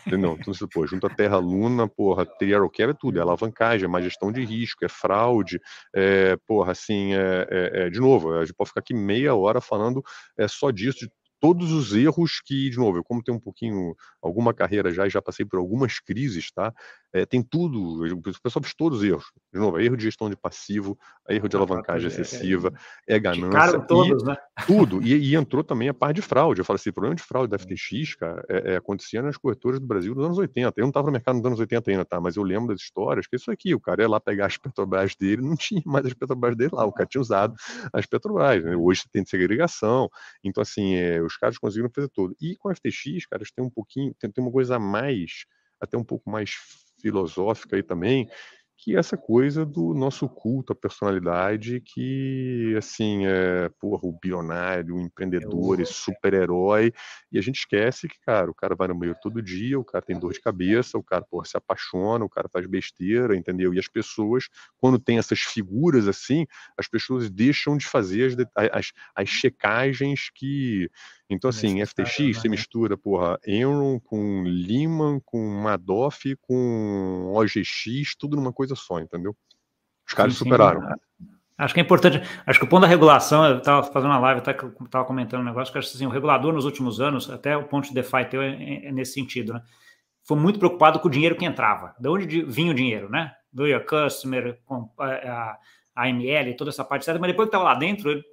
Entendeu? 0.07 0.37
Então, 0.39 0.53
pô, 0.73 0.87
junto 0.87 1.05
a 1.05 1.09
Terra 1.09 1.37
Luna, 1.37 1.85
porra, 1.85 2.25
Trial 2.25 2.69
Care 2.69 2.91
é 2.91 2.93
tudo, 2.93 3.19
é 3.19 3.21
alavancagem, 3.21 3.83
é 3.83 3.87
má 3.89 3.99
gestão 3.99 4.31
de 4.31 4.45
risco, 4.45 4.85
é 4.85 4.87
fraude, 4.87 5.59
é, 5.93 6.37
porra, 6.47 6.71
assim, 6.71 7.13
é, 7.13 7.47
é, 7.51 7.81
é, 7.81 7.89
de 7.89 7.99
novo, 7.99 8.31
a 8.31 8.45
gente 8.45 8.55
pode 8.55 8.69
ficar 8.69 8.79
aqui 8.79 8.93
meia 8.93 9.35
hora 9.35 9.59
falando 9.59 10.01
é, 10.37 10.47
só 10.47 10.71
disso, 10.71 10.99
de 10.99 11.11
todos 11.39 11.71
os 11.71 11.93
erros 11.93 12.41
que, 12.43 12.69
de 12.69 12.77
novo, 12.77 12.97
eu 12.97 13.03
como 13.03 13.23
tenho 13.23 13.37
um 13.37 13.41
pouquinho, 13.41 13.95
alguma 14.21 14.53
carreira 14.53 14.91
já 14.91 15.05
e 15.05 15.09
já 15.09 15.21
passei 15.21 15.45
por 15.45 15.57
algumas 15.57 15.99
crises, 15.99 16.51
tá? 16.51 16.73
É, 17.15 17.25
tem 17.25 17.41
tudo, 17.41 18.03
o 18.13 18.41
pessoal 18.41 18.61
fez 18.61 18.73
todos 18.73 18.99
os 18.99 19.05
erros. 19.05 19.23
De 19.53 19.57
novo, 19.57 19.79
é 19.79 19.85
erro 19.85 19.95
de 19.95 20.03
gestão 20.03 20.29
de 20.29 20.35
passivo, 20.35 20.97
é 21.29 21.35
erro 21.35 21.47
de 21.47 21.55
alavancagem 21.55 22.07
excessiva, 22.07 22.73
é, 23.07 23.17
ganância. 23.17 23.79
todos, 23.79 24.21
e, 24.21 24.25
né? 24.25 24.35
Tudo. 24.67 25.01
E, 25.01 25.13
e, 25.13 25.33
entrou 25.33 25.63
também 25.63 25.87
a 25.87 25.93
parte 25.95 26.17
de 26.17 26.21
fraude. 26.21 26.59
Eu 26.59 26.65
falo 26.65 26.75
assim, 26.75 26.89
o 26.89 26.93
problema 26.93 27.15
de 27.15 27.23
fraude 27.23 27.49
da 27.49 27.57
FTX, 27.57 28.15
cara, 28.15 28.43
é, 28.49 28.73
é, 28.73 28.75
acontecia 28.75 29.21
nas 29.21 29.37
corretoras 29.37 29.79
do 29.79 29.87
Brasil 29.87 30.13
nos 30.13 30.25
anos 30.25 30.37
80. 30.37 30.73
Eu 30.77 30.81
não 30.81 30.89
estava 30.89 31.05
no 31.05 31.13
mercado 31.13 31.37
nos 31.37 31.45
anos 31.45 31.59
80 31.59 31.89
ainda, 31.89 32.03
tá? 32.03 32.19
Mas 32.19 32.35
eu 32.35 32.43
lembro 32.43 32.67
das 32.67 32.81
histórias 32.81 33.27
que 33.27 33.37
isso 33.37 33.49
aqui, 33.49 33.73
o 33.73 33.79
cara 33.79 34.01
ia 34.01 34.09
lá 34.09 34.19
pegar 34.19 34.47
as 34.47 34.57
Petrobras 34.57 35.15
dele, 35.15 35.41
não 35.41 35.55
tinha 35.55 35.81
mais 35.85 36.05
as 36.05 36.13
Petrobras 36.13 36.57
dele 36.57 36.71
lá, 36.73 36.83
o 36.85 36.91
cara 36.91 37.07
tinha 37.07 37.21
usado 37.21 37.55
as 37.93 38.05
Petrobras. 38.05 38.61
Né? 38.61 38.75
Hoje 38.75 39.03
tem 39.09 39.25
segregação. 39.25 40.09
Então, 40.43 40.61
assim, 40.61 40.95
é, 40.95 41.24
os 41.25 41.37
caras 41.37 41.57
conseguiram 41.57 41.89
fazer 41.93 42.09
tudo. 42.09 42.35
E 42.39 42.55
com 42.55 42.69
a 42.69 42.75
FTX, 42.75 43.25
cara, 43.29 43.43
tem 43.55 43.65
um 43.65 43.69
pouquinho, 43.69 44.13
tem, 44.19 44.31
tem 44.31 44.43
uma 44.43 44.51
coisa 44.51 44.75
a 44.75 44.79
mais, 44.79 45.45
até 45.79 45.97
um 45.97 46.03
pouco 46.03 46.29
mais 46.29 46.51
filosófica 46.99 47.75
aí 47.75 47.83
também, 47.83 48.29
que 48.85 48.95
é 48.95 48.99
essa 48.99 49.17
coisa 49.17 49.65
do 49.65 49.95
nosso 49.95 50.29
culto 50.29 50.71
à 50.71 50.75
personalidade 50.75 51.81
que, 51.81 52.75
assim, 52.77 53.25
é, 53.25 53.67
porra, 53.79 54.01
o 54.03 54.11
bilionário, 54.11 54.95
o 54.95 55.01
empreendedor, 55.01 55.79
esse 55.79 55.93
super-herói, 55.93 56.93
e 57.31 57.39
a 57.39 57.41
gente 57.41 57.55
esquece 57.55 58.07
que, 58.07 58.19
cara, 58.19 58.47
o 58.47 58.53
cara 58.53 58.75
vai 58.75 58.87
no 58.87 58.93
meio 58.93 59.15
todo 59.19 59.41
dia, 59.41 59.79
o 59.79 59.83
cara 59.83 60.05
tem 60.05 60.19
dor 60.19 60.33
de 60.33 60.39
cabeça, 60.39 60.99
o 60.99 61.03
cara, 61.03 61.25
porra, 61.25 61.45
se 61.45 61.57
apaixona, 61.57 62.23
o 62.23 62.29
cara 62.29 62.47
faz 62.47 62.67
besteira, 62.67 63.35
entendeu? 63.35 63.73
E 63.73 63.79
as 63.79 63.87
pessoas, 63.87 64.49
quando 64.77 64.99
tem 64.99 65.17
essas 65.17 65.39
figuras 65.39 66.07
assim, 66.07 66.45
as 66.77 66.87
pessoas 66.87 67.27
deixam 67.27 67.77
de 67.77 67.87
fazer 67.87 68.37
as, 68.55 68.69
as, 68.71 68.91
as 69.15 69.29
checagens 69.29 70.29
que 70.31 70.91
então, 71.29 71.49
assim, 71.49 71.83
FTX 71.83 72.37
você 72.37 72.47
mistura, 72.47 72.95
porra, 72.95 73.39
Enron 73.45 73.99
com 73.99 74.43
Lehman, 74.43 75.19
com 75.25 75.39
Madoff, 75.61 76.35
com 76.41 77.33
OGX, 77.33 78.15
tudo 78.17 78.35
numa 78.35 78.53
coisa 78.53 78.75
só, 78.75 78.99
entendeu? 78.99 79.35
Os 80.07 80.13
caras 80.13 80.33
sim, 80.33 80.39
superaram. 80.43 80.81
Sim. 80.81 81.27
Acho 81.57 81.73
que 81.73 81.79
é 81.79 81.83
importante, 81.83 82.21
acho 82.45 82.59
que 82.59 82.65
o 82.65 82.69
ponto 82.69 82.81
da 82.81 82.87
regulação, 82.87 83.45
eu 83.45 83.57
estava 83.57 83.81
fazendo 83.81 84.11
uma 84.11 84.19
live, 84.19 84.41
até 84.41 84.51
estava 84.51 85.05
comentando 85.05 85.41
um 85.41 85.45
negócio, 85.45 85.71
que 85.71 85.79
acho 85.79 85.95
assim, 85.95 86.05
o 86.05 86.09
regulador 86.09 86.53
nos 86.53 86.65
últimos 86.65 86.99
anos, 86.99 87.29
até 87.29 87.55
o 87.55 87.63
ponto 87.63 87.87
de 87.87 87.93
DeFi 87.93 88.25
teu 88.29 88.41
é, 88.41 88.49
é, 88.49 88.87
é, 88.87 88.91
nesse 88.91 89.13
sentido, 89.13 89.53
né? 89.53 89.61
Foi 90.27 90.37
muito 90.37 90.59
preocupado 90.59 90.99
com 90.99 91.07
o 91.07 91.11
dinheiro 91.11 91.35
que 91.35 91.45
entrava. 91.45 91.95
De 91.99 92.09
onde 92.09 92.43
vinha 92.43 92.71
o 92.71 92.75
dinheiro, 92.75 93.09
né? 93.09 93.31
Do 93.53 93.67
your 93.67 93.85
customer, 93.85 94.59
com 94.65 94.91
a, 94.99 95.05
a, 95.05 95.59
a 95.95 96.07
AML, 96.07 96.55
toda 96.57 96.71
essa 96.71 96.83
parte, 96.83 97.05
certa, 97.05 97.19
mas 97.19 97.29
depois 97.29 97.47
que 97.47 97.55
estava 97.55 97.63
lá 97.63 97.75
dentro, 97.75 98.11
ele 98.11 98.23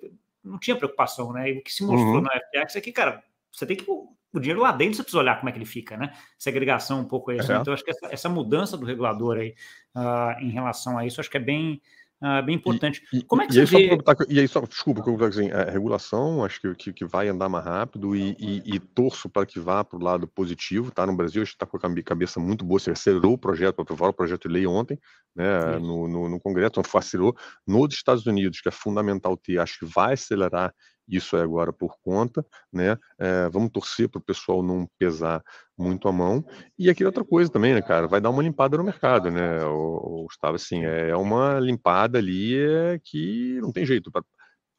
não 0.45 0.59
tinha 0.59 0.77
preocupação, 0.77 1.33
né? 1.33 1.51
E 1.51 1.59
o 1.59 1.63
que 1.63 1.73
se 1.73 1.85
mostrou 1.85 2.17
uhum. 2.17 2.21
na 2.21 2.31
FTX 2.31 2.77
é 2.77 2.81
que, 2.81 2.93
cara, 2.93 3.23
você 3.51 3.67
tem 3.67 3.77
que. 3.77 3.87
O 3.89 4.41
dinheiro 4.41 4.63
lá 4.63 4.73
dentro 4.73 4.97
você 4.97 5.03
precisa 5.03 5.21
olhar 5.21 5.37
como 5.37 5.51
é 5.51 5.53
que 5.53 5.59
ele 5.59 5.67
fica, 5.67 5.95
né? 5.97 6.15
Segregação 6.39 7.01
um 7.01 7.05
pouco 7.05 7.31
aí. 7.31 7.39
Assim. 7.39 7.53
Então, 7.53 7.75
acho 7.75 7.85
que 7.85 7.91
essa, 7.91 8.07
essa, 8.11 8.29
mudança 8.31 8.79
do 8.79 8.87
regulador 8.87 9.37
aí 9.37 9.55
uh, 9.95 10.41
em 10.41 10.49
relação 10.49 10.97
a 10.97 11.07
isso, 11.07 11.21
acho 11.21 11.31
que 11.31 11.37
é 11.37 11.41
bem. 11.41 11.83
Uh, 12.23 12.41
bem 12.47 12.55
importante. 12.55 13.03
E, 13.13 13.21
Como 13.25 13.43
é 13.43 13.49
que 13.49 13.59
e 13.59 13.67
você 13.67 13.89
vê... 13.89 13.99
e 14.29 14.39
aí, 14.39 14.47
só, 14.47 14.61
desculpa, 14.61 15.03
eu 15.05 15.25
assim, 15.25 15.51
a 15.51 15.65
regulação, 15.65 16.45
acho 16.45 16.61
que, 16.61 16.75
que, 16.77 16.93
que, 16.93 17.05
vai 17.05 17.27
andar 17.27 17.49
mais 17.49 17.65
rápido 17.65 18.15
e, 18.15 18.37
e, 18.39 18.77
e 18.77 18.79
torço 18.79 19.29
para 19.29 19.45
que 19.45 19.59
vá 19.59 19.83
para 19.83 19.99
o 19.99 20.03
lado 20.03 20.29
positivo, 20.29 20.93
tá? 20.93 21.05
No 21.05 21.17
Brasil, 21.17 21.43
a 21.43 21.45
gente 21.45 21.55
está 21.55 21.67
com 21.67 21.77
a 21.77 22.03
cabeça 22.05 22.39
muito 22.39 22.65
boa, 22.65 22.79
você 22.79 22.93
acelerou 22.93 23.33
o 23.33 23.39
projeto, 23.39 23.83
aprovar 23.83 24.11
o 24.11 24.13
projeto 24.13 24.47
de 24.47 24.55
lei 24.55 24.65
ontem, 24.69 25.01
né, 25.35 25.81
no, 25.81 26.07
no, 26.07 26.29
no, 26.29 26.39
Congresso, 26.39 26.71
então 26.75 26.85
facilitou. 26.85 27.37
Nos 27.67 27.93
Estados 27.93 28.25
Unidos, 28.25 28.61
que 28.61 28.69
é 28.69 28.73
fundamental 28.73 29.37
ter, 29.37 29.59
acho 29.59 29.81
que 29.81 29.85
vai 29.85 30.13
acelerar 30.13 30.73
isso 31.09 31.37
é 31.37 31.43
agora 31.43 31.73
por 31.73 31.97
conta, 32.03 32.45
né? 32.73 32.97
É, 33.19 33.49
vamos 33.49 33.71
torcer 33.71 34.09
para 34.09 34.19
o 34.19 34.23
pessoal 34.23 34.63
não 34.63 34.89
pesar 34.99 35.43
muito 35.77 36.09
a 36.09 36.13
mão. 36.13 36.45
E 36.79 36.89
aqui 36.91 37.05
outra 37.05 37.25
coisa 37.25 37.51
também, 37.51 37.75
né, 37.75 37.83
cara? 37.83 38.07
Vai 38.07 38.21
dar 38.21 38.31
uma 38.31 38.43
limpada 38.43 38.77
no 38.77 38.85
mercado, 38.85 39.31
né? 39.31 39.65
O, 39.65 40.25
Gustavo, 40.25 40.57
assim, 40.57 40.85
é 40.85 41.17
uma 41.17 41.59
limpada 41.59 42.19
ali 42.19 42.57
é, 42.57 43.01
que 43.03 43.59
não 43.61 43.73
tem 43.73 43.85
jeito. 43.85 44.11
Pra, 44.11 44.23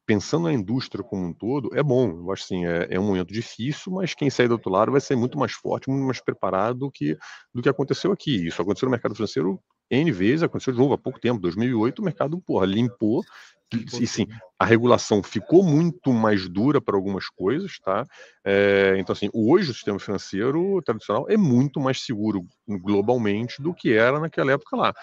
pensando 0.05 0.45
na 0.45 0.53
indústria 0.53 1.03
como 1.03 1.25
um 1.25 1.33
todo, 1.33 1.69
é 1.73 1.83
bom. 1.83 2.09
Eu 2.09 2.31
acho 2.31 2.43
assim, 2.43 2.65
é, 2.65 2.87
é, 2.91 2.99
um 2.99 3.07
momento 3.07 3.33
difícil, 3.33 3.91
mas 3.93 4.13
quem 4.13 4.29
sair 4.29 4.47
do 4.47 4.53
outro 4.53 4.71
lado 4.71 4.91
vai 4.91 5.01
ser 5.01 5.15
muito 5.15 5.37
mais 5.37 5.53
forte, 5.53 5.89
muito 5.89 6.05
mais 6.05 6.21
preparado 6.21 6.79
do 6.79 6.91
que, 6.91 7.17
do 7.53 7.61
que 7.61 7.69
aconteceu 7.69 8.11
aqui. 8.11 8.47
Isso 8.47 8.61
aconteceu 8.61 8.87
no 8.87 8.91
mercado 8.91 9.15
financeiro 9.15 9.59
N 9.91 10.11
vezes, 10.11 10.43
aconteceu 10.43 10.73
de 10.73 10.79
novo 10.79 10.93
há 10.93 10.97
pouco 10.97 11.19
tempo, 11.19 11.39
2008, 11.39 11.99
o 11.99 12.05
mercado, 12.05 12.41
porra, 12.41 12.65
limpou, 12.65 13.23
e 13.99 14.05
sim, 14.05 14.27
a 14.59 14.65
regulação 14.65 15.23
ficou 15.23 15.63
muito 15.63 16.13
mais 16.13 16.47
dura 16.47 16.79
para 16.79 16.95
algumas 16.95 17.27
coisas, 17.27 17.79
tá? 17.79 18.05
É, 18.45 18.95
então, 18.99 19.13
assim, 19.13 19.29
hoje 19.33 19.71
o 19.71 19.73
sistema 19.73 19.99
financeiro 19.99 20.79
tradicional 20.83 21.25
é 21.27 21.35
muito 21.35 21.79
mais 21.79 22.01
seguro 22.05 22.45
globalmente 22.67 23.61
do 23.61 23.73
que 23.73 23.91
era 23.93 24.19
naquela 24.19 24.51
época 24.51 24.75
lá. 24.77 24.93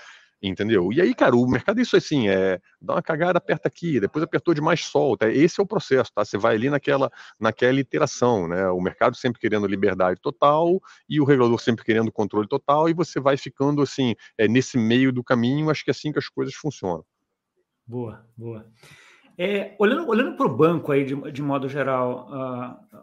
Entendeu? 0.43 0.91
E 0.91 1.03
aí, 1.03 1.15
cara, 1.15 1.37
o 1.37 1.47
mercado 1.47 1.81
é 1.81 1.83
isso 1.83 1.97
assim, 1.97 2.29
é 2.29 2.59
dá 2.81 2.95
uma 2.95 3.03
cagada, 3.03 3.37
aperta 3.37 3.69
aqui, 3.69 4.01
depois 4.01 4.23
apertou 4.23 4.55
demais, 4.55 4.81
solta. 4.85 5.31
Esse 5.31 5.61
é 5.61 5.63
o 5.63 5.67
processo, 5.67 6.11
tá? 6.15 6.25
Você 6.25 6.39
vai 6.39 6.55
ali 6.55 6.71
naquela, 6.71 7.11
naquela 7.39 7.79
iteração, 7.79 8.49
né? 8.49 8.69
O 8.71 8.81
mercado 8.81 9.15
sempre 9.17 9.39
querendo 9.39 9.67
liberdade 9.67 10.19
total 10.19 10.81
e 11.07 11.21
o 11.21 11.25
regulador 11.25 11.61
sempre 11.61 11.85
querendo 11.85 12.11
controle 12.11 12.49
total, 12.49 12.89
e 12.89 12.95
você 12.95 13.21
vai 13.21 13.37
ficando 13.37 13.83
assim, 13.83 14.15
é, 14.39 14.49
nesse 14.49 14.79
meio 14.79 15.13
do 15.13 15.23
caminho, 15.23 15.69
acho 15.69 15.85
que 15.85 15.91
é 15.91 15.93
assim 15.93 16.11
que 16.11 16.19
as 16.19 16.29
coisas 16.29 16.55
funcionam. 16.55 17.05
Boa, 17.87 18.25
boa. 18.35 18.67
É, 19.37 19.75
olhando 19.79 20.09
olhando 20.09 20.37
para 20.37 20.47
o 20.47 20.57
banco 20.57 20.93
aí, 20.93 21.05
de, 21.05 21.33
de 21.33 21.43
modo 21.43 21.69
geral, 21.69 22.29
uh, 22.31 23.01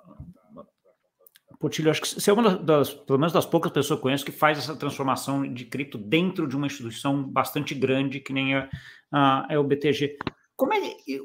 Potilho, 1.59 1.89
acho 1.89 2.01
que 2.01 2.07
você 2.07 2.29
é 2.29 2.33
uma 2.33 2.55
das, 2.55 2.93
pelo 2.93 3.17
menos 3.17 3.33
das 3.33 3.45
poucas 3.45 3.71
pessoas 3.71 3.87
que 3.87 3.93
eu 3.93 4.03
conheço 4.03 4.25
que 4.25 4.31
faz 4.31 4.59
essa 4.59 4.75
transformação 4.75 5.51
de 5.51 5.65
cripto 5.65 5.97
dentro 5.97 6.47
de 6.47 6.55
uma 6.55 6.67
instituição 6.67 7.23
bastante 7.23 7.73
grande, 7.73 8.19
que 8.19 8.31
nem 8.31 8.53
a, 8.55 8.69
a, 9.11 9.47
é 9.49 9.57
o 9.57 9.63
BTG. 9.63 10.17
Como 10.55 10.73
é, 10.73 10.79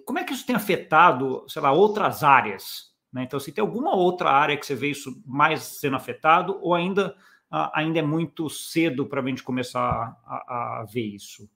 como 0.06 0.18
é 0.18 0.24
que 0.24 0.32
isso 0.32 0.46
tem 0.46 0.56
afetado, 0.56 1.44
sei 1.48 1.60
lá, 1.60 1.72
outras 1.72 2.22
áreas? 2.22 2.92
Né? 3.12 3.24
Então, 3.24 3.38
se 3.38 3.52
tem 3.52 3.60
alguma 3.60 3.94
outra 3.94 4.30
área 4.30 4.56
que 4.56 4.64
você 4.64 4.74
vê 4.74 4.90
isso 4.90 5.22
mais 5.26 5.62
sendo 5.62 5.96
afetado, 5.96 6.58
ou 6.62 6.74
ainda, 6.74 7.14
uh, 7.52 7.68
ainda 7.74 7.98
é 7.98 8.02
muito 8.02 8.48
cedo 8.48 9.06
para 9.06 9.20
a 9.20 9.26
gente 9.26 9.42
começar 9.42 10.16
a, 10.24 10.80
a 10.80 10.86
ver 10.90 11.14
isso? 11.14 11.48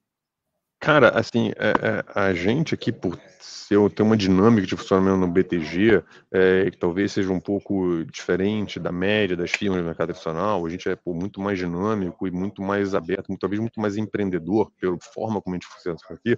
Cara, 0.80 1.08
assim, 1.18 1.50
é, 1.56 1.70
é, 1.70 2.04
a 2.14 2.34
gente 2.34 2.74
aqui, 2.74 2.92
por 2.92 3.18
ser, 3.40 3.78
ter 3.90 4.02
uma 4.02 4.16
dinâmica 4.16 4.66
de 4.66 4.76
funcionamento 4.76 5.16
no 5.16 5.26
BTG, 5.28 6.02
é, 6.32 6.70
que 6.70 6.76
talvez 6.78 7.12
seja 7.12 7.32
um 7.32 7.40
pouco 7.40 8.04
diferente 8.04 8.78
da 8.78 8.92
média 8.92 9.36
das 9.36 9.50
firmas 9.50 9.80
do 9.80 9.86
mercado 9.86 10.08
tradicional, 10.08 10.64
a 10.64 10.68
gente 10.68 10.88
é 10.88 10.94
pô, 10.94 11.14
muito 11.14 11.40
mais 11.40 11.58
dinâmico 11.58 12.28
e 12.28 12.30
muito 12.30 12.62
mais 12.62 12.94
aberto, 12.94 13.34
talvez 13.40 13.58
muito 13.58 13.80
mais 13.80 13.96
empreendedor, 13.96 14.70
pela 14.78 14.96
forma 15.14 15.40
como 15.40 15.56
a 15.56 15.58
gente 15.58 15.66
funciona 15.66 15.98
aqui. 16.10 16.36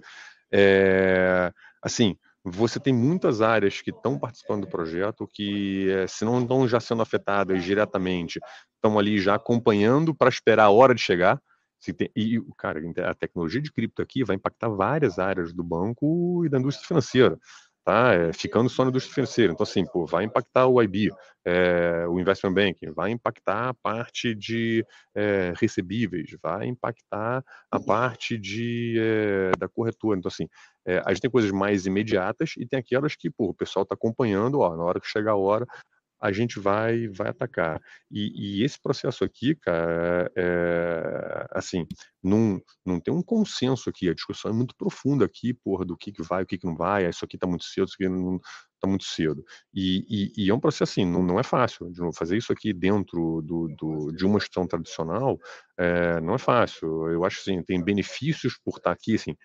É, 0.51 1.51
assim, 1.83 2.15
você 2.43 2.79
tem 2.79 2.93
muitas 2.93 3.41
áreas 3.41 3.81
que 3.81 3.91
estão 3.91 4.17
participando 4.17 4.61
do 4.61 4.67
projeto 4.69 5.27
que, 5.31 5.89
é, 5.91 6.07
se 6.07 6.23
não 6.23 6.41
estão 6.41 6.67
já 6.67 6.79
sendo 6.79 7.01
afetadas 7.01 7.61
diretamente, 7.63 8.39
estão 8.75 8.97
ali 8.97 9.19
já 9.19 9.35
acompanhando 9.35 10.15
para 10.15 10.29
esperar 10.29 10.63
a 10.63 10.69
hora 10.69 10.95
de 10.95 11.01
chegar. 11.01 11.39
Tem, 11.81 12.11
e, 12.15 12.41
cara, 12.57 12.79
a 13.09 13.13
tecnologia 13.15 13.61
de 13.61 13.71
cripto 13.71 14.01
aqui 14.01 14.23
vai 14.23 14.35
impactar 14.35 14.69
várias 14.69 15.17
áreas 15.17 15.53
do 15.53 15.63
banco 15.63 16.45
e 16.45 16.49
da 16.49 16.59
indústria 16.59 16.87
financeira, 16.87 17.37
tá? 17.85 18.13
É, 18.13 18.33
ficando 18.33 18.69
só 18.69 18.83
na 18.83 18.89
indústria 18.89 19.15
financeira. 19.15 19.53
Então, 19.53 19.63
assim, 19.63 19.85
pô, 19.85 20.05
vai 20.05 20.25
impactar 20.25 20.67
o 20.67 20.81
IB, 20.81 21.09
é, 21.45 22.05
o 22.07 22.19
Investment 22.19 22.53
Banking, 22.53 22.91
vai 22.91 23.11
impactar 23.11 23.69
a 23.69 23.73
parte 23.73 24.35
de 24.35 24.85
é, 25.15 25.53
recebíveis, 25.55 26.35
vai 26.41 26.67
impactar 26.67 27.43
a 27.71 27.79
parte 27.79 28.37
de, 28.37 28.95
é, 28.99 29.51
da 29.57 29.67
corretora. 29.69 30.19
Então, 30.19 30.29
assim, 30.29 30.47
é, 30.85 31.01
a 31.05 31.09
gente 31.13 31.21
tem 31.21 31.31
coisas 31.31 31.51
mais 31.51 31.85
imediatas 31.85 32.51
e 32.57 32.65
tem 32.67 32.79
aquelas 32.79 33.15
que, 33.15 33.29
pô, 33.29 33.49
o 33.49 33.53
pessoal 33.53 33.83
está 33.83 33.95
acompanhando, 33.95 34.59
ó, 34.59 34.75
na 34.75 34.83
hora 34.83 34.99
que 34.99 35.07
chegar 35.07 35.31
a 35.31 35.37
hora, 35.37 35.65
a 36.19 36.31
gente 36.31 36.59
vai 36.59 37.07
vai 37.07 37.29
atacar. 37.29 37.81
E, 38.11 38.59
e 38.59 38.63
esse 38.63 38.81
processo 38.81 39.23
aqui, 39.23 39.55
cara, 39.55 40.31
é, 40.35 41.47
assim, 41.51 41.85
não, 42.21 42.61
não 42.85 42.99
tem 42.99 43.13
um 43.13 43.23
consenso 43.23 43.89
aqui, 43.89 44.09
a 44.09 44.13
discussão 44.13 44.51
é 44.51 44.53
muito 44.53 44.75
profunda 44.75 45.25
aqui, 45.25 45.53
porra, 45.53 45.85
do 45.85 45.97
que, 45.97 46.11
que 46.11 46.21
vai, 46.23 46.43
o 46.43 46.45
que, 46.45 46.57
que 46.57 46.65
não 46.65 46.75
vai, 46.75 47.07
isso 47.07 47.23
aqui 47.25 47.35
está 47.35 47.47
muito 47.47 47.63
cedo, 47.63 47.87
isso 47.87 47.95
aqui 47.99 48.09
não 48.09 48.39
está 48.75 48.87
muito 48.87 49.03
cedo. 49.03 49.43
E, 49.73 50.05
e, 50.09 50.45
e, 50.45 50.49
é 50.49 50.53
um 50.53 50.59
processo 50.59 50.91
assim, 50.91 51.05
não, 51.05 51.21
não 51.23 51.39
é 51.39 51.43
fácil, 51.43 51.91
de 51.91 51.99
novo, 51.99 52.13
fazer 52.15 52.37
isso 52.37 52.51
aqui 52.51 52.73
dentro 52.73 53.41
do, 53.41 53.67
do, 53.77 54.11
de 54.11 54.25
uma 54.25 54.37
instituição 54.37 54.67
tradicional 54.67 55.37
é, 55.77 56.19
não 56.21 56.35
é 56.35 56.37
fácil. 56.37 57.07
Eu 57.09 57.23
acho 57.25 57.39
assim, 57.41 57.61
tem 57.63 57.83
benefícios 57.83 58.57
por 58.63 58.77
estar 58.77 58.91
aqui, 58.91 59.15
assim, 59.15 59.35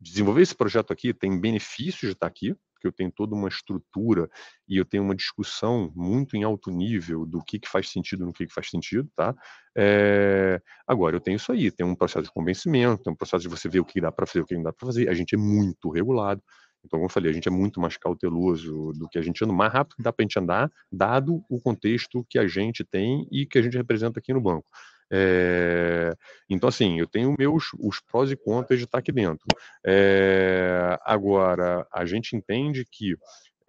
desenvolver 0.00 0.42
esse 0.42 0.54
projeto 0.54 0.92
aqui 0.92 1.14
tem 1.14 1.38
benefícios 1.38 2.10
de 2.10 2.12
estar 2.12 2.26
aqui, 2.26 2.54
porque 2.84 2.88
eu 2.88 2.92
tenho 2.92 3.10
toda 3.10 3.34
uma 3.34 3.48
estrutura 3.48 4.28
e 4.68 4.76
eu 4.76 4.84
tenho 4.84 5.02
uma 5.02 5.14
discussão 5.14 5.90
muito 5.94 6.36
em 6.36 6.44
alto 6.44 6.70
nível 6.70 7.24
do 7.24 7.42
que, 7.42 7.58
que 7.58 7.68
faz 7.68 7.88
sentido 7.88 8.26
no 8.26 8.32
que, 8.32 8.46
que 8.46 8.52
faz 8.52 8.68
sentido, 8.68 9.08
tá? 9.14 9.34
É... 9.76 10.60
Agora, 10.86 11.16
eu 11.16 11.20
tenho 11.20 11.36
isso 11.36 11.50
aí, 11.50 11.70
tem 11.70 11.86
um 11.86 11.94
processo 11.94 12.24
de 12.24 12.32
convencimento, 12.32 13.02
tem 13.02 13.12
um 13.12 13.16
processo 13.16 13.42
de 13.42 13.48
você 13.48 13.68
ver 13.68 13.80
o 13.80 13.84
que 13.84 14.00
dá 14.00 14.12
para 14.12 14.26
fazer, 14.26 14.40
o 14.40 14.46
que 14.46 14.54
não 14.54 14.62
dá 14.62 14.72
para 14.72 14.86
fazer. 14.86 15.08
A 15.08 15.14
gente 15.14 15.34
é 15.34 15.38
muito 15.38 15.90
regulado. 15.90 16.42
Então, 16.84 16.98
como 16.98 17.06
eu 17.06 17.10
falei, 17.10 17.30
a 17.30 17.34
gente 17.34 17.48
é 17.48 17.50
muito 17.50 17.80
mais 17.80 17.96
cauteloso 17.96 18.92
do 18.92 19.08
que 19.08 19.18
a 19.18 19.22
gente 19.22 19.42
anda, 19.42 19.54
mais 19.54 19.72
rápido 19.72 19.96
que 19.96 20.02
dá 20.02 20.12
para 20.12 20.22
a 20.22 20.26
gente 20.26 20.38
andar, 20.38 20.70
dado 20.92 21.42
o 21.48 21.58
contexto 21.58 22.26
que 22.28 22.38
a 22.38 22.46
gente 22.46 22.84
tem 22.84 23.26
e 23.32 23.46
que 23.46 23.58
a 23.58 23.62
gente 23.62 23.76
representa 23.76 24.18
aqui 24.18 24.34
no 24.34 24.40
banco. 24.40 24.68
É, 25.10 26.12
então, 26.48 26.68
assim, 26.68 26.98
eu 26.98 27.06
tenho 27.06 27.34
meus 27.38 27.72
os 27.78 28.00
prós 28.00 28.30
e 28.30 28.36
contras 28.36 28.78
de 28.78 28.84
estar 28.84 28.98
aqui 28.98 29.12
dentro. 29.12 29.46
É, 29.86 30.98
agora, 31.04 31.86
a 31.92 32.04
gente 32.04 32.36
entende 32.36 32.84
que 32.90 33.16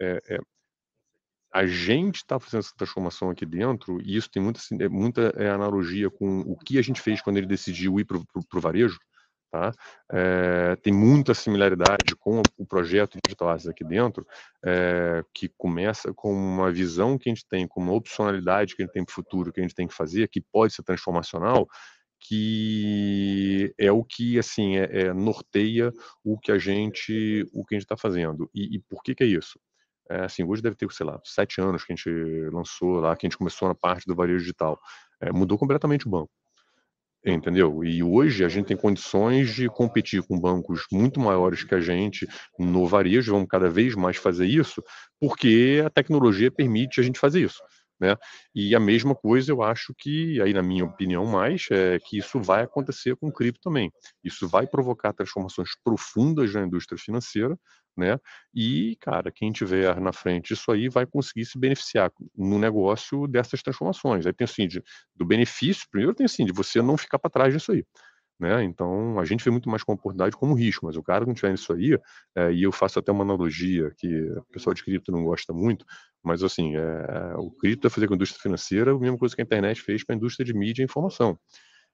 é, 0.00 0.38
a 1.52 1.66
gente 1.66 2.16
está 2.16 2.38
fazendo 2.38 2.60
essa 2.60 2.74
transformação 2.76 3.30
aqui 3.30 3.46
dentro, 3.46 4.00
e 4.02 4.16
isso 4.16 4.30
tem 4.30 4.42
muita, 4.42 4.60
muita 4.90 5.54
analogia 5.54 6.10
com 6.10 6.40
o 6.40 6.56
que 6.56 6.78
a 6.78 6.82
gente 6.82 7.00
fez 7.00 7.22
quando 7.22 7.38
ele 7.38 7.46
decidiu 7.46 7.98
ir 7.98 8.04
para 8.04 8.18
o 8.18 8.60
varejo, 8.60 8.98
Tá? 9.56 9.72
É, 10.12 10.76
tem 10.82 10.92
muita 10.92 11.32
similaridade 11.32 12.14
com 12.20 12.42
o 12.58 12.66
projeto 12.66 13.16
Digital 13.24 13.48
Assets 13.48 13.68
aqui 13.68 13.82
dentro, 13.82 14.26
é, 14.62 15.24
que 15.32 15.48
começa 15.48 16.12
com 16.12 16.30
uma 16.30 16.70
visão 16.70 17.16
que 17.16 17.30
a 17.30 17.32
gente 17.32 17.46
tem, 17.48 17.66
com 17.66 17.80
uma 17.80 17.94
opcionalidade 17.94 18.76
que 18.76 18.82
a 18.82 18.84
gente 18.84 18.92
tem 18.92 19.02
para 19.02 19.12
o 19.12 19.14
futuro, 19.14 19.50
que 19.50 19.60
a 19.60 19.62
gente 19.62 19.74
tem 19.74 19.86
que 19.88 19.94
fazer, 19.94 20.28
que 20.28 20.42
pode 20.42 20.74
ser 20.74 20.82
transformacional, 20.82 21.66
que 22.20 23.72
é 23.78 23.90
o 23.90 24.04
que 24.04 24.38
assim 24.38 24.76
é, 24.76 25.04
é, 25.04 25.14
norteia 25.14 25.90
o 26.22 26.38
que 26.38 26.52
a 26.52 26.58
gente 26.58 27.48
o 27.54 27.64
que 27.64 27.74
a 27.74 27.78
gente 27.78 27.86
está 27.86 27.96
fazendo. 27.96 28.50
E, 28.54 28.76
e, 28.76 28.78
por 28.80 29.02
que, 29.02 29.14
que 29.14 29.24
é 29.24 29.26
isso? 29.26 29.58
É, 30.10 30.24
assim, 30.24 30.44
hoje 30.44 30.60
deve 30.60 30.76
ter, 30.76 30.90
sei 30.92 31.06
lá, 31.06 31.18
sete 31.24 31.62
anos 31.62 31.82
que 31.82 31.94
a 31.94 31.96
gente 31.96 32.10
lançou 32.52 33.00
lá, 33.00 33.16
que 33.16 33.26
a 33.26 33.28
gente 33.28 33.38
começou 33.38 33.68
na 33.68 33.74
parte 33.74 34.04
do 34.06 34.14
varejo 34.14 34.40
digital. 34.40 34.78
Mudou 35.32 35.56
completamente 35.56 36.06
o 36.06 36.10
banco 36.10 36.30
entendeu? 37.32 37.82
E 37.84 38.02
hoje 38.02 38.44
a 38.44 38.48
gente 38.48 38.66
tem 38.66 38.76
condições 38.76 39.54
de 39.54 39.68
competir 39.68 40.22
com 40.22 40.38
bancos 40.38 40.84
muito 40.92 41.18
maiores 41.18 41.64
que 41.64 41.74
a 41.74 41.80
gente 41.80 42.26
no 42.58 42.86
varejo, 42.86 43.32
vamos 43.32 43.48
cada 43.48 43.68
vez 43.68 43.94
mais 43.94 44.16
fazer 44.16 44.46
isso, 44.46 44.82
porque 45.20 45.82
a 45.84 45.90
tecnologia 45.90 46.50
permite 46.50 47.00
a 47.00 47.02
gente 47.02 47.18
fazer 47.18 47.42
isso. 47.42 47.60
Né? 47.98 48.14
E 48.54 48.74
a 48.74 48.80
mesma 48.80 49.14
coisa 49.14 49.50
eu 49.50 49.62
acho 49.62 49.94
que, 49.96 50.40
aí 50.40 50.52
na 50.52 50.62
minha 50.62 50.84
opinião 50.84 51.24
mais, 51.24 51.66
é 51.70 51.98
que 51.98 52.18
isso 52.18 52.40
vai 52.40 52.62
acontecer 52.62 53.16
com 53.16 53.32
cripto 53.32 53.60
também. 53.62 53.90
Isso 54.22 54.46
vai 54.48 54.66
provocar 54.66 55.12
transformações 55.12 55.70
profundas 55.82 56.52
na 56.52 56.62
indústria 56.64 56.98
financeira, 56.98 57.58
né? 57.96 58.18
E, 58.54 58.96
cara, 59.00 59.30
quem 59.30 59.52
tiver 59.52 59.98
na 60.00 60.12
frente 60.12 60.54
disso 60.54 60.70
aí 60.70 60.88
vai 60.88 61.06
conseguir 61.06 61.44
se 61.44 61.58
beneficiar 61.58 62.12
no 62.36 62.58
negócio 62.58 63.26
dessas 63.26 63.62
transformações. 63.62 64.26
Aí 64.26 64.32
tem 64.32 64.44
assim, 64.44 64.66
de, 64.68 64.82
do 65.14 65.24
benefício, 65.24 65.86
primeiro 65.90 66.14
tem 66.14 66.26
assim, 66.26 66.44
de 66.44 66.52
você 66.52 66.82
não 66.82 66.96
ficar 66.96 67.18
para 67.18 67.30
trás 67.30 67.52
disso 67.54 67.72
aí. 67.72 67.84
Né? 68.38 68.62
Então, 68.64 69.18
a 69.18 69.24
gente 69.24 69.42
vê 69.42 69.50
muito 69.50 69.68
mais 69.70 69.82
com 69.82 69.92
oportunidade 69.92 70.36
como 70.36 70.54
risco, 70.54 70.84
mas 70.84 70.96
o 70.96 71.02
cara 71.02 71.20
que 71.20 71.28
não 71.28 71.34
tiver 71.34 71.52
nisso 71.52 71.72
aí, 71.72 71.98
é, 72.36 72.52
e 72.52 72.62
eu 72.64 72.72
faço 72.72 72.98
até 72.98 73.10
uma 73.10 73.24
analogia 73.24 73.90
que 73.96 74.30
o 74.30 74.44
pessoal 74.52 74.74
de 74.74 74.84
cripto 74.84 75.10
não 75.10 75.24
gosta 75.24 75.54
muito, 75.54 75.86
mas 76.22 76.42
assim, 76.42 76.76
é, 76.76 77.34
o 77.38 77.50
cripto 77.50 77.86
é 77.86 77.90
fazer 77.90 78.06
com 78.06 78.12
a 78.12 78.16
indústria 78.16 78.42
financeira 78.42 78.92
a 78.92 78.98
mesma 78.98 79.16
coisa 79.16 79.34
que 79.34 79.40
a 79.40 79.44
internet 79.44 79.80
fez 79.80 80.04
para 80.04 80.14
a 80.14 80.18
indústria 80.18 80.44
de 80.44 80.52
mídia 80.52 80.82
e 80.82 80.84
informação 80.84 81.38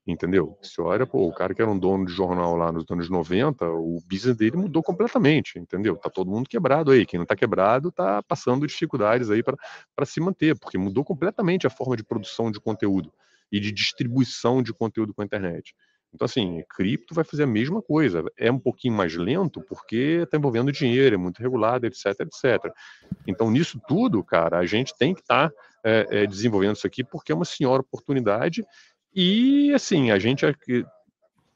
entendeu? 0.06 0.58
Você 0.60 0.80
olha, 0.80 1.06
pô, 1.06 1.28
o 1.28 1.32
cara 1.32 1.54
que 1.54 1.62
era 1.62 1.70
um 1.70 1.78
dono 1.78 2.06
de 2.06 2.12
jornal 2.12 2.56
lá 2.56 2.72
nos 2.72 2.84
anos 2.90 3.08
90, 3.08 3.64
o 3.70 4.00
business 4.04 4.36
dele 4.36 4.56
mudou 4.56 4.82
completamente, 4.82 5.58
entendeu? 5.58 5.96
Tá 5.96 6.10
todo 6.10 6.30
mundo 6.30 6.48
quebrado 6.48 6.90
aí, 6.90 7.06
quem 7.06 7.18
não 7.18 7.26
tá 7.26 7.36
quebrado 7.36 7.92
tá 7.92 8.22
passando 8.22 8.66
dificuldades 8.66 9.30
aí 9.30 9.42
para 9.42 10.06
se 10.06 10.20
manter, 10.20 10.58
porque 10.58 10.76
mudou 10.76 11.04
completamente 11.04 11.66
a 11.66 11.70
forma 11.70 11.96
de 11.96 12.04
produção 12.04 12.50
de 12.50 12.60
conteúdo 12.60 13.12
e 13.50 13.60
de 13.60 13.70
distribuição 13.70 14.62
de 14.62 14.72
conteúdo 14.72 15.14
com 15.14 15.22
a 15.22 15.24
internet. 15.24 15.74
Então, 16.14 16.26
assim, 16.26 16.62
cripto 16.68 17.14
vai 17.14 17.24
fazer 17.24 17.44
a 17.44 17.46
mesma 17.46 17.80
coisa. 17.80 18.22
É 18.36 18.52
um 18.52 18.58
pouquinho 18.58 18.94
mais 18.94 19.16
lento 19.16 19.62
porque 19.62 20.20
está 20.22 20.36
envolvendo 20.36 20.70
dinheiro, 20.70 21.14
é 21.14 21.18
muito 21.18 21.40
regulado, 21.40 21.86
etc, 21.86 22.06
etc. 22.20 22.72
Então, 23.26 23.50
nisso 23.50 23.80
tudo, 23.88 24.22
cara, 24.22 24.58
a 24.58 24.66
gente 24.66 24.94
tem 24.96 25.14
que 25.14 25.20
estar 25.20 25.48
tá, 25.48 25.54
é, 25.82 26.06
é, 26.10 26.26
desenvolvendo 26.26 26.76
isso 26.76 26.86
aqui 26.86 27.02
porque 27.02 27.32
é 27.32 27.34
uma 27.34 27.46
senhora 27.46 27.80
oportunidade 27.80 28.62
e, 29.14 29.72
assim, 29.74 30.10
a 30.10 30.18
gente 30.18 30.44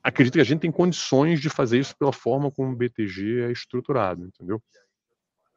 acredita 0.03 0.39
que 0.39 0.41
a 0.41 0.45
gente 0.45 0.61
tem 0.61 0.71
condições 0.71 1.41
de 1.41 1.51
fazer 1.51 1.79
isso 1.79 1.97
pela 1.97 2.13
forma 2.13 2.51
como 2.51 2.73
o 2.73 2.77
BTG 2.77 3.43
é 3.43 3.53
estruturado, 3.53 4.25
entendeu? 4.25 4.63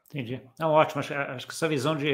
Entendi. 0.10 0.42
Não, 0.60 0.72
ótimo. 0.72 1.02
Acho, 1.02 1.14
acho, 1.14 1.46
que 1.46 1.54
essa 1.54 1.68
visão 1.68 1.96
de 1.96 2.10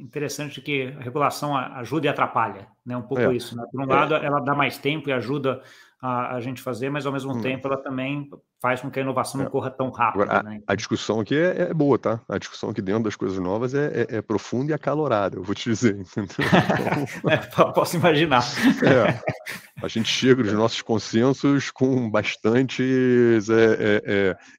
interessante 0.00 0.56
de 0.56 0.60
que 0.62 0.94
a 0.98 1.00
regulação 1.00 1.56
ajuda 1.56 2.06
e 2.06 2.08
atrapalha, 2.08 2.66
né? 2.84 2.96
Um 2.96 3.02
pouco 3.02 3.22
é. 3.22 3.34
isso. 3.34 3.56
Né? 3.56 3.64
Por 3.70 3.80
um 3.80 3.86
lado, 3.86 4.14
ela 4.16 4.40
dá 4.40 4.52
mais 4.52 4.78
tempo 4.78 5.08
e 5.08 5.12
ajuda 5.12 5.62
a, 6.00 6.36
a 6.36 6.40
gente 6.40 6.62
fazer, 6.62 6.88
mas 6.88 7.04
ao 7.04 7.12
mesmo 7.12 7.32
hum. 7.32 7.40
tempo 7.40 7.66
ela 7.66 7.76
também 7.76 8.28
faz 8.60 8.80
com 8.80 8.90
que 8.90 8.98
a 8.98 9.02
inovação 9.02 9.40
é. 9.40 9.44
não 9.44 9.50
corra 9.50 9.70
tão 9.70 9.90
rápido. 9.90 10.22
Agora, 10.22 10.42
né? 10.42 10.60
a, 10.66 10.72
a, 10.72 10.76
discussão 10.76 11.20
aqui 11.20 11.34
é, 11.34 11.62
é, 11.62 11.74
boa, 11.74 11.98
tá? 11.98 12.20
A 12.28 12.38
discussão 12.38 12.70
aqui 12.70 12.80
dentro 12.80 13.04
das 13.04 13.16
coisas 13.16 13.38
novas 13.38 13.74
é, 13.74 14.06
é, 14.08 14.16
é 14.16 14.22
profunda 14.22 14.72
e 14.72 14.74
acalorada, 14.74 15.36
eu 15.36 15.42
vou 15.42 15.54
te 15.54 15.68
dizer. 15.68 15.96
É, 17.30 17.36
posso 17.72 17.96
imaginar. 17.96 18.42
É, 18.82 19.20
a 19.82 19.88
gente 19.88 20.08
chega 20.08 20.42
nos 20.42 20.52
nossos 20.52 20.82
consensos 20.82 21.70
com 21.70 22.10
bastantes 22.10 23.46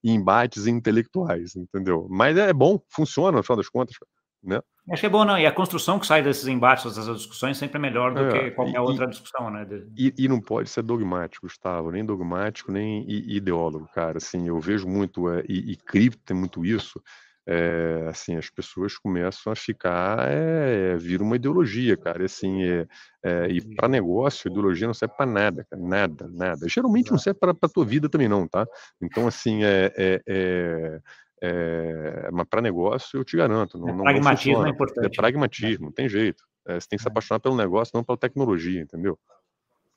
embates 0.04 0.68
intelectuais, 0.68 1.56
entendeu? 1.56 2.08
Mas 2.10 2.38
é 2.38 2.54
bom, 2.54 2.80
funciona 2.90 3.38
no 3.38 3.44
final 3.44 3.58
das 3.58 3.70
contas. 3.70 3.96
Né? 4.44 4.60
Acho 4.90 5.02
que 5.02 5.06
é 5.06 5.10
bom, 5.10 5.24
não. 5.24 5.38
E 5.38 5.46
a 5.46 5.52
construção 5.52 6.00
que 6.00 6.08
sai 6.08 6.24
desses 6.24 6.48
embates, 6.48 6.96
dessas 6.96 7.18
discussões, 7.18 7.58
sempre 7.58 7.78
é 7.78 7.80
melhor 7.80 8.14
do 8.14 8.22
é, 8.22 8.32
que 8.32 8.52
qualquer 8.52 8.78
e, 8.78 8.80
outra 8.80 9.08
discussão, 9.08 9.50
né? 9.52 9.68
E, 9.96 10.14
e, 10.18 10.28
não 10.28 10.42
pode 10.42 10.70
ser 10.70 10.82
dogmático, 10.82 11.46
Gustavo, 11.46 11.92
nem 11.92 12.04
dogmático, 12.04 12.72
nem 12.72 13.06
ideólogo, 13.10 13.88
cara. 13.94 14.18
Assim, 14.18 14.48
eu 14.48 14.60
vejo 14.60 14.88
muito, 14.88 15.30
é, 15.30 15.44
e, 15.48 15.72
e 15.72 15.76
cripto 15.76 16.24
tem 16.26 16.36
muito 16.36 16.66
isso, 16.66 17.02
é, 17.48 18.08
assim, 18.10 18.36
as 18.36 18.50
pessoas 18.50 18.98
começam 18.98 19.52
a 19.52 19.56
ficar, 19.56 20.28
é, 20.30 20.96
vira 20.98 21.24
uma 21.24 21.36
ideologia, 21.36 21.98
cara, 21.98 22.26
assim, 22.26 22.64
é, 22.64 22.88
é 23.24 23.48
e 23.50 23.76
para 23.76 23.88
negócio, 23.88 24.50
ideologia 24.50 24.88
não 24.88 24.94
serve 24.94 25.16
para 25.16 25.26
nada, 25.26 25.66
cara, 25.70 25.82
nada, 25.82 26.28
nada. 26.32 26.68
Geralmente 26.68 27.12
não 27.12 27.18
serve 27.18 27.40
para 27.40 27.52
a 27.52 27.70
tua 27.70 27.86
vida 27.86 28.10
também 28.10 28.28
não, 28.28 28.48
tá? 28.48 28.66
Então, 29.02 29.28
assim, 29.28 29.64
é, 29.64 31.02
é, 31.42 32.30
mas 32.32 32.48
para 32.48 32.62
negócio, 32.62 33.20
eu 33.20 33.26
te 33.26 33.36
garanto. 33.36 33.78
Não, 33.78 33.90
é, 33.90 33.94
não 33.94 34.04
pragmatismo 34.04 34.60
não 34.60 34.68
é 34.68 34.70
importante. 34.70 35.06
É 35.06 35.10
né? 35.10 35.16
pragmatismo, 35.16 35.86
não 35.86 35.92
tem 35.92 36.08
jeito. 36.08 36.44
É, 36.68 36.80
você 36.80 36.88
tem 36.88 36.98
que 36.98 37.04
se 37.04 37.10
é. 37.10 37.12
apaixonar 37.12 37.40
pelo 37.40 37.56
negócio, 37.56 37.92
não 37.96 38.04
pela 38.04 38.18
tecnologia, 38.18 38.82
entendeu? 38.82 39.18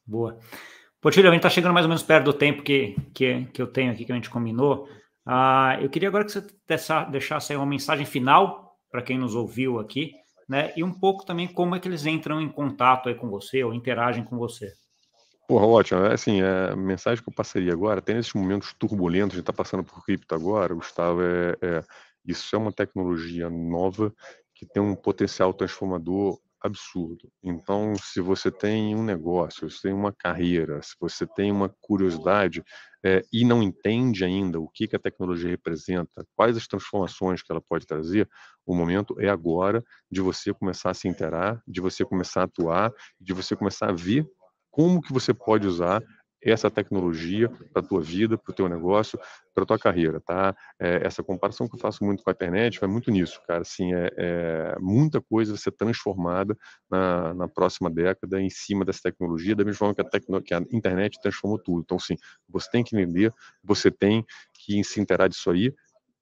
Boa. 0.06 0.38
Potilho, 1.00 1.28
a 1.28 1.32
gente 1.32 1.40
está 1.40 1.50
chegando 1.50 1.74
mais 1.74 1.84
ou 1.84 1.90
menos 1.90 2.02
perto 2.02 2.24
do 2.24 2.32
tempo 2.32 2.62
que, 2.62 2.96
que, 3.12 3.44
que 3.52 3.60
eu 3.60 3.66
tenho 3.66 3.92
aqui, 3.92 4.06
que 4.06 4.12
a 4.12 4.14
gente 4.14 4.30
combinou. 4.30 4.88
Ah, 5.26 5.78
eu 5.80 5.90
queria 5.90 6.08
agora 6.08 6.24
que 6.24 6.32
você 6.32 6.46
deixasse 7.10 7.52
aí 7.52 7.58
uma 7.58 7.66
mensagem 7.66 8.06
final 8.06 8.78
para 8.90 9.02
quem 9.02 9.18
nos 9.18 9.34
ouviu 9.34 9.78
aqui, 9.78 10.12
né? 10.48 10.72
E 10.74 10.82
um 10.82 10.92
pouco 10.92 11.26
também 11.26 11.46
como 11.46 11.74
é 11.74 11.80
que 11.80 11.88
eles 11.88 12.06
entram 12.06 12.40
em 12.40 12.48
contato 12.48 13.10
aí 13.10 13.14
com 13.14 13.28
você 13.28 13.62
ou 13.62 13.74
interagem 13.74 14.24
com 14.24 14.38
você. 14.38 14.72
Porra, 15.46 15.66
ótimo. 15.66 16.00
É 16.04 16.14
assim, 16.14 16.40
é, 16.40 16.70
a 16.72 16.76
mensagem 16.76 17.22
que 17.22 17.28
eu 17.28 17.34
passaria 17.34 17.72
agora, 17.72 17.98
até 17.98 18.14
nesses 18.14 18.32
momentos 18.32 18.72
turbulentos, 18.74 19.34
a 19.34 19.36
gente 19.36 19.42
está 19.42 19.52
passando 19.52 19.84
por 19.84 20.02
cripto 20.04 20.34
agora, 20.34 20.74
Gustavo, 20.74 21.20
é, 21.22 21.56
é, 21.60 21.84
isso 22.24 22.54
é 22.56 22.58
uma 22.58 22.72
tecnologia 22.72 23.50
nova 23.50 24.12
que 24.54 24.64
tem 24.66 24.82
um 24.82 24.94
potencial 24.94 25.52
transformador 25.52 26.38
absurdo. 26.62 27.30
Então, 27.42 27.94
se 28.00 28.22
você 28.22 28.50
tem 28.50 28.96
um 28.96 29.02
negócio, 29.04 29.68
se 29.68 29.82
tem 29.82 29.92
uma 29.92 30.10
carreira, 30.14 30.80
se 30.82 30.94
você 30.98 31.26
tem 31.26 31.52
uma 31.52 31.68
curiosidade 31.78 32.64
é, 33.04 33.22
e 33.30 33.44
não 33.44 33.62
entende 33.62 34.24
ainda 34.24 34.58
o 34.58 34.66
que, 34.66 34.88
que 34.88 34.96
a 34.96 34.98
tecnologia 34.98 35.50
representa, 35.50 36.26
quais 36.34 36.56
as 36.56 36.66
transformações 36.66 37.42
que 37.42 37.52
ela 37.52 37.60
pode 37.60 37.86
trazer, 37.86 38.26
o 38.64 38.74
momento 38.74 39.20
é 39.20 39.28
agora 39.28 39.84
de 40.10 40.22
você 40.22 40.54
começar 40.54 40.90
a 40.90 40.94
se 40.94 41.06
interar, 41.06 41.62
de 41.68 41.82
você 41.82 42.02
começar 42.02 42.40
a 42.40 42.44
atuar, 42.44 42.90
de 43.20 43.34
você 43.34 43.54
começar 43.54 43.90
a 43.90 43.92
ver 43.92 44.26
como 44.74 45.00
que 45.00 45.12
você 45.12 45.32
pode 45.32 45.68
usar 45.68 46.02
essa 46.42 46.70
tecnologia 46.70 47.48
para 47.72 47.80
a 47.80 47.86
tua 47.86 48.02
vida, 48.02 48.36
para 48.36 48.50
o 48.50 48.54
teu 48.54 48.68
negócio, 48.68 49.18
para 49.54 49.62
a 49.62 49.66
tua 49.66 49.78
carreira, 49.78 50.20
tá? 50.20 50.54
É, 50.78 51.00
essa 51.06 51.22
comparação 51.22 51.66
que 51.66 51.76
eu 51.76 51.80
faço 51.80 52.04
muito 52.04 52.22
com 52.22 52.28
a 52.28 52.32
internet 52.32 52.78
vai 52.80 52.88
muito 52.88 53.10
nisso, 53.10 53.40
cara. 53.46 53.62
Assim, 53.62 53.94
é, 53.94 54.10
é 54.16 54.76
muita 54.80 55.20
coisa 55.22 55.52
vai 55.52 55.60
ser 55.60 55.70
transformada 55.70 56.56
na, 56.90 57.32
na, 57.32 57.48
próxima 57.48 57.88
década 57.88 58.40
em 58.40 58.50
cima 58.50 58.84
dessa 58.84 59.00
tecnologia, 59.04 59.56
da 59.56 59.64
mesma 59.64 59.78
forma 59.78 59.94
que 59.94 60.02
a, 60.02 60.04
tecno, 60.04 60.42
que 60.42 60.52
a 60.52 60.58
internet 60.70 61.18
transformou 61.22 61.58
tudo. 61.58 61.80
Então, 61.80 61.98
sim, 61.98 62.16
você 62.48 62.68
tem 62.70 62.84
que 62.84 62.94
entender, 62.94 63.32
você 63.62 63.90
tem 63.90 64.26
que 64.52 64.84
se 64.84 65.00
interar 65.00 65.28
disso 65.28 65.50
aí. 65.50 65.72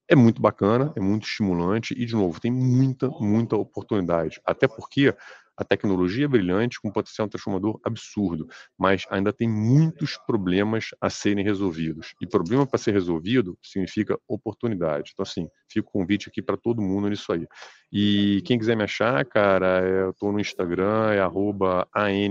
É 0.09 0.14
muito 0.14 0.42
bacana, 0.42 0.92
é 0.94 1.00
muito 1.00 1.26
estimulante 1.26 1.94
e, 1.94 2.05
de 2.05 2.14
novo, 2.14 2.38
tem 2.38 2.50
muita, 2.53 3.09
muita 3.09 3.57
oportunidade. 3.57 4.40
Até 4.44 4.68
porque 4.68 5.14
a 5.57 5.64
tecnologia 5.64 6.24
é 6.24 6.28
brilhante, 6.28 6.80
com 6.80 6.88
um 6.88 6.92
potencial 6.92 7.28
transformador 7.28 7.78
absurdo, 7.84 8.48
mas 8.78 9.05
ainda 9.11 9.32
tem 9.32 9.48
muitos 9.48 10.16
problemas 10.26 10.90
a 11.00 11.11
serem 11.11 11.44
resolvidos. 11.44 12.14
E 12.20 12.26
problema 12.26 12.66
para 12.66 12.78
ser 12.78 12.92
resolvido 12.92 13.59
significa 13.62 14.18
oportunidade. 14.26 15.11
Então, 15.12 15.22
assim, 15.22 15.48
fica 15.68 15.88
o 15.88 15.92
convite 15.92 16.28
aqui 16.28 16.42
para 16.42 16.57
todo 16.57 16.82
mundo 16.82 17.09
nisso 17.09 17.32
aí. 17.32 17.46
E 17.92 18.42
quem 18.46 18.59
quiser 18.59 18.76
me 18.76 18.84
achar, 18.84 19.24
cara, 19.26 19.82
eu 19.82 20.11
estou 20.11 20.32
no 20.32 20.40
Instagram, 20.40 21.12
é 21.12 21.20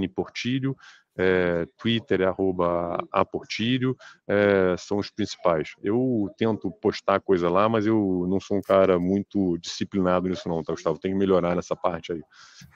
anportilho 0.06 0.76
é, 1.22 1.68
Twitter 1.78 2.22
é 2.22 2.26
arroba 2.26 2.98
aportilho, 3.12 3.96
é, 4.28 4.76
são 4.78 4.98
os 4.98 5.12
principais. 5.12 5.70
Eu 5.84 6.30
tento 6.38 6.72
postar 6.72 7.20
coisa 7.20 7.50
lá, 7.50 7.70
mas 7.70 7.86
eu 7.86 8.26
não 8.28 8.40
sou 8.40 8.58
um 8.58 8.62
cara 8.62 9.00
muito 9.00 9.58
disciplinado 9.60 10.28
nisso 10.28 10.50
não, 10.50 10.64
tá, 10.64 10.74
Gustavo? 10.74 10.98
Tem 10.98 11.12
que 11.12 11.18
melhorar 11.18 11.56
nessa 11.56 11.76
parte 11.76 12.12
aí. 12.12 12.22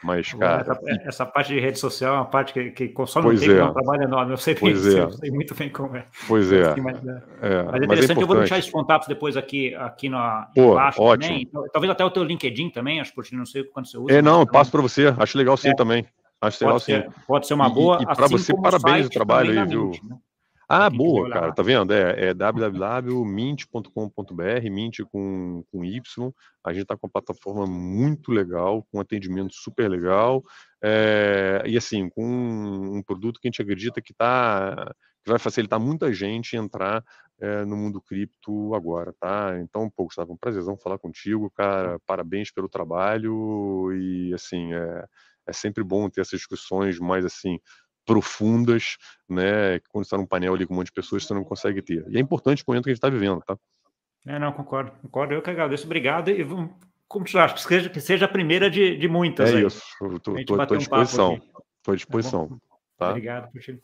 Mas, 0.04 0.32
cara... 0.34 0.62
Essa, 0.62 1.02
essa 1.08 1.26
parte 1.26 1.54
de 1.54 1.60
rede 1.60 1.80
social 1.80 2.16
é 2.16 2.18
uma 2.18 2.26
parte 2.26 2.54
que, 2.54 2.72
que 2.72 2.88
consome 2.90 3.26
pois 3.28 3.40
tempo, 3.40 3.54
é. 3.54 3.58
é 3.58 3.64
um 3.64 3.74
trabalho 3.74 4.04
enorme, 4.04 4.34
eu 4.34 4.38
sei, 4.38 4.54
pois 4.54 4.86
bem, 4.86 4.98
é. 4.98 5.04
eu 5.04 5.12
sei 5.12 5.32
muito 5.32 5.56
bem 5.56 5.70
como 5.70 5.96
é. 5.96 6.06
Pois 6.28 6.52
é. 6.52 6.70
Assim, 6.70 6.82
mas, 6.82 6.98
é. 6.98 7.24
é. 7.42 7.64
mas 7.64 7.82
é 7.82 7.86
interessante, 7.86 8.22
eu 8.22 8.28
vou 8.28 8.38
deixar 8.38 8.60
esses 8.60 8.72
contatos 8.72 9.08
depois 9.08 9.36
aqui, 9.36 9.74
aqui 9.76 10.10
no, 10.10 10.18
Pô, 10.54 10.74
embaixo 10.74 11.02
ótimo. 11.02 11.28
também, 11.28 11.70
talvez 11.72 11.92
até 11.92 12.06
o 12.06 12.12
teu 12.12 12.24
LinkedIn 12.24 12.70
também, 12.70 13.00
acho 13.00 13.14
que 13.14 13.36
não 13.36 13.46
sei 13.46 13.64
quando 13.64 13.88
você 13.88 13.98
usa. 13.98 14.14
É, 14.14 14.22
não, 14.22 14.46
passo 14.46 14.72
para 14.72 14.82
você, 14.82 15.14
acho 15.18 15.38
legal 15.38 15.58
sim 15.58 15.74
também. 15.76 16.06
Acho 16.46 16.60
pode, 16.60 16.84
ser, 16.84 17.10
pode 17.28 17.48
ser 17.48 17.54
uma 17.54 17.70
boa. 17.70 17.98
E, 18.00 18.04
e 18.04 18.06
para 18.06 18.26
assim 18.26 18.38
você, 18.38 18.54
parabéns 18.56 19.08
o 19.08 19.10
trabalho 19.10 19.60
aí, 19.60 19.68
viu? 19.68 19.92
Né? 20.04 20.18
Ah, 20.68 20.90
boa, 20.90 21.30
cara, 21.30 21.54
tá 21.54 21.62
vendo? 21.62 21.94
É, 21.94 22.30
é 22.30 22.34
www.mint.com.br, 22.34 23.92
Mint 24.72 24.98
com, 25.12 25.64
com 25.72 25.86
Y. 25.86 26.34
A 26.64 26.74
gente 26.74 26.88
tá 26.88 26.98
com 26.98 27.06
uma 27.06 27.12
plataforma 27.12 27.68
muito 27.68 28.32
legal, 28.32 28.84
com 28.92 29.00
atendimento 29.00 29.54
super 29.54 29.88
legal, 29.88 30.44
é, 30.82 31.62
e 31.68 31.78
assim, 31.78 32.10
com 32.10 32.26
um, 32.26 32.98
um, 32.98 33.04
produto 33.04 33.40
que 33.40 33.48
a 33.48 33.52
gente 33.52 33.62
acredita 33.62 34.02
que, 34.02 34.12
tá, 34.12 34.92
que 35.24 35.30
vai 35.30 35.38
facilitar 35.38 35.80
muita 35.80 36.12
gente 36.12 36.58
entrar 36.58 37.04
é, 37.40 37.64
no 37.64 37.78
mundo 37.78 38.02
cripto 38.02 38.74
agora, 38.74 39.14
tá? 39.20 39.60
Então, 39.60 39.88
pô, 39.96 40.06
Gustavo, 40.06 40.34
um 40.34 40.38
prazerzão 40.38 40.76
falar 40.78 40.98
contigo, 40.98 41.52
cara, 41.52 42.00
parabéns 42.08 42.50
pelo 42.52 42.68
trabalho 42.68 43.94
e, 43.94 44.34
assim, 44.34 44.74
é, 44.74 45.06
é 45.48 45.54
sempre 45.54 45.84
bom 45.84 46.10
ter 46.10 46.22
essas 46.22 46.40
discussões 46.40 47.00
mais 47.00 47.26
assim 47.26 47.60
profundas, 48.06 48.98
né? 49.28 49.80
Quando 49.90 50.04
está 50.04 50.18
num 50.18 50.26
painel 50.26 50.54
ali 50.54 50.66
com 50.66 50.74
um 50.74 50.78
monte 50.78 50.88
de 50.88 50.94
pessoas, 50.94 51.26
você 51.26 51.34
não 51.34 51.44
consegue 51.44 51.82
ter. 51.82 52.06
E 52.10 52.18
é 52.18 52.20
importante 52.20 52.62
o 52.62 52.66
momento 52.68 52.84
que 52.84 52.90
a 52.92 52.94
gente 52.94 52.98
está 52.98 53.10
vivendo, 53.10 53.42
tá? 53.42 53.58
É, 54.28 54.40
não, 54.40 54.52
concordo, 54.52 54.92
concordo. 55.02 55.34
Eu 55.34 55.42
que 55.42 55.50
agradeço, 55.50 55.86
obrigado. 55.86 56.30
E 56.30 56.44
vamos 56.44 56.72
continuar, 57.08 57.46
acho 57.46 57.56
que 57.56 57.62
seja, 57.62 57.90
que 57.90 58.02
seja 58.02 58.26
a 58.26 58.30
primeira 58.30 58.70
de, 58.70 58.98
de 58.98 59.08
muitas. 59.08 59.52
É 59.52 59.58
aí. 59.58 59.66
isso, 59.66 59.84
estou 60.16 60.62
à 60.62 60.66
disposição. 60.78 61.34
Estou 61.78 61.94
à 61.94 61.96
disposição. 61.96 62.50
Tá, 62.50 62.58
tá? 62.98 63.10
Obrigado, 63.10 63.52
Puxinho. 63.52 63.80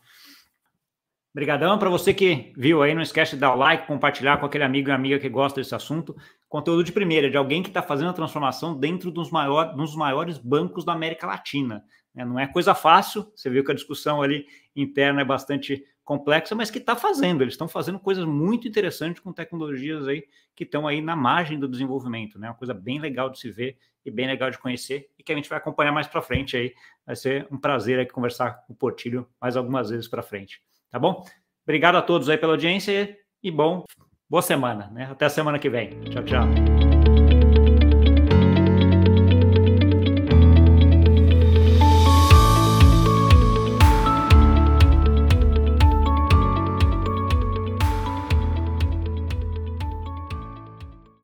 Obrigadão 1.34 1.78
para 1.78 1.88
você 1.88 2.12
que 2.12 2.52
viu 2.56 2.82
aí. 2.82 2.94
Não 2.94 3.00
esquece 3.00 3.34
de 3.34 3.40
dar 3.40 3.54
o 3.54 3.56
like, 3.56 3.86
compartilhar 3.86 4.36
com 4.36 4.44
aquele 4.44 4.64
amigo 4.64 4.90
e 4.90 4.92
amiga 4.92 5.18
que 5.18 5.28
gosta 5.28 5.60
desse 5.60 5.74
assunto. 5.74 6.14
Conteúdo 6.52 6.84
de 6.84 6.92
primeira, 6.92 7.30
de 7.30 7.36
alguém 7.38 7.62
que 7.62 7.70
está 7.70 7.80
fazendo 7.80 8.10
a 8.10 8.12
transformação 8.12 8.78
dentro 8.78 9.10
dos, 9.10 9.30
maior, 9.30 9.74
dos 9.74 9.96
maiores 9.96 10.36
bancos 10.36 10.84
da 10.84 10.92
América 10.92 11.26
Latina. 11.26 11.82
Né? 12.14 12.26
Não 12.26 12.38
é 12.38 12.46
coisa 12.46 12.74
fácil. 12.74 13.32
Você 13.34 13.48
viu 13.48 13.64
que 13.64 13.72
a 13.72 13.74
discussão 13.74 14.20
ali 14.20 14.44
interna 14.76 15.22
é 15.22 15.24
bastante 15.24 15.82
complexa, 16.04 16.54
mas 16.54 16.70
que 16.70 16.76
está 16.76 16.94
fazendo. 16.94 17.42
Eles 17.42 17.54
estão 17.54 17.66
fazendo 17.66 17.98
coisas 17.98 18.26
muito 18.26 18.68
interessantes 18.68 19.22
com 19.22 19.32
tecnologias 19.32 20.06
aí 20.06 20.24
que 20.54 20.64
estão 20.64 20.86
aí 20.86 21.00
na 21.00 21.16
margem 21.16 21.58
do 21.58 21.66
desenvolvimento. 21.66 22.38
Né? 22.38 22.48
Uma 22.48 22.54
coisa 22.54 22.74
bem 22.74 23.00
legal 23.00 23.30
de 23.30 23.38
se 23.38 23.50
ver 23.50 23.78
e 24.04 24.10
bem 24.10 24.26
legal 24.26 24.50
de 24.50 24.58
conhecer 24.58 25.08
e 25.18 25.22
que 25.22 25.32
a 25.32 25.34
gente 25.34 25.48
vai 25.48 25.56
acompanhar 25.56 25.90
mais 25.92 26.06
para 26.06 26.20
frente 26.20 26.54
aí. 26.54 26.74
Vai 27.06 27.16
ser 27.16 27.48
um 27.50 27.56
prazer 27.56 27.98
aqui 27.98 28.12
conversar 28.12 28.66
com 28.66 28.74
o 28.74 28.76
Portilho 28.76 29.26
mais 29.40 29.56
algumas 29.56 29.88
vezes 29.88 30.06
para 30.06 30.22
frente. 30.22 30.60
Tá 30.90 30.98
bom? 30.98 31.24
Obrigado 31.64 31.96
a 31.96 32.02
todos 32.02 32.28
aí 32.28 32.36
pela 32.36 32.52
audiência 32.52 33.16
e 33.42 33.50
bom, 33.50 33.86
boa 34.32 34.40
semana, 34.40 34.88
né? 34.94 35.08
Até 35.10 35.26
a 35.26 35.28
semana 35.28 35.58
que 35.58 35.68
vem. 35.68 35.90
Tchau, 36.10 36.22
tchau. 36.24 36.91